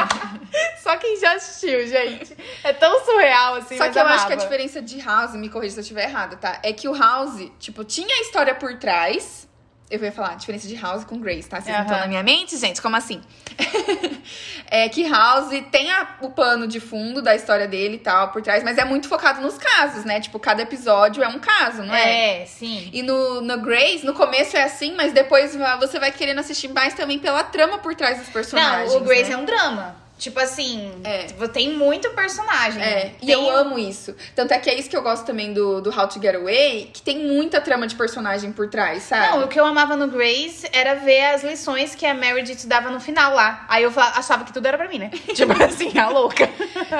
Só 0.82 0.96
quem 0.96 1.16
já 1.20 1.34
assistiu, 1.34 1.86
gente. 1.86 2.34
É 2.64 2.72
tão 2.72 3.04
surreal, 3.04 3.56
assim, 3.56 3.76
Só 3.76 3.88
que 3.88 3.98
eu 3.98 4.06
acho 4.06 4.26
que 4.26 4.32
a 4.32 4.36
amava. 4.36 4.36
diferença 4.36 4.80
de 4.80 4.98
House, 5.00 5.34
me 5.34 5.48
corrija 5.48 5.74
se 5.74 5.80
eu 5.80 5.82
estiver 5.82 6.04
errada, 6.04 6.36
tá? 6.36 6.58
É 6.62 6.72
que 6.72 6.88
o 6.88 6.94
House, 6.94 7.50
tipo, 7.58 7.84
tinha 7.84 8.12
a 8.16 8.20
história 8.22 8.54
por 8.54 8.74
trás. 8.78 9.46
Eu 9.90 10.00
ia 10.04 10.12
falar, 10.12 10.30
a 10.30 10.34
diferença 10.36 10.68
de 10.68 10.76
House 10.76 11.02
com 11.04 11.18
Grace, 11.18 11.48
tá? 11.48 11.60
Vocês 11.60 11.74
não 11.74 11.82
estão 11.82 11.98
na 11.98 12.06
minha 12.06 12.22
mente, 12.22 12.56
gente? 12.56 12.80
Como 12.80 12.94
assim? 12.94 13.20
é 14.70 14.88
que 14.88 15.08
House 15.08 15.48
tem 15.70 15.90
a- 15.90 16.16
o 16.20 16.30
pano 16.30 16.66
de 16.66 16.78
fundo 16.78 17.20
da 17.20 17.34
história 17.34 17.66
dele 17.66 17.96
e 17.96 17.98
tal 17.98 18.28
por 18.28 18.40
trás, 18.40 18.62
mas 18.62 18.78
é 18.78 18.84
muito 18.84 19.08
focado 19.08 19.40
nos 19.40 19.58
casos, 19.58 20.04
né? 20.04 20.20
Tipo, 20.20 20.38
cada 20.38 20.62
episódio 20.62 21.22
é 21.22 21.28
um 21.28 21.38
caso, 21.40 21.82
não 21.82 21.94
é? 21.94 22.42
É, 22.42 22.46
sim. 22.46 22.88
E 22.92 23.02
no, 23.02 23.40
no 23.40 23.58
Grace, 23.60 24.06
no 24.06 24.14
começo 24.14 24.56
é 24.56 24.62
assim, 24.62 24.94
mas 24.94 25.12
depois 25.12 25.56
você 25.80 25.98
vai 25.98 26.12
querendo 26.12 26.38
assistir 26.38 26.68
mais 26.68 26.94
também 26.94 27.18
pela 27.18 27.42
trama 27.42 27.78
por 27.78 27.94
trás 27.94 28.18
dos 28.18 28.28
personagens. 28.28 28.92
Não, 28.92 29.00
o 29.00 29.04
Grace 29.04 29.28
né? 29.30 29.32
é 29.32 29.36
um 29.36 29.44
drama. 29.44 29.96
Tipo 30.20 30.38
assim, 30.38 30.92
É. 31.02 31.24
tipo, 31.24 31.48
tem 31.48 31.70
muito 31.70 32.10
personagem. 32.10 32.82
É, 32.82 33.12
e 33.22 33.26
Tem 33.26 33.30
eu 33.34 33.50
amo 33.56 33.78
isso. 33.78 34.14
Tanto 34.36 34.52
é 34.52 34.58
que 34.58 34.68
é 34.68 34.78
isso 34.78 34.90
que 34.90 34.94
eu 34.96 35.00
gosto 35.00 35.24
também 35.24 35.54
do, 35.54 35.80
do 35.80 35.88
How 35.88 36.06
to 36.08 36.20
Get 36.20 36.34
Away, 36.34 36.90
que 36.92 37.00
tem 37.00 37.18
muita 37.20 37.58
trama 37.58 37.86
de 37.86 37.94
personagem 37.94 38.52
por 38.52 38.68
trás, 38.68 39.04
sabe? 39.04 39.26
Não, 39.38 39.44
o 39.44 39.48
que 39.48 39.58
eu 39.58 39.64
amava 39.64 39.96
no 39.96 40.08
Grace 40.08 40.68
era 40.74 40.94
ver 40.94 41.24
as 41.24 41.42
lições 41.42 41.94
que 41.94 42.04
a 42.04 42.12
Meredith 42.12 42.66
dava 42.66 42.90
no 42.90 43.00
final 43.00 43.34
lá. 43.34 43.64
Aí 43.66 43.82
eu 43.82 43.90
falava- 43.90 44.18
achava 44.18 44.44
que 44.44 44.52
tudo 44.52 44.66
era 44.66 44.76
pra 44.76 44.88
mim, 44.88 44.98
né? 44.98 45.10
tipo 45.34 45.52
assim, 45.62 45.98
a 45.98 46.10
louca. 46.10 46.46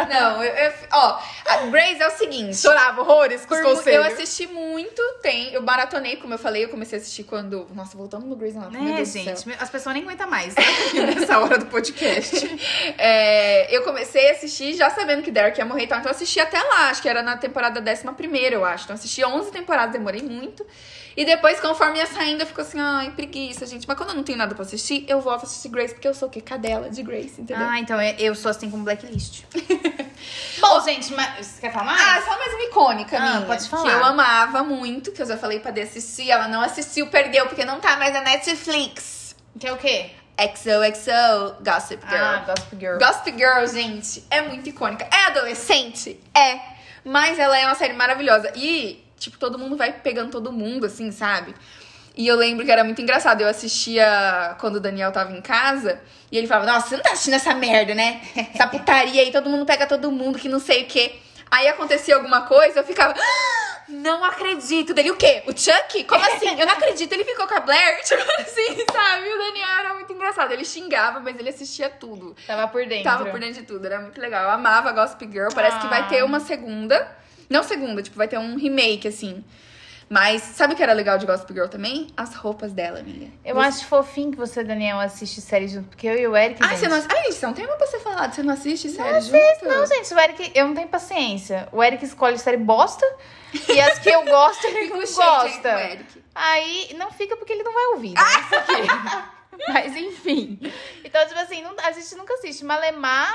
Não, 0.08 0.42
eu, 0.42 0.54
eu- 0.54 0.72
ó, 0.90 1.18
a 1.46 1.56
Grace 1.66 2.00
é 2.00 2.06
o 2.08 2.10
seguinte. 2.12 2.56
Chorava 2.56 3.02
horrores 3.02 3.44
com 3.44 3.54
por 3.54 3.86
eu 3.86 4.02
assisti 4.02 4.46
muito, 4.46 5.02
tem, 5.20 5.52
eu 5.52 5.60
maratonei, 5.60 6.16
como 6.16 6.32
eu 6.32 6.38
falei, 6.38 6.64
eu 6.64 6.68
comecei 6.70 6.98
a 6.98 7.02
assistir 7.02 7.24
quando. 7.24 7.66
Nossa, 7.74 7.96
voltando 7.98 8.24
no 8.24 8.34
Grey's 8.34 8.56
Anatomy. 8.56 8.98
É, 8.98 9.04
gente, 9.04 9.28
as 9.60 9.68
pessoas 9.68 9.94
nem 9.94 10.02
aguentam 10.04 10.26
mais. 10.30 10.54
nessa 10.94 11.38
hora 11.38 11.58
do 11.58 11.66
podcast. 11.66 12.58
É, 12.96 13.09
eu 13.70 13.82
comecei 13.82 14.28
a 14.30 14.32
assistir 14.32 14.74
já 14.74 14.90
sabendo 14.90 15.22
que 15.22 15.30
Derek 15.30 15.58
ia 15.58 15.64
morrer, 15.64 15.84
então 15.84 16.00
eu 16.02 16.10
assisti 16.10 16.38
até 16.40 16.60
lá, 16.62 16.90
acho 16.90 17.00
que 17.02 17.08
era 17.08 17.22
na 17.22 17.36
temporada 17.36 17.80
11, 17.80 18.04
eu 18.52 18.64
acho. 18.64 18.84
Então 18.84 18.94
eu 18.94 18.98
assisti 18.98 19.24
11 19.24 19.50
temporadas, 19.50 19.92
demorei 19.92 20.22
muito. 20.22 20.66
E 21.16 21.24
depois, 21.24 21.58
conforme 21.60 21.98
ia 21.98 22.06
saindo, 22.06 22.42
eu 22.42 22.46
fico 22.46 22.60
assim, 22.60 22.78
ai, 22.80 23.10
preguiça, 23.10 23.66
gente. 23.66 23.86
Mas 23.86 23.96
quando 23.96 24.10
eu 24.10 24.14
não 24.14 24.22
tenho 24.22 24.38
nada 24.38 24.54
pra 24.54 24.64
assistir, 24.64 25.04
eu 25.08 25.20
volto 25.20 25.42
a 25.42 25.46
assistir 25.46 25.68
Grace, 25.68 25.92
porque 25.92 26.06
eu 26.06 26.14
sou 26.14 26.28
o 26.28 26.30
quê? 26.30 26.40
Cadela 26.40 26.88
de 26.88 27.02
Grace, 27.02 27.40
entendeu? 27.40 27.66
ah, 27.68 27.78
então 27.80 28.00
eu- 28.00 28.14
eu 28.18 28.34
sou 28.34 28.50
assim 28.50 28.70
com 28.70 28.82
blacklist. 28.82 29.42
Bom, 30.60 30.80
gente, 30.84 31.12
mas 31.14 31.46
você 31.46 31.60
quer 31.60 31.72
falar 31.72 31.84
mais? 31.86 32.00
Ah, 32.00 32.22
só 32.22 32.38
mais 32.38 32.52
uma 32.54 32.62
icônica 32.64 33.16
Ah, 33.18 33.20
minha. 33.20 33.40
pode 33.46 33.68
falar. 33.68 33.82
Que 33.82 33.88
eu 33.90 34.04
amava 34.04 34.62
muito, 34.62 35.10
que 35.12 35.20
eu 35.22 35.26
já 35.26 35.36
falei 35.36 35.58
pra 35.60 35.70
Dê 35.70 35.82
assistir. 35.82 36.30
Ela 36.30 36.46
não 36.48 36.60
assistiu, 36.60 37.06
perdeu, 37.08 37.46
porque 37.46 37.64
não 37.64 37.80
tá 37.80 37.96
mais 37.96 38.12
na 38.12 38.20
Netflix. 38.20 39.34
Que 39.58 39.66
é 39.66 39.72
o 39.72 39.76
quê? 39.76 40.10
XOXO 40.40 41.62
Gossip 41.62 42.02
Girl. 42.08 42.22
Ah, 42.22 42.44
Gossip 42.46 42.76
Girl. 42.78 42.98
Gossip 42.98 43.36
Girl, 43.36 43.66
gente, 43.66 44.24
é 44.30 44.40
muito 44.42 44.68
icônica. 44.68 45.08
É 45.12 45.26
adolescente? 45.26 46.18
É. 46.34 46.60
Mas 47.04 47.38
ela 47.38 47.58
é 47.58 47.66
uma 47.66 47.74
série 47.74 47.92
maravilhosa. 47.92 48.52
E, 48.56 49.04
tipo, 49.18 49.38
todo 49.38 49.58
mundo 49.58 49.76
vai 49.76 49.92
pegando 49.92 50.30
todo 50.30 50.52
mundo, 50.52 50.86
assim, 50.86 51.10
sabe? 51.10 51.54
E 52.16 52.26
eu 52.26 52.36
lembro 52.36 52.64
que 52.64 52.72
era 52.72 52.84
muito 52.84 53.00
engraçado. 53.00 53.40
Eu 53.40 53.48
assistia 53.48 54.56
quando 54.58 54.76
o 54.76 54.80
Daniel 54.80 55.12
tava 55.12 55.32
em 55.32 55.40
casa. 55.40 56.00
E 56.30 56.36
ele 56.36 56.46
falava, 56.46 56.72
nossa, 56.72 56.88
você 56.88 56.96
não 56.96 57.02
tá 57.02 57.12
assistindo 57.12 57.34
essa 57.34 57.54
merda, 57.54 57.94
né? 57.94 58.20
Essa 58.54 58.66
putaria 58.66 59.22
aí, 59.22 59.32
todo 59.32 59.48
mundo 59.48 59.64
pega 59.64 59.86
todo 59.86 60.10
mundo, 60.10 60.38
que 60.38 60.48
não 60.48 60.60
sei 60.60 60.82
o 60.82 60.86
quê. 60.86 61.14
Aí 61.50 61.66
acontecia 61.68 62.14
alguma 62.16 62.42
coisa, 62.42 62.80
eu 62.80 62.84
ficava... 62.84 63.14
"Ah, 63.18 63.80
Não 63.88 64.22
acredito. 64.24 64.94
Dele, 64.94 65.10
o 65.10 65.16
quê? 65.16 65.42
O 65.46 65.50
Chuck? 65.56 66.04
Como 66.04 66.24
assim? 66.24 66.48
Eu 66.60 66.64
não 66.64 66.74
acredito. 66.74 67.12
Ele 67.12 67.24
ficou 67.24 67.46
com 67.48 67.54
a 67.54 67.60
Blair? 67.60 68.00
Tipo 68.06 68.22
assim, 68.40 68.84
sabe? 68.92 69.28
O 69.28 69.38
Daniel 69.38 69.68
era 69.80 69.94
muito 69.94 70.12
engraçado. 70.12 70.52
Ele 70.52 70.64
xingava, 70.64 71.18
mas 71.18 71.36
ele 71.36 71.48
assistia 71.48 71.88
tudo. 71.90 72.36
Tava 72.46 72.68
por 72.68 72.86
dentro. 72.86 73.02
Tava 73.04 73.26
por 73.26 73.40
dentro 73.40 73.60
de 73.62 73.66
tudo, 73.66 73.84
era 73.84 73.98
muito 74.00 74.20
legal. 74.20 74.44
Eu 74.44 74.50
amava 74.50 74.92
Gossip 74.92 75.26
Girl. 75.30 75.48
Parece 75.52 75.80
que 75.80 75.88
vai 75.88 76.02
Ah. 76.02 76.04
ter 76.04 76.22
uma 76.24 76.38
segunda. 76.38 77.16
Não 77.48 77.64
segunda, 77.64 78.00
tipo, 78.00 78.16
vai 78.16 78.28
ter 78.28 78.38
um 78.38 78.54
remake, 78.56 79.08
assim. 79.08 79.44
Mas 80.12 80.42
sabe 80.42 80.74
o 80.74 80.76
que 80.76 80.82
era 80.82 80.92
legal 80.92 81.18
de 81.18 81.24
Gossip 81.24 81.52
Girl 81.52 81.68
também? 81.68 82.08
As 82.16 82.34
roupas 82.34 82.72
dela, 82.72 82.98
amiga. 82.98 83.30
Eu 83.44 83.54
Você- 83.54 83.66
acho 83.68 83.86
fofinho 83.86 84.32
que 84.32 84.36
você, 84.36 84.64
Daniel, 84.64 84.98
assiste 84.98 85.40
série 85.40 85.68
junto. 85.68 85.88
Porque 85.88 86.04
eu 86.04 86.18
e 86.18 86.26
o 86.26 86.36
Eric. 86.36 86.60
Ai, 86.60 86.70
gente, 86.70 86.80
você 86.80 86.88
não 86.88 86.96
assiste. 86.96 87.14
Ai, 87.16 87.28
isso 87.28 87.46
não 87.46 87.54
tem 87.54 87.64
uma 87.64 87.76
pra 87.76 87.86
você 87.86 88.00
falar. 88.00 88.32
Você 88.32 88.42
não 88.42 88.52
assiste 88.54 88.88
série 88.88 89.12
Não 89.12 89.20
junto? 89.20 89.64
Não, 89.68 89.86
gente, 89.86 90.12
o 90.12 90.18
Eric, 90.18 90.50
eu 90.52 90.66
não 90.66 90.74
tenho 90.74 90.88
paciência. 90.88 91.68
O 91.70 91.80
Eric 91.80 92.04
escolhe 92.04 92.36
série 92.38 92.56
bosta 92.56 93.06
e 93.68 93.80
as 93.80 94.00
que 94.00 94.08
eu 94.10 94.24
gosto, 94.24 94.64
ele 94.66 94.88
não 94.90 94.98
aí 95.00 95.06
com 95.06 95.12
o 95.12 95.24
gosta. 95.24 95.68
Eric. 95.80 96.24
Aí 96.34 96.94
não 96.98 97.12
fica 97.12 97.36
porque 97.36 97.52
ele 97.52 97.62
não 97.62 97.72
vai 97.72 97.86
ouvir, 97.94 98.14
né? 98.14 98.20
Aqui. 98.20 99.68
Mas 99.72 99.96
enfim. 99.96 100.58
Então, 101.04 101.26
tipo 101.26 101.40
assim, 101.40 101.60
não- 101.62 101.74
a 101.84 101.90
gente 101.92 102.14
nunca 102.16 102.34
assiste. 102.34 102.64
Malemar, 102.64 103.32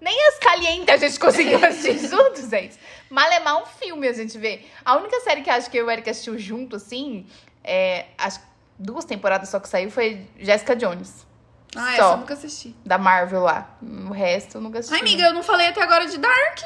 nem 0.00 0.28
as 0.28 0.38
calientes 0.38 0.88
a 0.88 0.96
gente 0.96 1.18
conseguiu 1.18 1.64
assistir 1.64 1.98
juntos, 2.08 2.48
gente. 2.48 2.78
Malemar, 3.10 3.62
um 3.62 3.66
filme 3.66 4.06
a 4.08 4.12
gente 4.12 4.36
vê. 4.38 4.62
A 4.84 4.96
única 4.96 5.20
série 5.20 5.42
que 5.42 5.50
acho 5.50 5.70
que 5.70 5.78
eu 5.78 5.84
e 5.84 5.86
o 5.86 5.90
Eric 5.90 6.08
assistiu 6.10 6.38
junto, 6.38 6.76
assim, 6.76 7.26
é. 7.62 8.06
Acho 8.18 8.40
que 8.40 8.46
duas 8.78 9.04
temporadas 9.04 9.48
só 9.48 9.58
que 9.58 9.68
saiu 9.68 9.90
foi 9.90 10.26
Jessica 10.38 10.76
Jones. 10.76 11.26
Ah, 11.74 11.80
Só. 11.80 11.92
essa 11.92 12.02
eu 12.02 12.16
nunca 12.18 12.34
assisti. 12.34 12.74
Da 12.84 12.96
Marvel 12.96 13.42
lá. 13.42 13.76
O 13.82 14.12
resto 14.12 14.58
eu 14.58 14.60
nunca 14.60 14.78
assisti. 14.78 14.94
Ai, 14.94 15.00
amiga, 15.00 15.24
eu 15.24 15.34
não 15.34 15.42
falei 15.42 15.68
até 15.68 15.82
agora 15.82 16.06
de 16.06 16.18
Dark. 16.18 16.60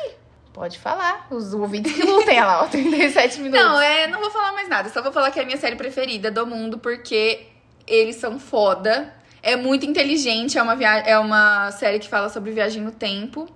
Pode 0.53 0.79
falar. 0.79 1.27
Os 1.31 1.55
ouvintes 1.55 1.93
que 1.93 2.03
lutem, 2.03 2.39
olha 2.39 2.47
lá, 2.47 2.63
ó, 2.65 2.67
37 2.67 3.41
minutos. 3.41 3.65
Não, 3.65 3.81
é, 3.81 4.07
não 4.09 4.21
vou 4.21 4.31
falar 4.31 4.53
mais 4.53 4.69
nada. 4.69 4.89
Só 4.89 5.03
vou 5.03 5.13
falar 5.13 5.31
que 5.31 5.39
é 5.39 5.43
a 5.43 5.47
minha 5.47 5.59
série 5.59 5.77
preferida 5.77 6.31
do 6.31 6.47
mundo, 6.47 6.79
porque 6.79 7.47
eles 7.87 8.17
são 8.17 8.39
foda. 8.39 9.15
É 9.43 9.57
muito 9.57 9.87
inteligente, 9.87 10.59
é 10.59 10.63
uma, 10.63 10.77
via... 10.77 10.99
é 10.99 11.19
uma 11.19 11.71
série 11.73 11.99
que 11.99 12.09
fala 12.09 12.29
sobre 12.29 12.53
viagem 12.53 12.83
no 12.83 12.91
tempo. 12.91 13.49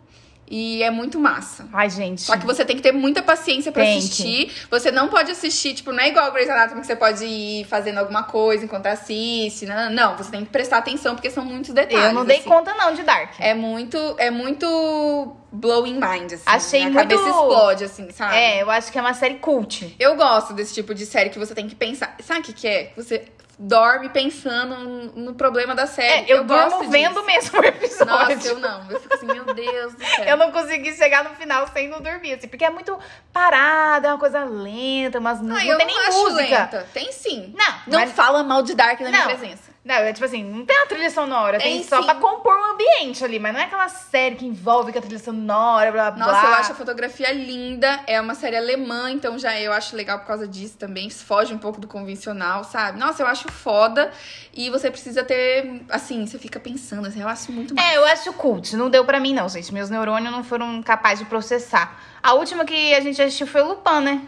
E 0.46 0.82
é 0.82 0.90
muito 0.90 1.18
massa. 1.18 1.66
Ai, 1.72 1.88
gente. 1.88 2.20
Só 2.20 2.36
que 2.36 2.44
você 2.44 2.64
tem 2.64 2.76
que 2.76 2.82
ter 2.82 2.92
muita 2.92 3.22
paciência 3.22 3.72
pra 3.72 3.82
Tem 3.82 3.96
assistir. 3.96 4.52
Você 4.70 4.90
não 4.90 5.08
pode 5.08 5.30
assistir, 5.30 5.74
tipo, 5.74 5.90
não 5.90 6.00
é 6.00 6.08
igual 6.08 6.30
Grey's 6.32 6.50
Anatomy 6.50 6.82
que 6.82 6.86
você 6.86 6.96
pode 6.96 7.24
ir 7.24 7.64
fazendo 7.64 7.98
alguma 7.98 8.24
coisa 8.24 8.64
enquanto 8.64 8.86
assiste. 8.86 9.64
Não, 9.64 9.90
não, 9.90 10.16
você 10.16 10.30
tem 10.30 10.44
que 10.44 10.50
prestar 10.50 10.78
atenção 10.78 11.14
porque 11.14 11.30
são 11.30 11.44
muitos 11.44 11.72
detalhes. 11.72 12.08
Eu 12.08 12.12
não 12.12 12.26
dei 12.26 12.40
assim. 12.40 12.48
conta, 12.48 12.74
não, 12.74 12.92
de 12.92 13.02
Dark. 13.02 13.32
É 13.38 13.54
muito, 13.54 13.96
é 14.18 14.30
muito 14.30 15.34
blowing 15.54 15.94
mind, 15.94 16.32
assim. 16.32 16.42
Achei 16.46 16.80
a 16.80 16.84
muito- 16.84 16.96
cabeça 16.98 17.22
explode, 17.28 17.84
assim, 17.84 18.10
sabe? 18.10 18.36
É, 18.36 18.62
eu 18.62 18.70
acho 18.70 18.90
que 18.92 18.98
é 18.98 19.00
uma 19.00 19.14
série 19.14 19.36
cult. 19.36 19.94
Eu 19.98 20.16
gosto 20.16 20.52
desse 20.52 20.74
tipo 20.74 20.94
de 20.94 21.06
série 21.06 21.30
que 21.30 21.38
você 21.38 21.54
tem 21.54 21.68
que 21.68 21.74
pensar. 21.74 22.16
Sabe 22.22 22.40
o 22.40 22.42
que, 22.42 22.52
que 22.52 22.66
é? 22.68 22.92
Você 22.96 23.24
dorme 23.56 24.08
pensando 24.08 24.76
no, 25.14 25.32
problema 25.34 25.76
da 25.76 25.86
série. 25.86 26.28
É, 26.28 26.34
eu, 26.34 26.44
gosto 26.44 26.70
durmo 26.78 26.90
vendo 26.90 27.14
disso. 27.14 27.24
mesmo 27.26 27.60
o 27.60 27.64
episódio. 27.64 28.06
Nossa, 28.36 28.48
eu 28.48 28.58
não. 28.58 28.90
Eu 28.90 29.00
fico 29.00 29.14
assim, 29.14 29.26
meu 29.26 29.44
Deus 29.54 29.94
do 29.94 30.02
céu. 30.04 30.24
Eu 30.24 30.36
não 30.36 30.50
consegui 30.50 30.92
chegar 30.92 31.22
no 31.22 31.30
final 31.36 31.68
sem 31.72 31.88
não 31.88 32.00
dormir, 32.00 32.34
assim, 32.34 32.48
porque 32.48 32.64
é 32.64 32.70
muito 32.70 32.98
parada, 33.32 34.08
é 34.08 34.10
uma 34.12 34.18
coisa 34.18 34.42
lenta, 34.44 35.20
mas 35.20 35.40
não, 35.40 35.54
Ah, 35.56 35.60
não 35.60 35.66
eu 35.70 35.76
tem 35.78 35.86
não 35.86 35.94
nem 35.94 36.10
música. 36.10 36.42
lenta. 36.42 36.88
Tem 36.92 37.12
sim. 37.12 37.54
Não, 37.56 37.74
Não 37.86 38.00
mas- 38.00 38.12
fala 38.12 38.42
mal 38.42 38.60
de 38.62 38.74
Dark 38.74 39.00
na 39.00 39.10
minha 39.10 39.20
Não. 39.24 39.36
presença. 39.36 39.73
Não, 39.84 39.96
é 39.96 40.14
tipo 40.14 40.24
assim, 40.24 40.42
não 40.42 40.64
tem 40.64 40.74
uma 40.78 40.86
trilha 40.86 41.10
sonora, 41.10 41.58
tem 41.58 41.74
Tem 41.74 41.84
só 41.84 42.00
sim. 42.00 42.04
pra 42.06 42.14
compor 42.14 42.54
o 42.54 42.72
ambiente 42.72 43.22
ali, 43.22 43.38
mas 43.38 43.52
não 43.52 43.60
é 43.60 43.64
aquela 43.64 43.86
série 43.88 44.34
que 44.34 44.46
envolve 44.46 44.90
com 44.90 44.98
a 44.98 45.02
trilha 45.02 45.18
sonora, 45.18 45.92
blá 45.92 46.10
blá 46.10 46.26
Nossa, 46.26 46.46
eu 46.46 46.54
acho 46.54 46.72
a 46.72 46.74
fotografia 46.74 47.30
linda. 47.32 48.00
É 48.06 48.18
uma 48.18 48.34
série 48.34 48.56
alemã, 48.56 49.10
então 49.10 49.38
já 49.38 49.60
eu 49.60 49.74
acho 49.74 49.94
legal 49.94 50.18
por 50.20 50.26
causa 50.26 50.48
disso 50.48 50.78
também. 50.78 51.10
Foge 51.10 51.52
um 51.52 51.58
pouco 51.58 51.78
do 51.80 51.86
convencional, 51.86 52.64
sabe? 52.64 52.98
Nossa, 52.98 53.22
eu 53.22 53.26
acho 53.26 53.52
foda. 53.52 54.10
E 54.54 54.70
você 54.70 54.90
precisa 54.90 55.22
ter. 55.22 55.82
Assim, 55.90 56.26
você 56.26 56.38
fica 56.38 56.58
pensando, 56.58 57.06
assim, 57.06 57.20
eu 57.20 57.28
acho 57.28 57.52
muito 57.52 57.74
massa. 57.74 57.86
É, 57.86 57.96
eu 57.98 58.06
acho 58.06 58.32
cult. 58.32 58.74
Não 58.76 58.88
deu 58.88 59.04
pra 59.04 59.20
mim, 59.20 59.34
não, 59.34 59.48
gente. 59.50 59.72
Meus 59.74 59.90
neurônios 59.90 60.32
não 60.32 60.42
foram 60.42 60.82
capazes 60.82 61.18
de 61.18 61.24
processar. 61.26 62.00
A 62.22 62.32
última 62.32 62.64
que 62.64 62.94
a 62.94 63.00
gente 63.00 63.20
assistiu 63.20 63.46
foi 63.46 63.60
o 63.60 63.68
Lupin, 63.68 64.00
né? 64.00 64.22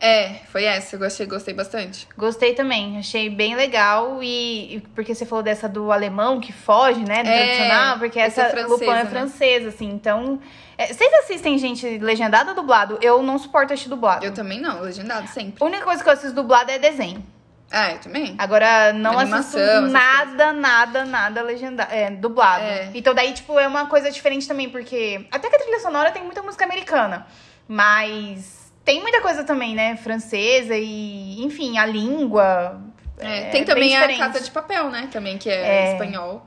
É, 0.00 0.40
foi 0.50 0.64
essa. 0.64 0.96
Eu 0.96 1.00
gostei, 1.00 1.26
gostei 1.26 1.54
bastante. 1.54 2.06
Gostei 2.16 2.54
também, 2.54 2.98
achei 2.98 3.30
bem 3.30 3.54
legal. 3.54 4.22
E, 4.22 4.76
e 4.76 4.80
porque 4.94 5.14
você 5.14 5.24
falou 5.24 5.42
dessa 5.42 5.68
do 5.68 5.90
alemão 5.90 6.40
que 6.40 6.52
foge, 6.52 7.00
né? 7.00 7.22
Do 7.22 7.28
É, 7.28 7.44
tradicional, 7.44 7.98
porque 7.98 8.20
essa 8.20 8.42
essa, 8.42 8.50
é 8.50 8.50
francesa, 8.50 8.74
Lupin 8.74 8.90
é 8.90 9.04
né? 9.04 9.10
francesa, 9.10 9.68
assim. 9.68 9.88
Então. 9.88 10.40
é, 10.76 10.92
vocês 10.92 11.12
assistem 11.14 11.56
gente 11.58 11.98
legendada 11.98 12.50
ou 12.50 12.56
dublado? 12.56 12.98
Eu 13.00 13.22
não 13.22 13.38
suporto 13.38 13.72
assistir 13.72 13.88
dublado. 13.88 14.24
Eu 14.24 14.34
também 14.34 14.60
não, 14.60 14.80
legendado 14.80 15.28
sempre. 15.28 15.62
A 15.62 15.64
única 15.64 15.84
coisa 15.84 16.02
que 16.02 16.08
eu 16.08 16.12
assisto 16.12 16.34
dublado 16.34 16.70
é 16.70 16.78
desenho. 16.78 17.24
Ah, 17.70 17.92
eu 17.92 17.98
também. 17.98 18.34
Agora, 18.38 18.92
não 18.92 19.18
Animação, 19.18 19.60
assisto 19.60 19.90
nada, 19.90 20.52
nada, 20.52 21.04
nada 21.04 21.42
legendado. 21.42 21.92
É, 21.92 22.10
dublado. 22.10 22.62
É. 22.62 22.90
Então, 22.94 23.14
daí, 23.14 23.32
tipo, 23.32 23.58
é 23.58 23.66
uma 23.66 23.86
coisa 23.86 24.10
diferente 24.10 24.46
também, 24.46 24.68
porque. 24.68 25.26
Até 25.30 25.48
que 25.48 25.56
a 25.56 25.58
trilha 25.58 25.80
sonora 25.80 26.12
tem 26.12 26.22
muita 26.22 26.42
música 26.42 26.64
americana. 26.64 27.26
Mas 27.66 28.63
tem 28.84 29.00
muita 29.00 29.20
coisa 29.20 29.44
também, 29.44 29.74
né? 29.74 29.96
Francesa 29.96 30.76
e, 30.76 31.42
enfim, 31.42 31.78
a 31.78 31.86
língua. 31.86 32.80
É, 33.18 33.40
é 33.40 33.50
tem 33.50 33.64
também 33.64 33.96
a. 33.96 34.16
Casa 34.18 34.40
de 34.40 34.50
Papel, 34.50 34.90
né? 34.90 35.08
Também, 35.10 35.38
que 35.38 35.48
é, 35.48 35.86
É. 35.88 35.92
espanhol. 35.92 36.46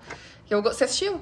Eu, 0.49 0.61
go- 0.61 0.71
você 0.73 0.83
assistiu? 0.85 1.21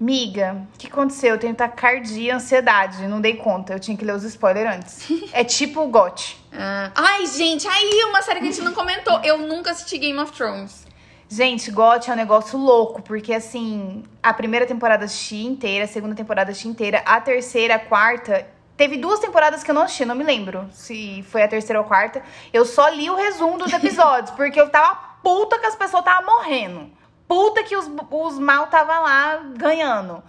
Miga, 0.00 0.66
o 0.74 0.78
que 0.78 0.88
aconteceu? 0.88 1.30
Eu 1.34 1.38
tenho 1.38 1.54
taquicardia 1.54 2.32
e 2.32 2.34
ansiedade. 2.34 3.06
Não 3.06 3.20
dei 3.20 3.36
conta. 3.36 3.72
Eu 3.74 3.78
tinha 3.80 3.96
que 3.96 4.04
ler 4.04 4.14
os 4.14 4.24
spoilers 4.24 4.76
antes. 4.76 5.06
é 5.32 5.44
tipo 5.44 5.80
o 5.82 5.86
GOT. 5.88 6.36
Ah, 6.52 6.90
Ai, 6.94 7.26
gente, 7.26 7.66
aí 7.68 8.04
uma 8.08 8.20
série 8.22 8.40
que 8.40 8.48
a 8.48 8.50
gente 8.50 8.62
não 8.62 8.72
comentou. 8.74 9.20
Eu 9.22 9.38
nunca 9.38 9.70
assisti 9.70 9.98
Game 9.98 10.18
of 10.18 10.32
Thrones. 10.32 10.84
Gente, 11.28 11.70
GOT 11.70 12.10
é 12.10 12.12
um 12.12 12.16
negócio 12.16 12.58
louco, 12.58 13.02
porque 13.02 13.32
assim, 13.32 14.02
a 14.22 14.32
primeira 14.32 14.66
temporada 14.66 15.04
assisti 15.04 15.44
inteira, 15.44 15.84
a 15.84 15.88
segunda 15.88 16.14
temporada 16.14 16.50
assisti 16.50 16.68
inteira, 16.68 16.98
a 17.06 17.20
terceira, 17.20 17.76
a 17.76 17.78
quarta. 17.78 18.46
Teve 18.76 18.96
duas 18.96 19.20
temporadas 19.20 19.62
que 19.62 19.70
eu 19.70 19.74
não 19.74 19.82
assisti, 19.82 20.04
não 20.04 20.14
me 20.16 20.24
lembro 20.24 20.68
se 20.72 21.22
foi 21.30 21.42
a 21.42 21.48
terceira 21.48 21.78
ou 21.78 21.84
a 21.84 21.88
quarta. 21.88 22.22
Eu 22.52 22.64
só 22.64 22.88
li 22.88 23.08
o 23.08 23.14
resumo 23.14 23.56
dos 23.56 23.72
episódios, 23.72 24.30
porque 24.36 24.60
eu 24.60 24.68
tava 24.68 24.96
puta 25.22 25.58
que 25.58 25.66
as 25.66 25.76
pessoas 25.76 26.00
estavam 26.04 26.26
morrendo. 26.26 26.90
Puta 27.28 27.62
que 27.62 27.76
os, 27.76 27.88
os 28.10 28.38
mal 28.38 28.66
tava 28.66 28.98
lá 28.98 29.36
ganhando. 29.56 30.22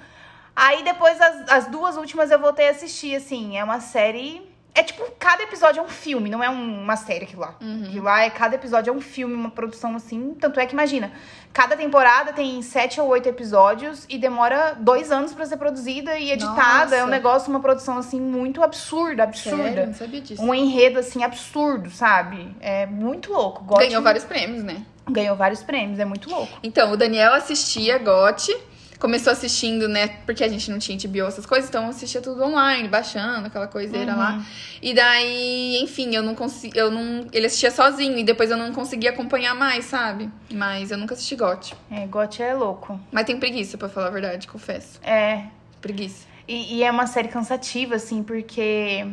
Aí 0.55 0.83
depois, 0.83 1.19
as, 1.19 1.49
as 1.51 1.67
duas 1.67 1.97
últimas 1.97 2.31
eu 2.31 2.39
voltei 2.39 2.67
a 2.67 2.71
assistir, 2.71 3.15
assim. 3.15 3.57
É 3.57 3.63
uma 3.63 3.79
série. 3.79 4.53
É 4.73 4.83
tipo, 4.83 5.03
cada 5.17 5.41
episódio 5.43 5.79
é 5.79 5.83
um 5.83 5.87
filme, 5.89 6.29
não 6.29 6.43
é 6.43 6.49
um- 6.49 6.81
uma 6.83 6.95
série 6.97 7.23
aquilo 7.25 7.41
lá. 7.41 7.55
Aquilo 7.87 8.03
lá 8.03 8.23
é 8.23 8.29
cada 8.29 8.55
episódio 8.55 8.91
é 8.91 8.93
um 8.93 9.01
filme, 9.01 9.33
uma 9.33 9.49
produção 9.49 9.95
assim. 9.95 10.33
Tanto 10.39 10.59
é 10.59 10.65
que 10.65 10.73
imagina, 10.73 11.11
cada 11.55 11.77
temporada 11.77 12.33
tem 12.33 12.61
sete 12.61 12.99
ou 12.99 13.07
oito 13.07 13.29
episódios 13.29 14.05
e 14.09 14.17
demora 14.17 14.75
dois 14.77 15.09
anos 15.09 15.33
pra 15.33 15.45
ser 15.45 15.55
produzida 15.55 16.19
e 16.19 16.29
editada. 16.29 16.97
É 16.97 16.99
um 16.99 17.05
Nossa. 17.05 17.11
negócio, 17.11 17.49
uma 17.49 17.61
produção 17.61 17.97
assim, 17.97 18.19
muito 18.19 18.61
absurda, 18.61 19.23
absurda. 19.23 19.63
Sério? 19.63 19.87
Não 19.87 19.93
sabia 19.93 20.19
disso. 20.19 20.43
Um 20.43 20.53
enredo 20.53 20.99
assim 20.99 21.23
absurdo, 21.23 21.89
sabe? 21.89 22.53
É 22.59 22.85
muito 22.85 23.31
louco. 23.31 23.63
Gotti 23.63 23.87
Ganhou 23.87 24.03
vários 24.03 24.25
prêmios, 24.25 24.63
né? 24.63 24.85
ganhou 25.09 25.35
vários 25.35 25.61
prêmios, 25.61 25.99
é 25.99 26.05
muito 26.05 26.29
louco. 26.29 26.51
Então, 26.63 26.91
o 26.91 26.97
Daniel 26.97 27.33
assistia 27.33 27.99
GOT. 27.99 28.51
Começou 28.99 29.31
assistindo, 29.33 29.87
né? 29.89 30.07
Porque 30.25 30.43
a 30.43 30.47
gente 30.47 30.71
não 30.71 30.79
tinha 30.79 30.97
HBO, 30.97 31.27
essas 31.27 31.45
coisas, 31.45 31.69
então 31.69 31.87
assistia 31.89 32.21
tudo 32.21 32.43
online, 32.43 32.87
baixando 32.87 33.47
aquela 33.47 33.67
coiseira 33.67 34.13
Uhum. 34.13 34.17
lá. 34.17 34.45
E 34.81 34.93
daí, 34.93 35.79
enfim, 35.81 36.15
eu 36.15 36.23
não 36.23 36.33
consegui. 36.33 36.77
Eu 36.77 36.89
não. 36.89 37.27
Ele 37.33 37.45
assistia 37.45 37.71
sozinho 37.71 38.17
e 38.17 38.23
depois 38.23 38.49
eu 38.51 38.57
não 38.57 38.71
conseguia 38.71 39.09
acompanhar 39.09 39.53
mais, 39.55 39.85
sabe? 39.85 40.29
Mas 40.51 40.91
eu 40.91 40.97
nunca 40.97 41.13
assisti 41.13 41.35
GOT. 41.35 41.75
É, 41.91 42.05
Gotti 42.07 42.41
é 42.41 42.53
louco. 42.53 42.99
Mas 43.11 43.25
tem 43.25 43.37
preguiça, 43.37 43.77
pra 43.77 43.89
falar 43.89 44.07
a 44.07 44.11
verdade, 44.11 44.47
confesso. 44.47 44.99
É, 45.03 45.43
Preguiça. 45.81 46.25
E, 46.47 46.77
e 46.77 46.83
é 46.83 46.89
uma 46.91 47.05
série 47.07 47.27
cansativa, 47.27 47.95
assim, 47.95 48.23
porque 48.23 49.05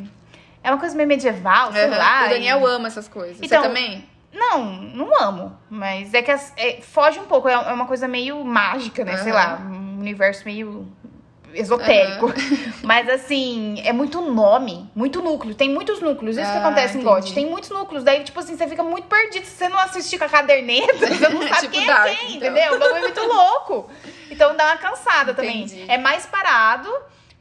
é 0.62 0.70
uma 0.70 0.78
coisa 0.78 0.94
meio 0.94 1.08
medieval, 1.08 1.72
sei 1.72 1.84
Aham. 1.86 1.98
lá. 1.98 2.26
O 2.26 2.28
Daniel 2.30 2.60
e... 2.60 2.64
ama 2.74 2.86
essas 2.88 3.08
coisas. 3.08 3.38
Então, 3.42 3.60
Você 3.62 3.68
também? 3.68 4.04
Não, 4.32 4.64
não 4.64 5.22
amo. 5.22 5.56
Mas 5.68 6.14
é 6.14 6.22
que 6.22 6.30
as- 6.30 6.52
é, 6.56 6.80
foge 6.80 7.18
um 7.20 7.24
pouco. 7.24 7.48
É 7.48 7.52
é 7.52 7.58
uma 7.72 7.86
coisa 7.86 8.08
meio 8.08 8.42
mágica, 8.44 9.04
né? 9.04 9.16
Sei 9.18 9.30
Aham. 9.32 9.40
lá, 9.40 9.60
um 9.70 9.98
universo 10.00 10.42
meio 10.44 10.86
esotérico. 11.54 12.32
Mas 12.82 13.08
assim, 13.10 13.80
é 13.84 13.92
muito 13.92 14.20
nome, 14.22 14.90
muito 14.94 15.20
núcleo. 15.20 15.54
Tem 15.54 15.68
muitos 15.68 16.00
núcleos. 16.00 16.36
Isso 16.38 16.50
que 16.50 16.56
Ah, 16.56 16.60
acontece 16.60 16.96
em 16.96 17.00
entendi. 17.02 17.14
GOT. 17.20 17.34
Tem 17.34 17.46
muitos 17.46 17.68
núcleos. 17.70 18.02
Daí, 18.04 18.24
tipo 18.24 18.40
assim, 18.40 18.56
você 18.56 18.66
fica 18.66 18.82
muito 18.82 19.06
perdido. 19.06 19.44
Se 19.44 19.52
você 19.56 19.68
não 19.68 19.78
assistir 19.78 20.18
com 20.18 20.24
a 20.24 20.28
caderneta, 20.30 20.94
você 20.96 21.28
não 21.28 21.42
sabe 21.48 21.60
Tipo 21.60 21.72
quem 21.74 21.86
Dark, 21.86 22.06
é 22.06 22.14
quem, 22.14 22.36
então. 22.36 22.48
entendeu? 22.48 22.74
O 22.74 22.78
bagulho 22.78 22.96
é 22.96 23.00
muito 23.02 23.20
louco. 23.22 23.90
Então 24.30 24.56
dá 24.56 24.64
uma 24.66 24.76
cansada 24.78 25.34
também. 25.34 25.64
Entendi. 25.64 25.84
É 25.88 25.98
mais 25.98 26.24
parado. 26.24 26.88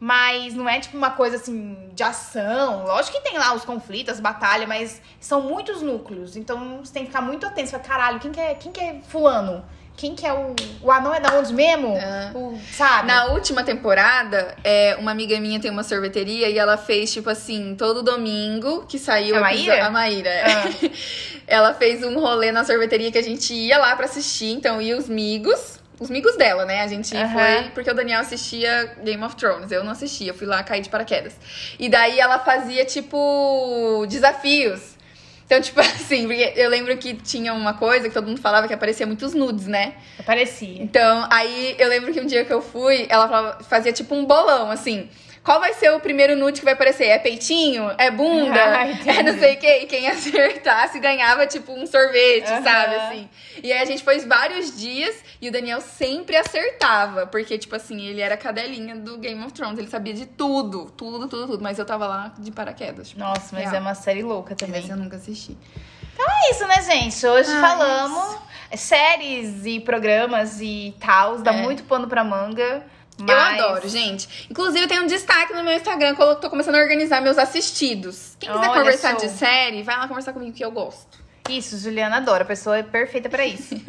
Mas 0.04 0.56
não 0.56 0.68
é 0.68 0.80
tipo 0.80 0.98
uma 0.98 1.12
coisa 1.12 1.36
assim 1.36 1.78
de 1.94 2.02
ação. 2.02 2.86
Lógico 2.86 3.18
que 3.22 3.30
tem 3.30 3.38
lá 3.38 3.54
os 3.54 3.64
conflitos, 3.64 4.16
as 4.16 4.20
batalhas, 4.20 4.68
mas 4.68 5.00
são 5.20 5.42
muitos 5.44 5.84
núcleos. 5.84 6.36
Então 6.36 6.80
você 6.84 6.92
tem 6.92 7.04
que 7.04 7.10
ficar 7.10 7.22
muito 7.22 7.46
atento. 7.46 7.68
Você 7.70 7.72
fala, 7.74 7.84
caralho, 7.84 8.20
quem 8.20 8.32
que 8.32 8.40
é, 8.40 8.56
quem 8.56 8.72
que 8.72 8.80
é 8.82 9.00
fulano? 9.08 9.64
Quem 9.96 10.16
que 10.16 10.26
é 10.26 10.34
o. 10.34 10.56
O 10.82 10.90
anão 10.92 11.14
é 11.14 11.20
da 11.20 11.38
onde 11.38 11.54
mesmo? 11.54 11.96
Ah. 12.02 12.32
O, 12.34 12.58
sabe? 12.72 13.10
Na 13.10 13.26
última 13.26 13.64
temporada, 13.64 14.56
é, 14.64 14.96
uma 14.98 15.12
amiga 15.12 15.40
minha 15.40 15.60
tem 15.60 15.70
uma 15.70 15.84
sorveteria 15.84 16.50
e 16.50 16.58
ela 16.58 16.78
fez, 16.78 17.14
tipo 17.14 17.30
assim, 17.30 17.76
todo 17.78 18.02
domingo 18.02 18.86
que 18.88 18.98
saiu 18.98 19.36
A 19.36 19.42
Maíra? 19.42 19.62
episódio- 19.62 19.86
A 19.86 19.90
Maíra. 19.92 20.30
é. 20.30 20.64
ela 21.46 21.76
fez 21.76 22.04
um 22.04 22.20
rolê 22.20 22.52
na 22.52 22.64
sorveteria 22.64 23.12
que 23.12 23.18
a 23.20 23.24
gente 23.24 23.54
ia 23.54 23.78
lá 23.78 23.96
pra 23.96 24.06
assistir, 24.06 24.50
então 24.52 24.82
ia 24.82 24.98
os 24.98 25.08
migos. 25.08 25.80
Os 26.02 26.10
migos 26.10 26.36
dela, 26.36 26.66
né? 26.66 26.82
A 26.82 26.88
gente 26.88 27.16
Aham. 27.16 27.30
foi 27.32 27.70
porque 27.76 27.92
o 27.92 27.94
Daniel 27.94 28.22
assistia 28.22 28.96
Game 29.04 29.24
of 29.24 29.36
Thrones. 29.36 29.72
Eu 29.72 29.84
não 29.84 29.92
assistia, 29.92 30.32
eu 30.32 30.34
fui 30.34 30.48
lá 30.48 30.64
cair 30.64 30.82
de 30.82 30.90
paraquedas. 30.90 31.36
E 31.78 31.88
daí 31.88 32.20
ela 32.20 32.40
fazia, 32.40 32.84
tipo, 32.86 34.04
desafios. 34.10 34.98
Então, 35.46 35.62
tipo 35.62 35.80
assim, 35.86 36.26
porque 36.26 36.54
eu 36.56 36.72
lembro 36.72 36.98
que 36.98 37.14
tinha 37.14 37.54
uma 37.54 37.76
coisa 37.76 38.08
que 38.08 38.14
todo 38.16 38.26
mundo 38.28 38.42
falava 38.42 38.68
que 38.68 38.74
aparecia 38.74 39.06
muitos 39.06 39.36
nudes, 39.36 39.68
né? 39.68 39.94
Parecia. 40.26 40.82
Então, 40.82 41.28
aí 41.30 41.76
eu 41.78 41.88
lembro 41.88 42.12
que 42.12 42.20
um 42.20 42.26
dia 42.26 42.44
que 42.46 42.52
eu 42.54 42.64
fui, 42.64 43.06
ela 43.08 43.28
falava- 43.30 43.64
fazia 43.64 43.94
tipo 43.94 44.16
um 44.16 44.26
bolão, 44.26 44.72
assim. 44.72 45.08
Qual 45.44 45.60
vai 45.60 45.74
ser 45.74 45.92
o 45.92 46.00
primeiro 46.00 46.36
nude 46.36 46.60
que 46.60 46.66
vai 46.66 46.76
aparecer? 46.76 47.06
É 47.08 47.18
peitinho? 47.18 47.92
É 47.98 48.12
bunda? 48.12 48.54
Ah, 48.64 48.88
é 48.88 49.24
não 49.24 49.38
sei 49.40 49.56
o 49.56 49.58
quê. 49.60 49.80
E 49.82 49.86
quem 49.88 50.08
acertasse 50.08 51.00
ganhava, 51.00 51.48
tipo, 51.48 51.72
um 51.74 51.88
sorvete, 51.88 52.48
Aham. 52.48 52.64
sabe? 52.64 52.96
Assim. 52.96 53.30
E 53.64 53.74
aí 53.74 53.80
a 53.82 53.86
gente 53.86 54.04
foi 54.04 54.20
vários 54.20 54.78
dias 54.80 55.16
e 55.42 55.50
o 55.50 55.52
Daniel 55.52 55.82
sempre 55.82 56.38
acertava. 56.38 57.26
Porque, 57.26 57.58
tipo 57.58 57.76
assim, 57.76 58.00
ele 58.06 58.22
era 58.22 58.36
a 58.36 58.38
cadelinha 58.38 58.96
do 58.96 59.18
Game 59.18 59.44
of 59.44 59.52
Thrones. 59.54 59.80
Ele 59.80 59.90
sabia 59.90 60.14
de 60.14 60.28
tudo, 60.28 60.86
tudo, 60.96 61.28
tudo, 61.28 61.48
tudo. 61.48 61.64
Mas 61.64 61.80
eu 61.80 61.86
tava 61.86 62.06
lá 62.06 62.34
de 62.38 62.52
paraquedas. 62.52 63.10
Tipo, 63.10 63.22
Nossa, 63.22 63.50
mas 63.56 63.64
real. 63.64 63.76
é 63.76 63.80
uma 63.80 63.96
série 63.96 64.22
louca 64.22 64.56
também. 64.56 64.82
Mas 64.82 64.90
eu 64.92 64.96
nunca 64.98 65.16
assisti. 65.18 65.58
É 66.20 66.52
isso, 66.52 66.68
né, 66.68 66.82
gente? 66.84 67.26
Hoje 67.26 67.50
Ah, 67.52 67.62
falamos 67.62 68.38
séries 68.76 69.66
e 69.66 69.80
programas 69.80 70.60
e 70.62 70.94
tal. 71.00 71.40
Dá 71.40 71.52
É. 71.52 71.62
muito 71.62 71.84
pano 71.84 72.08
pra 72.08 72.24
manga. 72.24 72.84
Eu 73.28 73.36
mas- 73.36 73.60
adoro, 73.62 73.88
gente. 73.88 74.48
Inclusive, 74.50 74.88
tem 74.88 75.00
um 75.00 75.08
destaque 75.08 75.54
no 75.54 75.64
meu 75.64 75.74
Instagram 75.74 76.16
que 76.16 76.22
eu 76.22 76.36
tô 76.36 76.50
começando 76.50 76.76
a 76.76 76.80
organizar 76.80 77.22
meus 77.22 77.38
assistidos. 77.38 78.36
Quem 78.40 78.50
quiser 78.52 78.68
Olha 78.70 78.80
conversar 78.80 79.12
só. 79.12 79.26
de 79.26 79.30
série, 79.30 79.84
vai 79.84 79.98
lá 79.98 80.08
conversar 80.08 80.34
comigo 80.34 80.54
que 80.56 80.64
eu 80.64 80.72
gosto. 80.72 81.20
Isso, 81.50 81.78
Juliana 81.78 82.18
adora. 82.18 82.44
A 82.44 82.48
pessoa 82.48 82.78
é 82.78 82.84
perfeita 82.84 83.30
pra 83.30 83.46
isso. 83.46 83.76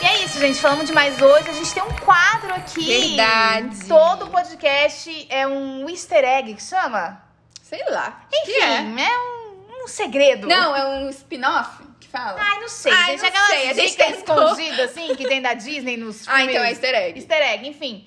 E 0.00 0.04
é 0.08 0.24
isso, 0.24 0.38
gente. 0.38 0.60
Falamos 0.60 0.86
demais 0.86 1.20
hoje. 1.20 1.48
A 1.48 1.52
gente 1.52 1.72
tem 1.72 1.82
um 1.82 1.92
quadro 1.96 2.54
aqui. 2.54 2.84
Verdade. 2.84 3.86
Todo 3.88 4.28
podcast 4.28 5.26
é 5.30 5.46
um 5.46 5.88
easter 5.88 6.22
egg 6.22 6.54
que 6.54 6.62
chama? 6.62 7.20
Sei 7.62 7.82
lá. 7.90 8.20
Enfim, 8.32 9.00
é, 9.00 9.18
um, 9.18 9.82
um 9.84 9.88
segredo. 9.88 10.46
Não, 10.46 10.76
é 10.76 10.84
um 10.86 11.10
spin-off 11.10 11.82
fala. 12.16 12.40
Ai, 12.40 12.60
não 12.60 12.68
sei, 12.68 12.92
Ai, 12.92 13.18
gente. 13.18 13.32
não 13.34 13.46
sei, 13.46 13.68
a 13.70 13.72
gente 13.74 13.96
tentou. 13.96 14.42
escondidas, 14.44 14.90
assim, 14.90 15.14
que 15.14 15.26
tem 15.28 15.40
da 15.42 15.54
Disney 15.54 15.96
nos 15.96 16.26
Ah, 16.28 16.36
filmes. 16.36 16.50
então 16.54 16.64
é 16.64 16.70
easter 16.70 16.94
egg. 16.94 17.18
Easter 17.18 17.42
egg, 17.52 17.68
enfim. 17.68 18.04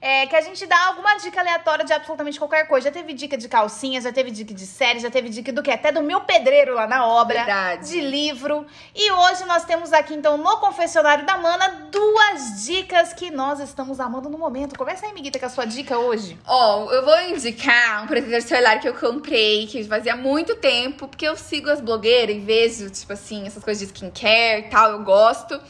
É, 0.00 0.26
que 0.26 0.36
a 0.36 0.40
gente 0.40 0.64
dá 0.66 0.86
alguma 0.86 1.16
dica 1.16 1.40
aleatória 1.40 1.84
de 1.84 1.92
absolutamente 1.92 2.38
qualquer 2.38 2.66
coisa. 2.66 2.88
Já 2.88 2.92
teve 2.92 3.12
dica 3.12 3.36
de 3.36 3.48
calcinha, 3.48 4.00
já 4.00 4.12
teve 4.12 4.30
dica 4.30 4.54
de 4.54 4.66
série, 4.66 5.00
já 5.00 5.10
teve 5.10 5.28
dica 5.28 5.52
do 5.52 5.62
que? 5.62 5.70
Até 5.70 5.90
do 5.90 6.02
meu 6.02 6.20
pedreiro 6.20 6.74
lá 6.74 6.86
na 6.86 7.06
obra. 7.06 7.44
Verdade. 7.44 7.88
De 7.88 8.00
livro. 8.00 8.66
E 8.94 9.10
hoje 9.10 9.44
nós 9.44 9.64
temos 9.64 9.92
aqui, 9.92 10.14
então, 10.14 10.36
no 10.36 10.56
confessionário 10.58 11.26
da 11.26 11.36
Mana, 11.36 11.88
duas 11.90 12.64
dicas 12.64 13.12
que 13.12 13.30
nós 13.30 13.60
estamos 13.60 14.00
amando 14.00 14.28
no 14.28 14.38
momento. 14.38 14.78
Começa 14.78 15.06
aí, 15.06 15.12
Miguita, 15.12 15.38
com 15.38 15.46
a 15.46 15.50
sua 15.50 15.64
dica 15.64 15.98
hoje. 15.98 16.38
Ó, 16.46 16.90
eu 16.92 17.04
vou 17.04 17.20
indicar 17.22 18.04
um 18.04 18.06
protetor 18.06 18.42
solar 18.42 18.80
que 18.80 18.88
eu 18.88 18.94
comprei, 18.94 19.66
que 19.66 19.82
fazia 19.84 20.14
muito 20.14 20.56
tempo, 20.56 21.08
porque 21.08 21.26
eu 21.26 21.36
sigo 21.36 21.70
as 21.70 21.80
blogueiras 21.80 22.36
e 22.36 22.40
vejo, 22.40 22.90
tipo 22.90 23.12
assim, 23.12 23.46
essas 23.46 23.62
coisas 23.62 23.80
de 23.80 23.92
skincare 23.92 24.66
e 24.66 24.70
tal, 24.70 24.92
eu 24.92 25.02
gosto. 25.02 25.60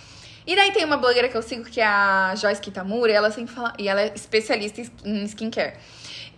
E 0.48 0.56
daí 0.56 0.72
tem 0.72 0.82
uma 0.82 0.96
blogueira 0.96 1.28
que 1.28 1.36
eu 1.36 1.42
sigo, 1.42 1.64
que 1.64 1.78
é 1.78 1.86
a 1.86 2.32
Joyce 2.34 2.58
Kitamura, 2.58 3.12
e 3.12 3.14
ela 3.14 3.30
sempre 3.30 3.54
fala. 3.54 3.74
E 3.78 3.86
ela 3.86 4.00
é 4.00 4.12
especialista 4.14 4.80
em 5.04 5.24
skincare. 5.24 5.74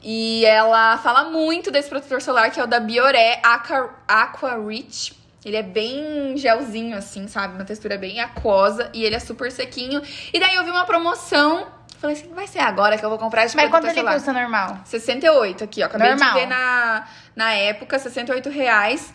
E 0.02 0.44
ela 0.44 0.98
fala 0.98 1.30
muito 1.30 1.70
desse 1.70 1.88
protetor 1.88 2.20
solar, 2.20 2.50
que 2.50 2.58
é 2.58 2.64
o 2.64 2.66
da 2.66 2.80
Bioré 2.80 3.40
Aqua, 3.40 3.94
Aqua 4.08 4.58
Rich. 4.66 5.12
Ele 5.44 5.56
é 5.56 5.62
bem 5.62 6.36
gelzinho, 6.36 6.96
assim, 6.96 7.28
sabe? 7.28 7.54
Uma 7.54 7.64
textura 7.64 7.96
bem 7.96 8.20
aquosa. 8.20 8.90
E 8.92 9.04
ele 9.04 9.14
é 9.14 9.20
super 9.20 9.52
sequinho. 9.52 10.02
E 10.32 10.40
daí 10.40 10.56
eu 10.56 10.64
vi 10.64 10.72
uma 10.72 10.84
promoção. 10.84 11.68
Falei 12.00 12.16
assim, 12.16 12.34
vai 12.34 12.48
ser 12.48 12.58
agora 12.58 12.98
que 12.98 13.04
eu 13.04 13.10
vou 13.10 13.18
comprar 13.18 13.44
esse 13.44 13.54
Mas 13.54 13.70
quanto 13.70 13.86
ele 13.86 14.02
custa 14.02 14.32
normal? 14.32 14.80
68 14.86 15.62
aqui, 15.62 15.82
ó. 15.84 15.86
Acabei 15.86 16.08
Normal. 16.08 16.32
de 16.32 16.40
ver 16.40 16.46
na, 16.46 17.06
na 17.36 17.52
época, 17.52 17.96
68 17.96 18.50
reais. 18.50 19.12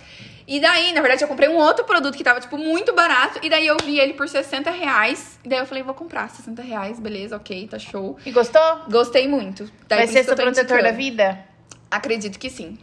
E 0.48 0.60
daí, 0.60 0.94
na 0.94 1.02
verdade, 1.02 1.24
eu 1.24 1.28
comprei 1.28 1.50
um 1.50 1.56
outro 1.56 1.86
produto 1.86 2.16
que 2.16 2.24
tava, 2.24 2.40
tipo, 2.40 2.58
muito 2.58 2.94
barato. 2.94 3.40
E 3.42 3.50
daí 3.50 3.66
eu 3.66 3.78
vi 3.84 4.00
ele 4.00 4.14
por 4.14 4.30
60 4.30 4.70
reais. 4.70 5.40
E 5.44 5.50
daí 5.50 5.60
eu 5.60 5.66
falei, 5.66 5.82
vou 5.82 5.94
comprar 5.94 6.30
60 6.30 6.62
reais, 6.62 7.00
beleza, 7.00 7.36
ok, 7.36 7.68
tá 7.68 7.80
show. 7.80 8.18
E 8.26 8.32
gostou? 8.32 8.62
Gostei 8.90 9.28
muito. 9.28 9.70
Daí 9.88 10.00
Vai 10.00 10.08
ser 10.08 10.24
seu 10.24 10.36
protetor 10.36 10.84
da 10.84 10.92
vida? 10.92 11.40
Acredito 11.90 12.38
que 12.38 12.50
sim. 12.50 12.78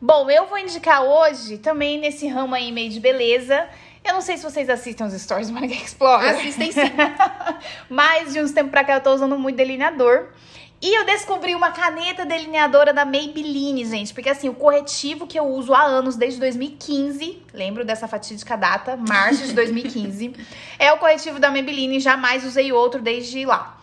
Bom, 0.00 0.30
eu 0.30 0.46
vou 0.46 0.58
indicar 0.58 1.02
hoje, 1.02 1.56
também 1.56 1.98
nesse 1.98 2.28
ramo 2.28 2.54
aí 2.54 2.70
meio 2.70 2.90
de 2.90 3.00
beleza. 3.00 3.66
Eu 4.04 4.12
não 4.12 4.20
sei 4.20 4.36
se 4.36 4.42
vocês 4.44 4.68
assistem 4.68 5.06
os 5.06 5.14
stories 5.14 5.48
do 5.48 5.54
Maneca 5.54 5.74
Explorer. 5.74 6.36
Assistem 6.36 6.70
sim. 6.70 6.80
Mas 7.88 8.32
de 8.32 8.40
uns 8.40 8.52
tempos 8.52 8.70
pra 8.70 8.84
cá 8.84 8.94
eu 8.94 9.00
tô 9.00 9.12
usando 9.12 9.38
muito 9.38 9.56
delineador. 9.56 10.28
E 10.80 10.94
eu 10.94 11.06
descobri 11.06 11.54
uma 11.54 11.70
caneta 11.70 12.26
delineadora 12.26 12.92
da 12.92 13.04
Maybelline, 13.04 13.84
gente. 13.84 14.12
Porque 14.12 14.28
assim, 14.28 14.48
o 14.48 14.54
corretivo 14.54 15.26
que 15.26 15.38
eu 15.38 15.46
uso 15.46 15.72
há 15.72 15.82
anos, 15.82 16.16
desde 16.16 16.38
2015, 16.38 17.42
lembro 17.52 17.84
dessa 17.84 18.06
fatídica 18.06 18.56
data, 18.56 18.96
março 18.96 19.46
de 19.46 19.54
2015, 19.54 20.34
é 20.78 20.92
o 20.92 20.98
corretivo 20.98 21.38
da 21.38 21.50
Maybelline. 21.50 21.98
Jamais 21.98 22.44
usei 22.44 22.72
outro 22.72 23.00
desde 23.00 23.46
lá. 23.46 23.74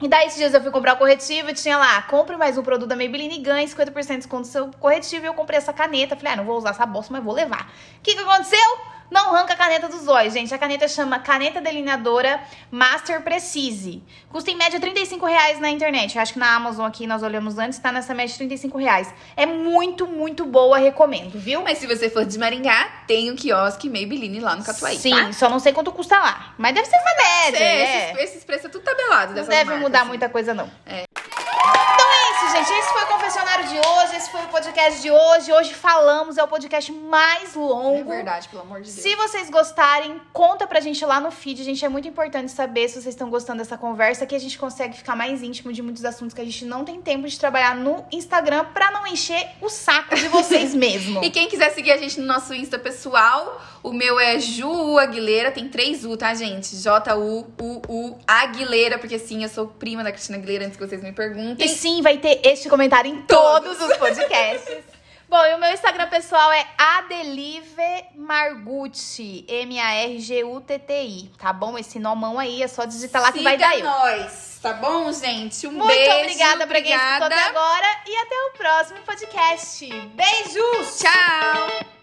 E 0.00 0.06
daí, 0.06 0.28
esses 0.28 0.38
dias 0.38 0.54
eu 0.54 0.62
fui 0.62 0.70
comprar 0.70 0.94
o 0.94 0.96
corretivo 0.96 1.50
e 1.50 1.54
tinha 1.54 1.76
lá, 1.76 2.00
compre 2.02 2.36
mais 2.36 2.56
um 2.56 2.62
produto 2.62 2.88
da 2.88 2.94
Maybelline 2.94 3.34
e 3.34 3.42
ganhe 3.42 3.66
50% 3.66 4.06
de 4.06 4.16
desconto 4.18 4.42
do 4.42 4.46
seu 4.46 4.70
corretivo. 4.78 5.24
E 5.24 5.26
eu 5.26 5.34
comprei 5.34 5.58
essa 5.58 5.72
caneta. 5.72 6.14
Falei, 6.14 6.34
ah, 6.34 6.36
não 6.36 6.44
vou 6.44 6.56
usar 6.56 6.70
essa 6.70 6.86
bosta, 6.86 7.12
mas 7.12 7.24
vou 7.24 7.34
levar. 7.34 7.68
O 7.98 8.02
que, 8.02 8.14
que 8.14 8.20
aconteceu? 8.20 8.78
Não 9.10 9.34
arranca 9.34 9.54
a 9.54 9.56
caneta 9.56 9.88
dos 9.88 10.06
olhos, 10.06 10.34
gente. 10.34 10.52
A 10.54 10.58
caneta 10.58 10.86
chama 10.86 11.18
Caneta 11.18 11.60
Delineadora 11.60 12.40
Master 12.70 13.22
Precise. 13.22 14.02
Custa 14.30 14.50
em 14.50 14.56
média 14.56 14.78
35 14.78 15.24
reais 15.24 15.58
na 15.58 15.70
internet. 15.70 16.14
Eu 16.16 16.22
acho 16.22 16.34
que 16.34 16.38
na 16.38 16.54
Amazon 16.54 16.86
aqui, 16.86 17.06
nós 17.06 17.22
olhamos 17.22 17.58
antes, 17.58 17.78
tá 17.78 17.90
nessa 17.90 18.12
média 18.14 18.32
de 18.32 18.38
35 18.38 18.76
reais. 18.76 19.12
É 19.36 19.46
muito, 19.46 20.06
muito 20.06 20.44
boa, 20.44 20.76
recomendo, 20.78 21.38
viu? 21.38 21.62
Mas 21.62 21.78
se 21.78 21.86
você 21.86 22.10
for 22.10 22.24
de 22.24 22.38
Maringá, 22.38 23.04
tem 23.06 23.30
o 23.30 23.36
quiosque 23.36 23.88
Maybelline 23.88 24.40
lá 24.40 24.54
no 24.54 24.62
Catuaí, 24.62 24.98
Sim, 24.98 25.10
tá? 25.10 25.32
só 25.32 25.48
não 25.48 25.58
sei 25.58 25.72
quanto 25.72 25.90
custa 25.90 26.18
lá. 26.18 26.54
Mas 26.58 26.74
deve 26.74 26.86
ser 26.86 26.96
uma 26.96 27.14
média, 27.16 27.58
Sei, 27.58 27.66
é. 27.66 28.12
esses, 28.12 28.24
esses 28.30 28.44
preços 28.44 28.66
é 28.66 28.68
tudo 28.68 28.82
tabelado 28.84 29.34
Não 29.34 29.44
deve 29.44 29.64
marcas, 29.64 29.80
mudar 29.80 29.98
assim. 30.00 30.08
muita 30.08 30.28
coisa, 30.28 30.52
não. 30.52 30.70
Então 31.54 32.06
é 32.12 32.30
isso, 32.32 32.56
gente. 32.56 32.78
Esse 32.78 32.92
foi 32.92 33.02
o 33.02 33.06
confessionário 33.06 33.64
de 33.68 33.78
hoje. 33.78 34.16
Esse 34.16 34.30
foi 34.30 34.42
o 34.42 34.48
podcast 34.48 35.00
de 35.02 35.10
hoje. 35.10 35.52
Hoje 35.52 35.74
falamos, 35.74 36.36
é 36.38 36.42
o 36.42 36.48
podcast 36.48 36.92
mais 36.92 37.54
É 37.54 37.58
longo. 37.58 38.10
verdade, 38.10 38.48
pelo 38.48 38.62
amor 38.62 38.80
de 38.82 38.90
Deus. 38.90 39.02
Se 39.02 39.14
vocês 39.16 39.50
gostarem, 39.50 40.20
conta 40.32 40.66
pra 40.66 40.80
gente 40.80 41.04
lá 41.04 41.20
no 41.20 41.30
feed. 41.30 41.62
Gente, 41.64 41.84
é 41.84 41.88
muito 41.88 42.06
importante 42.08 42.50
saber 42.52 42.88
se 42.88 42.94
vocês 42.94 43.14
estão 43.14 43.30
gostando 43.30 43.58
dessa 43.58 43.76
conversa, 43.78 44.26
que 44.26 44.34
a 44.34 44.38
gente 44.38 44.58
consegue 44.58 44.96
ficar 44.96 45.16
mais 45.16 45.42
íntimo 45.42 45.72
de 45.72 45.82
muitos 45.82 46.04
assuntos 46.04 46.34
que 46.34 46.40
a 46.40 46.44
gente 46.44 46.64
não 46.64 46.84
tem 46.84 47.00
tempo 47.00 47.26
de 47.26 47.38
trabalhar 47.38 47.74
no 47.74 48.04
Instagram 48.12 48.64
pra 48.66 48.90
não 48.90 49.06
encher 49.06 49.48
o 49.60 49.68
saco 49.68 50.14
de 50.14 50.28
vocês 50.28 50.74
mesmo. 50.76 51.22
E 51.24 51.30
quem 51.30 51.48
quiser 51.48 51.70
seguir 51.70 51.92
a 51.92 51.96
gente 51.96 52.20
no 52.20 52.26
nosso 52.26 52.54
Insta 52.54 52.78
pessoal, 52.78 53.60
o 53.88 53.92
meu 53.92 54.18
é 54.20 54.38
Ju 54.38 54.98
Aguilera, 54.98 55.50
tem 55.50 55.68
três 55.68 56.04
U, 56.04 56.16
tá, 56.16 56.34
gente? 56.34 56.76
J-U-U-U 56.76 58.18
Aguilera, 58.26 58.98
porque 58.98 59.18
sim, 59.18 59.42
eu 59.42 59.48
sou 59.48 59.66
prima 59.66 60.04
da 60.04 60.12
Cristina 60.12 60.38
Aguilera, 60.38 60.66
antes 60.66 60.76
que 60.76 60.86
vocês 60.86 61.02
me 61.02 61.12
perguntem. 61.12 61.66
E 61.66 61.68
sim, 61.68 62.02
vai 62.02 62.18
ter 62.18 62.40
este 62.44 62.68
comentário 62.68 63.10
em 63.10 63.22
todos 63.22 63.80
os 63.80 63.96
podcasts. 63.96 64.78
Bom, 65.28 65.44
e 65.44 65.54
o 65.54 65.58
meu 65.58 65.70
Instagram 65.70 66.08
pessoal 66.08 66.50
é 66.50 66.66
Adelive 66.78 67.82
Margutti, 68.14 69.44
M-A-R-G-U-T-T-I, 69.46 71.30
tá 71.38 71.52
bom? 71.52 71.76
Esse 71.76 71.98
nomão 71.98 72.38
aí, 72.38 72.62
é 72.62 72.66
só 72.66 72.86
digitar 72.86 73.20
lá 73.20 73.30
que 73.30 73.42
vai 73.42 73.58
dar 73.58 73.76
eu. 73.78 73.84
nós, 73.84 74.58
tá 74.62 74.72
bom, 74.72 75.12
gente? 75.12 75.66
Um 75.66 75.72
Muito 75.72 75.86
beijo. 75.86 76.16
obrigada 76.16 76.66
pra 76.66 76.80
quem 76.80 76.94
escutou 76.94 77.26
até 77.26 77.42
agora 77.42 77.86
e 78.06 78.16
até 78.16 78.36
o 78.36 78.50
próximo 78.56 79.00
podcast. 79.00 79.86
Beijos! 80.14 80.98
Tchau! 80.98 81.97